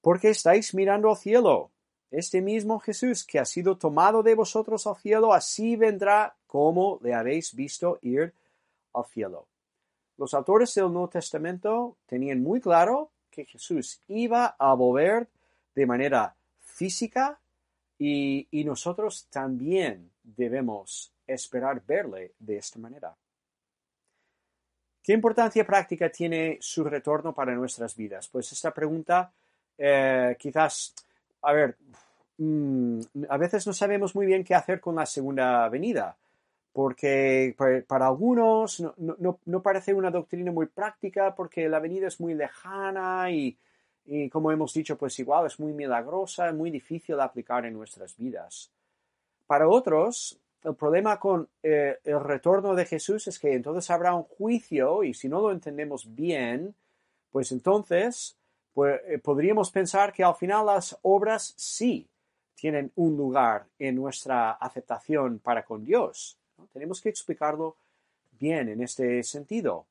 ¿Por 0.00 0.18
qué 0.18 0.30
estáis 0.30 0.72
mirando 0.72 1.10
al 1.10 1.18
cielo? 1.18 1.70
Este 2.10 2.40
mismo 2.40 2.78
Jesús 2.80 3.22
que 3.22 3.38
ha 3.38 3.44
sido 3.44 3.76
tomado 3.76 4.22
de 4.22 4.34
vosotros 4.34 4.86
al 4.86 4.96
cielo, 4.96 5.34
así 5.34 5.76
vendrá 5.76 6.34
como 6.46 6.98
le 7.02 7.12
habéis 7.12 7.54
visto 7.54 7.98
ir 8.00 8.32
al 8.94 9.04
cielo. 9.04 9.46
Los 10.16 10.32
autores 10.32 10.74
del 10.74 10.90
Nuevo 10.90 11.10
Testamento 11.10 11.98
tenían 12.06 12.42
muy 12.42 12.62
claro 12.62 13.10
que 13.30 13.44
Jesús 13.44 14.00
iba 14.08 14.56
a 14.58 14.72
volver 14.72 15.28
de 15.74 15.84
manera 15.84 16.34
física 16.62 17.38
y, 17.98 18.48
y 18.50 18.64
nosotros 18.64 19.26
también 19.28 20.12
debemos 20.22 21.12
esperar 21.26 21.82
verle 21.86 22.32
de 22.38 22.56
esta 22.56 22.78
manera. 22.78 23.14
¿Qué 25.06 25.12
importancia 25.12 25.64
práctica 25.64 26.10
tiene 26.10 26.58
su 26.60 26.82
retorno 26.82 27.32
para 27.32 27.54
nuestras 27.54 27.94
vidas? 27.94 28.26
Pues 28.26 28.50
esta 28.50 28.74
pregunta 28.74 29.30
eh, 29.78 30.36
quizás, 30.36 30.96
a 31.42 31.52
ver, 31.52 31.76
mm, 32.38 33.00
a 33.28 33.36
veces 33.36 33.64
no 33.68 33.72
sabemos 33.72 34.16
muy 34.16 34.26
bien 34.26 34.42
qué 34.42 34.56
hacer 34.56 34.80
con 34.80 34.96
la 34.96 35.06
segunda 35.06 35.68
venida, 35.68 36.16
porque 36.72 37.54
para, 37.86 38.06
algunos 38.08 38.82
no, 38.96 39.62
parece 39.62 39.94
una 39.94 40.10
doctrina 40.10 40.50
muy 40.50 40.66
práctica 40.66 41.36
porque 41.36 41.68
la 41.68 41.78
venida 41.78 42.08
es 42.08 42.18
muy 42.18 42.34
lejana 42.34 43.30
y, 43.30 43.56
y, 44.06 44.28
como 44.28 44.50
hemos 44.50 44.74
dicho, 44.74 44.98
pues 44.98 45.16
igual 45.20 45.46
es 45.46 45.60
muy 45.60 45.72
milagrosa, 45.72 46.52
muy 46.52 46.72
difícil 46.72 47.14
de 47.14 47.22
aplicar 47.22 47.64
en 47.64 47.74
nuestras 47.74 48.16
vidas. 48.16 48.72
Para 49.46 49.68
otros, 49.68 50.40
el 50.66 50.74
problema 50.74 51.20
con 51.20 51.48
eh, 51.62 52.00
el 52.02 52.18
retorno 52.18 52.74
de 52.74 52.86
Jesús 52.86 53.28
es 53.28 53.38
que 53.38 53.54
entonces 53.54 53.88
habrá 53.88 54.14
un 54.14 54.24
juicio 54.24 55.04
y 55.04 55.14
si 55.14 55.28
no 55.28 55.40
lo 55.40 55.52
entendemos 55.52 56.12
bien, 56.12 56.74
pues 57.30 57.52
entonces 57.52 58.36
pues, 58.74 59.00
eh, 59.06 59.18
podríamos 59.18 59.70
pensar 59.70 60.12
que 60.12 60.24
al 60.24 60.34
final 60.34 60.66
las 60.66 60.98
obras 61.02 61.54
sí 61.56 62.08
tienen 62.56 62.90
un 62.96 63.16
lugar 63.16 63.66
en 63.78 63.94
nuestra 63.94 64.52
aceptación 64.52 65.38
para 65.38 65.64
con 65.64 65.84
Dios. 65.84 66.36
Tenemos 66.72 67.00
que 67.00 67.10
explicarlo 67.10 67.76
bien 68.32 68.68
en 68.68 68.82
este 68.82 69.22
sentido. 69.22 69.86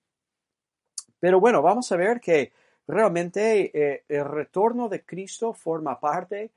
Pero 1.21 1.39
bueno, 1.39 1.61
vamos 1.61 1.89
a 1.93 1.95
ver 1.95 2.19
que 2.19 2.51
realmente 2.85 3.71
eh, 3.73 4.03
el 4.09 4.25
retorno 4.25 4.89
de 4.89 5.05
Cristo 5.05 5.53
forma 5.53 5.97
parte 5.97 6.51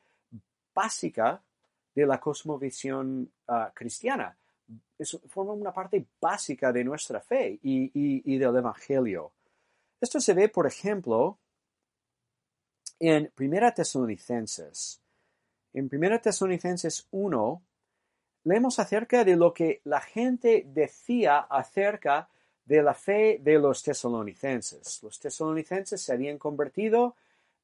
básica 0.75 1.41
de 1.99 2.07
la 2.07 2.21
cosmovisión 2.21 3.29
ah, 3.49 3.73
cristiana. 3.75 4.37
forma 5.29 5.53
una 5.53 5.73
parte 5.73 6.07
básica 6.21 6.73
de 6.73 6.85
nuestra 6.85 7.21
fe 7.21 7.59
y, 7.61 8.39
del 8.39 8.57
Evangelio. 8.57 9.33
Esto 10.01 10.21
se 10.21 10.33
ve, 10.33 10.49
por 10.49 10.69
ejemplo, 10.69 11.39
en 13.01 13.33
Primera 13.35 13.75
Tesalonicenses. 13.75 15.01
En 15.73 15.89
Primera 15.89 16.21
Tesalonicenses 16.21 17.09
1, 17.11 17.63
leemos 18.45 18.79
acerca 18.79 19.25
de 19.25 19.35
lo 19.35 19.53
que 19.53 19.81
la 19.83 20.01
gente 20.01 20.67
decía 20.69 21.39
acerca 21.51 22.29
de 22.65 22.81
la 22.81 22.95
fe 22.95 23.41
de 23.43 23.59
los 23.59 23.83
tesalonicenses. 23.83 25.03
Los 25.03 25.19
tesalonicenses 25.19 26.01
se 26.01 26.13
habían 26.13 26.39
convertido 26.39 27.17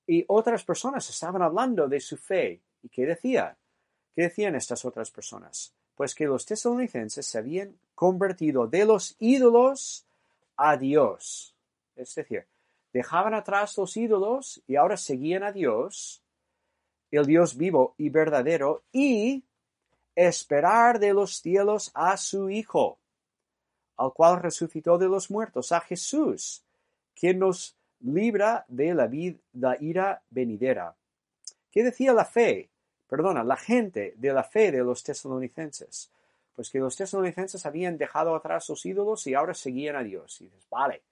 y 0.09 0.25
otras 0.27 0.65
personas 0.65 1.09
estaban 1.09 1.43
hablando 1.43 1.87
de 1.87 2.01
su 2.01 2.17
fe. 2.17 2.61
¿Y 2.83 2.89
qué 2.89 3.07
decían? 3.07 3.57
¿Qué 4.15 4.23
decían 4.23 4.55
estas 4.55 4.85
otras 4.85 5.11
personas? 5.11 5.73
Pues 5.97 6.15
que 6.15 6.27
los 6.27 6.47
tesalonicenses 6.47 7.27
se 7.27 7.39
habían 7.39 7.77
convertido 7.95 8.67
de 8.67 8.85
los 8.85 9.17
ídolos 9.19 10.07
a 10.57 10.77
Dios. 10.77 11.55
Es 11.97 12.15
decir, 12.15 12.47
dejaban 12.93 13.35
atrás 13.35 13.77
los 13.77 13.97
ídolos 13.97 14.63
y 14.67 14.77
ahora 14.77 14.97
seguían 14.97 15.43
a 15.43 15.53
Dios, 15.53 16.23
el 17.11 17.27
Dios 17.27 17.57
vivo 17.57 17.95
y 17.99 18.09
verdadero, 18.09 18.83
y 18.93 19.45
esperar 20.15 20.99
de 20.99 21.13
los 21.13 21.41
cielos 21.41 21.91
a 21.95 22.17
su 22.17 22.51
Hijo, 22.51 22.99
al 23.97 24.13
cual 24.13 24.41
resucitó 24.41 24.99
de 24.99 25.09
los 25.09 25.31
muertos, 25.31 25.73
a 25.73 25.81
Jesús, 25.81 26.63
quien 27.15 27.39
nos 27.39 27.77
libra 28.01 28.65
de 28.69 28.95
la, 28.95 29.07
vida, 29.07 29.39
la 29.55 29.77
ira 29.81 30.23
venidera. 30.31 30.95
¿Qué 31.71 31.83
decía 31.83 32.13
la 32.13 32.25
fe? 32.25 32.69
Perdona, 33.09 33.45
la 33.45 33.57
gente 33.57 34.15
de 34.17 34.33
la 34.33 34.43
fe 34.43 34.73
de 34.73 34.83
los 34.83 35.03
tesalonicenses. 35.03 36.11
Pues 36.55 36.71
que 36.71 36.79
los 36.79 36.97
tesalonicenses 36.97 37.67
habían 37.67 37.99
dejado 37.99 38.35
atrás 38.35 38.65
sus 38.65 38.87
ídolos 38.87 39.27
y 39.27 39.35
ahora 39.35 39.55
seguían 39.55 39.97
a 39.97 40.03
Dios. 40.03 40.41
Y 40.41 40.45
dices, 40.45 40.67
vale, 40.71 41.03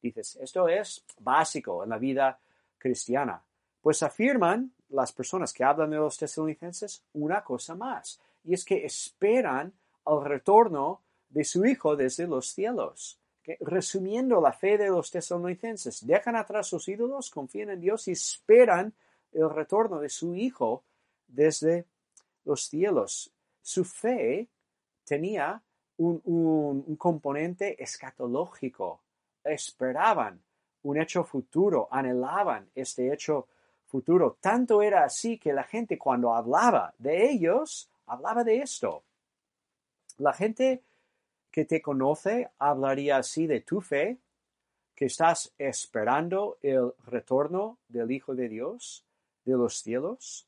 dices, 0.00 0.36
esto 0.40 0.68
es 0.68 1.04
básico 1.18 1.84
en 1.84 1.90
la 1.90 1.98
vida 1.98 2.38
cristiana. 2.78 3.42
Pues 3.82 4.02
afirman 4.02 4.72
las 4.88 5.12
personas 5.12 5.52
que 5.52 5.64
hablan 5.64 5.90
de 5.90 5.96
los 5.96 6.16
tesalonicenses 6.16 7.02
una 7.14 7.42
cosa 7.42 7.74
más, 7.74 8.20
y 8.44 8.54
es 8.54 8.64
que 8.64 8.84
esperan 8.84 9.72
al 10.04 10.24
retorno 10.24 11.00
de 11.28 11.44
su 11.44 11.64
Hijo 11.64 11.96
desde 11.96 12.26
los 12.26 12.48
cielos. 12.48 13.18
Resumiendo 13.60 14.40
la 14.40 14.52
fe 14.52 14.78
de 14.78 14.88
los 14.88 15.10
tesalonicenses, 15.10 16.06
dejan 16.06 16.36
atrás 16.36 16.66
sus 16.66 16.88
ídolos, 16.88 17.30
confían 17.30 17.70
en 17.70 17.80
Dios 17.80 18.08
y 18.08 18.12
esperan 18.12 18.92
el 19.32 19.50
retorno 19.50 20.00
de 20.00 20.08
su 20.08 20.34
Hijo 20.34 20.82
desde 21.26 21.86
los 22.44 22.66
cielos. 22.66 23.32
Su 23.62 23.84
fe 23.84 24.48
tenía 25.04 25.62
un, 25.98 26.96
componente 26.96 27.82
escatológico. 27.82 29.00
Esperaban 29.42 30.42
un 30.82 31.00
hecho 31.00 31.24
futuro, 31.24 31.88
anhelaban 31.90 32.68
este 32.74 33.12
hecho 33.12 33.48
futuro. 33.86 34.36
Tanto 34.40 34.82
era 34.82 35.04
así 35.04 35.38
que 35.38 35.52
la 35.52 35.64
gente 35.64 35.98
cuando 35.98 36.34
hablaba 36.34 36.94
de 36.98 37.30
ellos, 37.30 37.88
hablaba 38.06 38.44
de 38.44 38.58
esto. 38.58 39.02
La 40.18 40.32
gente 40.32 40.82
que 41.50 41.64
te 41.64 41.80
conoce 41.80 42.50
hablaría 42.58 43.18
así 43.18 43.46
de 43.46 43.60
tu 43.60 43.80
fe, 43.80 44.18
que 44.94 45.06
estás 45.06 45.52
esperando 45.58 46.58
el 46.62 46.92
retorno 47.04 47.78
del 47.88 48.10
Hijo 48.10 48.34
de 48.34 48.48
Dios 48.48 49.04
de 49.44 49.52
los 49.52 49.78
cielos. 49.78 50.45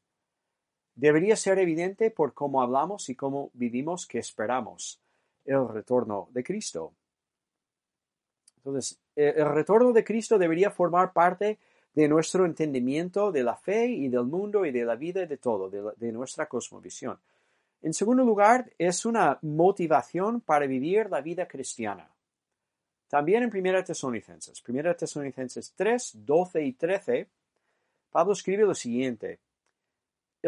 Debería 0.98 1.36
ser 1.36 1.60
evidente 1.60 2.10
por 2.10 2.34
cómo 2.34 2.60
hablamos 2.60 3.08
y 3.08 3.14
cómo 3.14 3.52
vivimos 3.54 4.04
que 4.04 4.18
esperamos 4.18 5.00
el 5.44 5.68
retorno 5.68 6.28
de 6.32 6.42
Cristo. 6.42 6.92
Entonces, 8.56 8.98
e, 9.14 9.28
el 9.36 9.48
retorno 9.48 9.92
de 9.92 10.02
Cristo 10.02 10.36
debería 10.38 10.72
formar 10.72 11.12
parte 11.12 11.60
de 11.94 12.08
nuestro 12.08 12.44
entendimiento 12.44 13.30
de 13.30 13.44
la 13.44 13.54
fe 13.54 13.86
y 13.86 14.08
del 14.08 14.24
mundo 14.24 14.66
y 14.66 14.72
de 14.72 14.84
la 14.84 14.96
vida 14.96 15.22
y 15.22 15.26
de 15.26 15.36
todo, 15.36 15.70
de, 15.70 16.12
nuestra 16.12 16.46
cosmovisión. 16.46 17.16
En 17.80 17.94
segundo 17.94 18.24
lugar, 18.24 18.68
es 18.76 19.06
una 19.06 19.38
motivación 19.42 20.40
para 20.40 20.66
vivir 20.66 21.08
la 21.10 21.20
vida 21.20 21.46
cristiana. 21.46 22.10
También 23.06 23.44
en 23.44 23.56
1 23.56 23.84
Tesalonicenses, 23.84 24.64
1 24.68 24.96
Tesalonicenses 24.96 25.72
3, 25.76 26.26
12 26.26 26.64
y 26.64 26.72
13, 26.72 27.28
Pablo 28.10 28.32
escribe 28.32 28.64
lo 28.64 28.74
siguiente. 28.74 29.38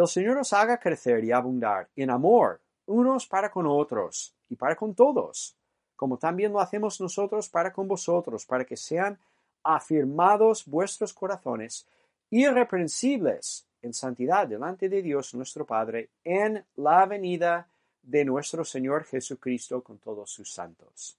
El 0.01 0.09
Señor 0.09 0.39
os 0.39 0.55
haga 0.55 0.81
crecer 0.81 1.23
y 1.25 1.31
abundar 1.31 1.91
en 1.95 2.09
amor 2.09 2.63
unos 2.87 3.27
para 3.27 3.51
con 3.51 3.67
otros 3.67 4.35
y 4.49 4.57
para 4.57 4.75
con 4.75 4.95
todos, 4.95 5.55
como 5.95 6.17
también 6.17 6.53
lo 6.53 6.61
hacemos 6.61 6.99
nosotros 7.03 7.51
para 7.51 7.71
con 7.71 7.87
vosotros, 7.87 8.47
para 8.47 8.65
que 8.65 8.79
sean 8.79 9.19
afirmados 9.63 10.65
vuestros 10.65 11.13
corazones 11.13 11.87
irreprensibles 12.31 13.67
en 13.83 13.93
santidad 13.93 14.49
delante 14.49 14.89
de 14.89 15.03
Dios 15.03 15.35
nuestro 15.35 15.67
Padre 15.67 16.09
en 16.25 16.65
la 16.77 17.05
venida 17.05 17.69
de 18.03 18.25
nuestro 18.25 18.65
Señor 18.65 19.05
Jesucristo 19.05 19.83
con 19.83 19.99
todos 19.99 20.31
sus 20.31 20.51
santos. 20.51 21.19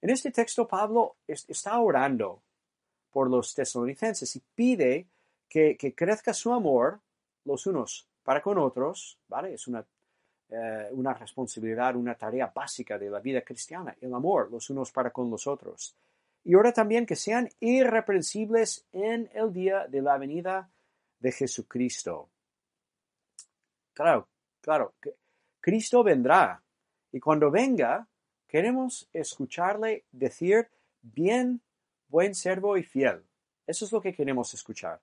En 0.00 0.08
este 0.08 0.30
texto 0.30 0.66
Pablo 0.66 1.16
está 1.26 1.78
orando 1.78 2.40
por 3.10 3.28
los 3.28 3.54
tesalonicenses 3.54 4.34
y 4.34 4.42
pide 4.54 5.06
que, 5.46 5.76
que 5.76 5.94
crezca 5.94 6.32
su 6.32 6.54
amor 6.54 6.98
los 7.44 7.66
unos 7.66 8.08
para 8.22 8.40
con 8.40 8.58
otros, 8.58 9.18
¿vale? 9.28 9.54
Es 9.54 9.66
una, 9.66 9.84
eh, 10.48 10.88
una 10.92 11.14
responsabilidad, 11.14 11.96
una 11.96 12.14
tarea 12.14 12.52
básica 12.54 12.98
de 12.98 13.10
la 13.10 13.20
vida 13.20 13.42
cristiana, 13.42 13.96
el 14.00 14.14
amor 14.14 14.50
los 14.50 14.70
unos 14.70 14.92
para 14.92 15.10
con 15.10 15.30
los 15.30 15.46
otros. 15.46 15.96
Y 16.44 16.54
ahora 16.54 16.72
también 16.72 17.06
que 17.06 17.16
sean 17.16 17.48
irreprensibles 17.60 18.86
en 18.92 19.30
el 19.32 19.52
día 19.52 19.86
de 19.86 20.02
la 20.02 20.18
venida 20.18 20.68
de 21.20 21.32
Jesucristo. 21.32 22.28
Claro, 23.94 24.28
claro, 24.60 24.94
Cristo 25.60 26.02
vendrá. 26.02 26.62
Y 27.12 27.20
cuando 27.20 27.50
venga, 27.50 28.08
queremos 28.48 29.08
escucharle 29.12 30.04
decir, 30.10 30.68
bien, 31.00 31.60
buen 32.08 32.34
servo 32.34 32.76
y 32.76 32.82
fiel. 32.82 33.22
Eso 33.66 33.84
es 33.84 33.92
lo 33.92 34.00
que 34.00 34.12
queremos 34.12 34.52
escuchar. 34.54 35.00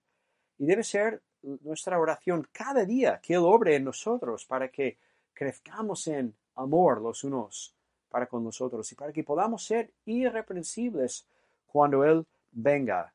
Y 0.57 0.65
debe 0.65 0.83
ser 0.83 1.21
nuestra 1.41 1.99
oración 1.99 2.47
cada 2.51 2.85
día, 2.85 3.19
que 3.21 3.33
Él 3.33 3.43
obre 3.43 3.75
en 3.75 3.85
nosotros 3.85 4.45
para 4.45 4.69
que 4.69 4.97
crezcamos 5.33 6.07
en 6.07 6.35
amor 6.55 7.01
los 7.01 7.23
unos 7.23 7.75
para 8.09 8.25
con 8.27 8.43
nosotros 8.43 8.91
y 8.91 8.95
para 8.95 9.13
que 9.13 9.23
podamos 9.23 9.63
ser 9.63 9.91
irreprensibles 10.05 11.27
cuando 11.67 12.03
Él 12.03 12.25
venga 12.51 13.13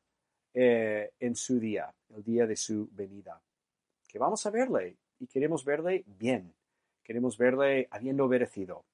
eh, 0.53 1.11
en 1.19 1.35
su 1.35 1.59
día, 1.59 1.93
el 2.15 2.23
día 2.23 2.47
de 2.47 2.55
su 2.55 2.87
venida. 2.91 3.41
Que 4.07 4.17
vamos 4.17 4.45
a 4.45 4.49
verle 4.49 4.97
y 5.19 5.27
queremos 5.27 5.65
verle 5.65 6.03
bien, 6.07 6.53
queremos 7.03 7.37
verle 7.37 7.87
habiendo 7.91 8.25
obedecido. 8.25 8.85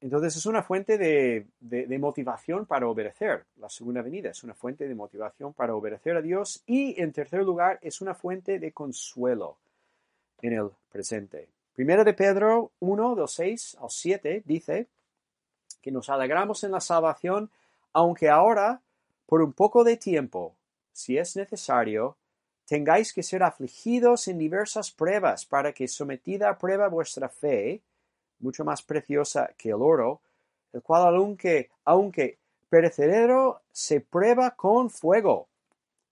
Entonces 0.00 0.36
es 0.36 0.46
una 0.46 0.62
fuente 0.62 0.98
de, 0.98 1.98
motivación 1.98 2.66
para 2.66 2.86
obedecer. 2.86 3.46
La 3.56 3.68
segunda 3.68 4.02
venida 4.02 4.30
es 4.30 4.44
una 4.44 4.54
fuente 4.54 4.86
de 4.86 4.94
motivación 4.94 5.54
para 5.54 5.74
obedecer 5.74 6.16
a 6.16 6.22
Dios 6.22 6.62
y 6.66 7.00
en 7.00 7.12
tercer 7.12 7.42
lugar 7.42 7.78
es 7.82 8.00
una 8.00 8.14
fuente 8.14 8.58
de 8.58 8.72
consuelo 8.72 9.56
en 10.42 10.52
el 10.52 10.70
presente. 10.90 11.48
Primera 11.74 12.04
de 12.04 12.14
Pedro 12.14 12.72
1, 12.80 13.14
2, 13.14 13.32
6 13.32 13.76
al 13.80 13.90
7 13.90 14.42
dice 14.44 14.86
que 15.80 15.90
nos 15.90 16.10
alegramos 16.10 16.64
en 16.64 16.72
la 16.72 16.80
salvación, 16.80 17.50
aunque 17.92 18.28
ahora, 18.28 18.80
por 19.26 19.40
un 19.40 19.52
poco 19.52 19.84
de 19.84 19.96
tiempo, 19.96 20.54
si 20.92 21.16
es 21.16 21.36
necesario, 21.36 22.16
tengáis 22.66 23.12
que 23.12 23.22
ser 23.22 23.42
afligidos 23.42 24.28
en 24.28 24.38
diversas 24.38 24.90
pruebas, 24.90 25.46
para 25.46 25.72
que 25.72 25.86
sometida 25.88 26.50
a 26.50 26.58
prueba 26.58 26.88
vuestra 26.88 27.28
fe, 27.28 27.82
mucho 28.38 28.64
más 28.64 28.82
preciosa 28.82 29.50
que 29.56 29.70
el 29.70 29.80
oro, 29.80 30.22
el 30.72 30.82
cual 30.82 31.14
aunque, 31.14 31.70
aunque 31.84 32.38
perecedero, 32.68 33.62
se 33.70 34.00
prueba 34.00 34.52
con 34.52 34.90
fuego. 34.90 35.48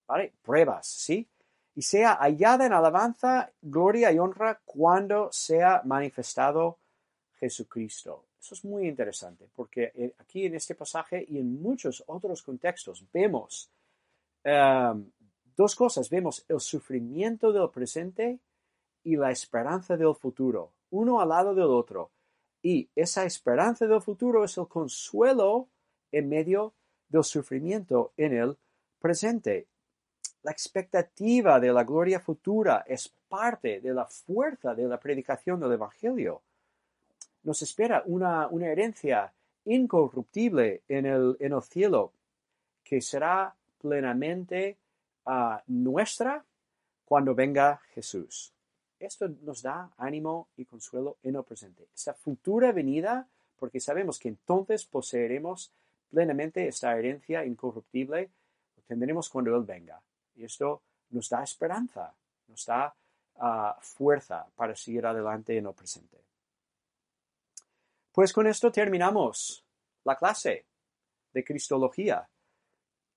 ¿Vale? 0.07 0.33
Pruebas, 0.41 0.87
¿sí? 0.87 1.27
Y 1.73 1.81
sea 1.81 2.15
hallada 2.15 2.65
en 2.65 2.73
alabanza, 2.73 3.51
gloria 3.61 4.11
y 4.11 4.19
honra 4.19 4.61
cuando 4.63 5.29
sea 5.31 5.81
manifestado 5.83 6.77
Jesucristo. 7.39 8.25
Eso 8.39 8.53
es 8.53 8.63
muy 8.63 8.87
interesante, 8.87 9.49
porque 9.55 9.91
eh, 9.95 10.13
aquí 10.19 10.45
en 10.45 10.55
este 10.55 10.75
pasaje 10.75 11.25
y 11.27 11.39
en 11.39 11.59
muchos 11.61 12.03
otros 12.05 12.43
contextos 12.43 13.03
vemos 13.11 13.71
em, 14.43 15.11
dos 15.55 15.75
cosas. 15.75 16.09
Vemos 16.09 16.45
el 16.47 16.59
sufrimiento 16.59 17.51
del 17.51 17.69
presente 17.71 18.39
y 19.03 19.15
la 19.15 19.31
esperanza 19.31 19.97
del 19.97 20.15
futuro, 20.15 20.73
uno 20.91 21.19
al 21.19 21.29
lado 21.29 21.55
del 21.55 21.65
otro. 21.65 22.11
Y 22.65 22.89
esa 22.95 23.25
esperanza 23.25 23.85
del 23.85 24.01
futuro 24.01 24.43
es 24.43 24.57
el 24.57 24.67
consuelo 24.67 25.69
en 26.11 26.27
medio 26.27 26.73
del 27.07 27.23
sufrimiento 27.23 28.11
en 28.17 28.33
el 28.33 28.57
presente. 28.97 29.67
La 30.41 30.49
expectativa 30.49 31.59
de 31.59 31.71
la 31.71 31.83
gloria 31.83 32.19
futura 32.19 32.83
es 32.87 33.13
parte 33.29 33.81
de 33.81 33.93
la 33.93 34.07
fuerza 34.07 34.73
de 34.73 34.87
la 34.87 34.99
predicación 34.99 35.59
del 35.59 35.73
Evangelio. 35.73 36.41
Nos 37.43 37.61
espera 37.61 38.01
una, 38.07 38.49
herencia 38.63 39.31
incorruptible 39.65 40.81
en 40.87 41.05
el, 41.05 41.37
en 41.39 41.53
el 41.53 41.61
cielo 41.61 42.13
que 42.83 42.99
será 42.99 43.55
plenamente 43.79 44.75
ah, 45.27 45.61
nuestra 45.67 46.43
cuando 47.05 47.35
venga 47.35 47.79
Jesús. 47.93 48.54
Esto 48.99 49.27
nos 49.41 49.61
da 49.61 49.91
ánimo 49.97 50.49
y 50.57 50.65
consuelo 50.65 51.17
en 51.23 51.35
el 51.35 51.43
presente. 51.43 51.87
Esa 51.93 52.13
futura 52.13 52.71
venida, 52.71 53.27
porque 53.57 53.79
sabemos 53.79 54.19
que 54.19 54.29
entonces 54.29 54.85
poseeremos 54.85 55.71
plenamente 56.09 56.67
esta 56.67 56.97
herencia 56.97 57.45
incorruptible, 57.45 58.29
lo 58.77 58.83
tendremos 58.83 59.29
cuando 59.29 59.55
Él 59.55 59.63
venga. 59.63 60.01
Y 60.35 60.45
esto 60.45 60.81
nos 61.09 61.29
da 61.29 61.43
esperanza, 61.43 62.13
nos 62.47 62.65
da 62.65 62.93
ah, 63.37 63.77
fuerza 63.81 64.45
para 64.55 64.75
seguir 64.75 65.05
adelante 65.05 65.57
en 65.57 65.65
el 65.65 65.73
presente. 65.73 66.17
Pues 68.11 68.31
con 68.31 68.47
esto 68.47 68.71
terminamos 68.71 69.65
la 70.05 70.15
clase 70.15 70.65
de 71.33 71.43
Cristología. 71.43 72.29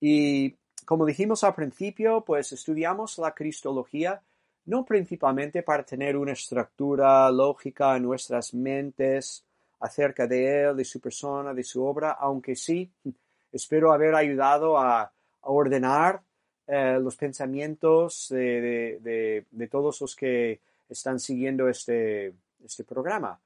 Y 0.01 0.55
como 0.85 1.05
dijimos 1.05 1.43
al 1.45 1.55
principio, 1.55 2.21
pues 2.25 2.51
estudiamos 2.51 3.17
la 3.17 3.33
Cristología 3.33 4.21
no 4.69 4.85
principalmente 4.85 5.63
para 5.63 5.83
tener 5.83 6.15
una 6.15 6.33
estructura 6.33 7.31
lógica 7.31 7.97
en 7.97 8.03
nuestras 8.03 8.53
mentes 8.53 9.43
acerca 9.79 10.27
de 10.27 10.61
él, 10.61 10.77
de 10.77 10.85
su 10.85 10.99
persona, 10.99 11.55
de 11.55 11.63
su 11.63 11.83
obra, 11.83 12.11
aunque 12.11 12.55
sí, 12.55 12.87
espero 13.51 13.91
haber 13.91 14.13
ayudado 14.13 14.77
a, 14.77 15.11
ordenar 15.41 16.21
eh, 16.67 16.99
los 17.01 17.15
pensamientos 17.15 18.27
de, 18.29 19.45
todos 19.71 20.01
los 20.01 20.15
que 20.15 20.59
están 20.87 21.19
siguiendo 21.19 21.67
este, 21.67 22.33
este 22.63 22.83
programa. 22.83 23.39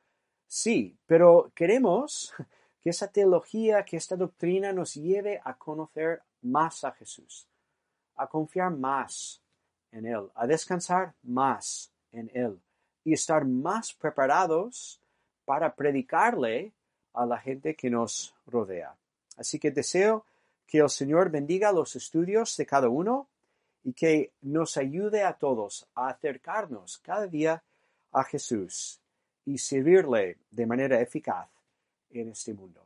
Sí, 0.45 0.97
pero 1.05 1.51
queremos 1.55 2.34
que 2.82 2.89
esa 2.89 3.07
teología, 3.07 3.86
que 3.86 3.95
esta 3.95 4.17
doctrina 4.17 4.74
nos 4.74 4.95
lleve 4.95 5.39
a 5.41 5.53
conocer 5.53 6.21
más 6.41 6.84
a 6.84 6.91
Jesús, 6.91 7.47
a 8.17 8.28
confiar 8.28 8.71
más 8.71 9.42
en 9.93 10.05
Él, 10.05 10.29
a 10.35 10.45
descansar 10.45 11.13
más 11.23 11.89
en 12.11 12.29
Él 12.33 12.59
y 13.05 13.13
estar 13.13 13.45
más 13.45 13.93
preparados 13.93 14.99
para 15.45 15.73
predicarle 15.73 16.73
a 17.13 17.25
la 17.25 17.37
gente 17.37 17.75
que 17.75 17.89
nos 17.89 18.35
rodea. 18.47 18.95
Así 19.37 19.59
que 19.59 19.71
deseo 19.71 20.25
que 20.65 20.79
el 20.79 20.89
Señor 20.89 21.29
bendiga 21.29 21.71
los 21.71 21.95
estudios 21.95 22.57
de 22.57 22.65
cada 22.65 22.89
uno 22.89 23.27
y 23.83 23.93
que 23.93 24.31
nos 24.41 24.77
ayude 24.77 25.23
a 25.23 25.33
todos 25.33 25.87
a 25.93 26.09
acercarnos 26.09 26.97
cada 26.99 27.27
día 27.27 27.63
a 28.11 28.23
Jesús 28.23 28.99
y 29.45 29.57
servirle 29.57 30.37
de 30.49 30.65
manera 30.65 31.01
eficaz 31.01 31.49
en 32.11 32.29
este 32.29 32.53
mundo. 32.53 32.85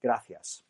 Gracias. 0.00 0.69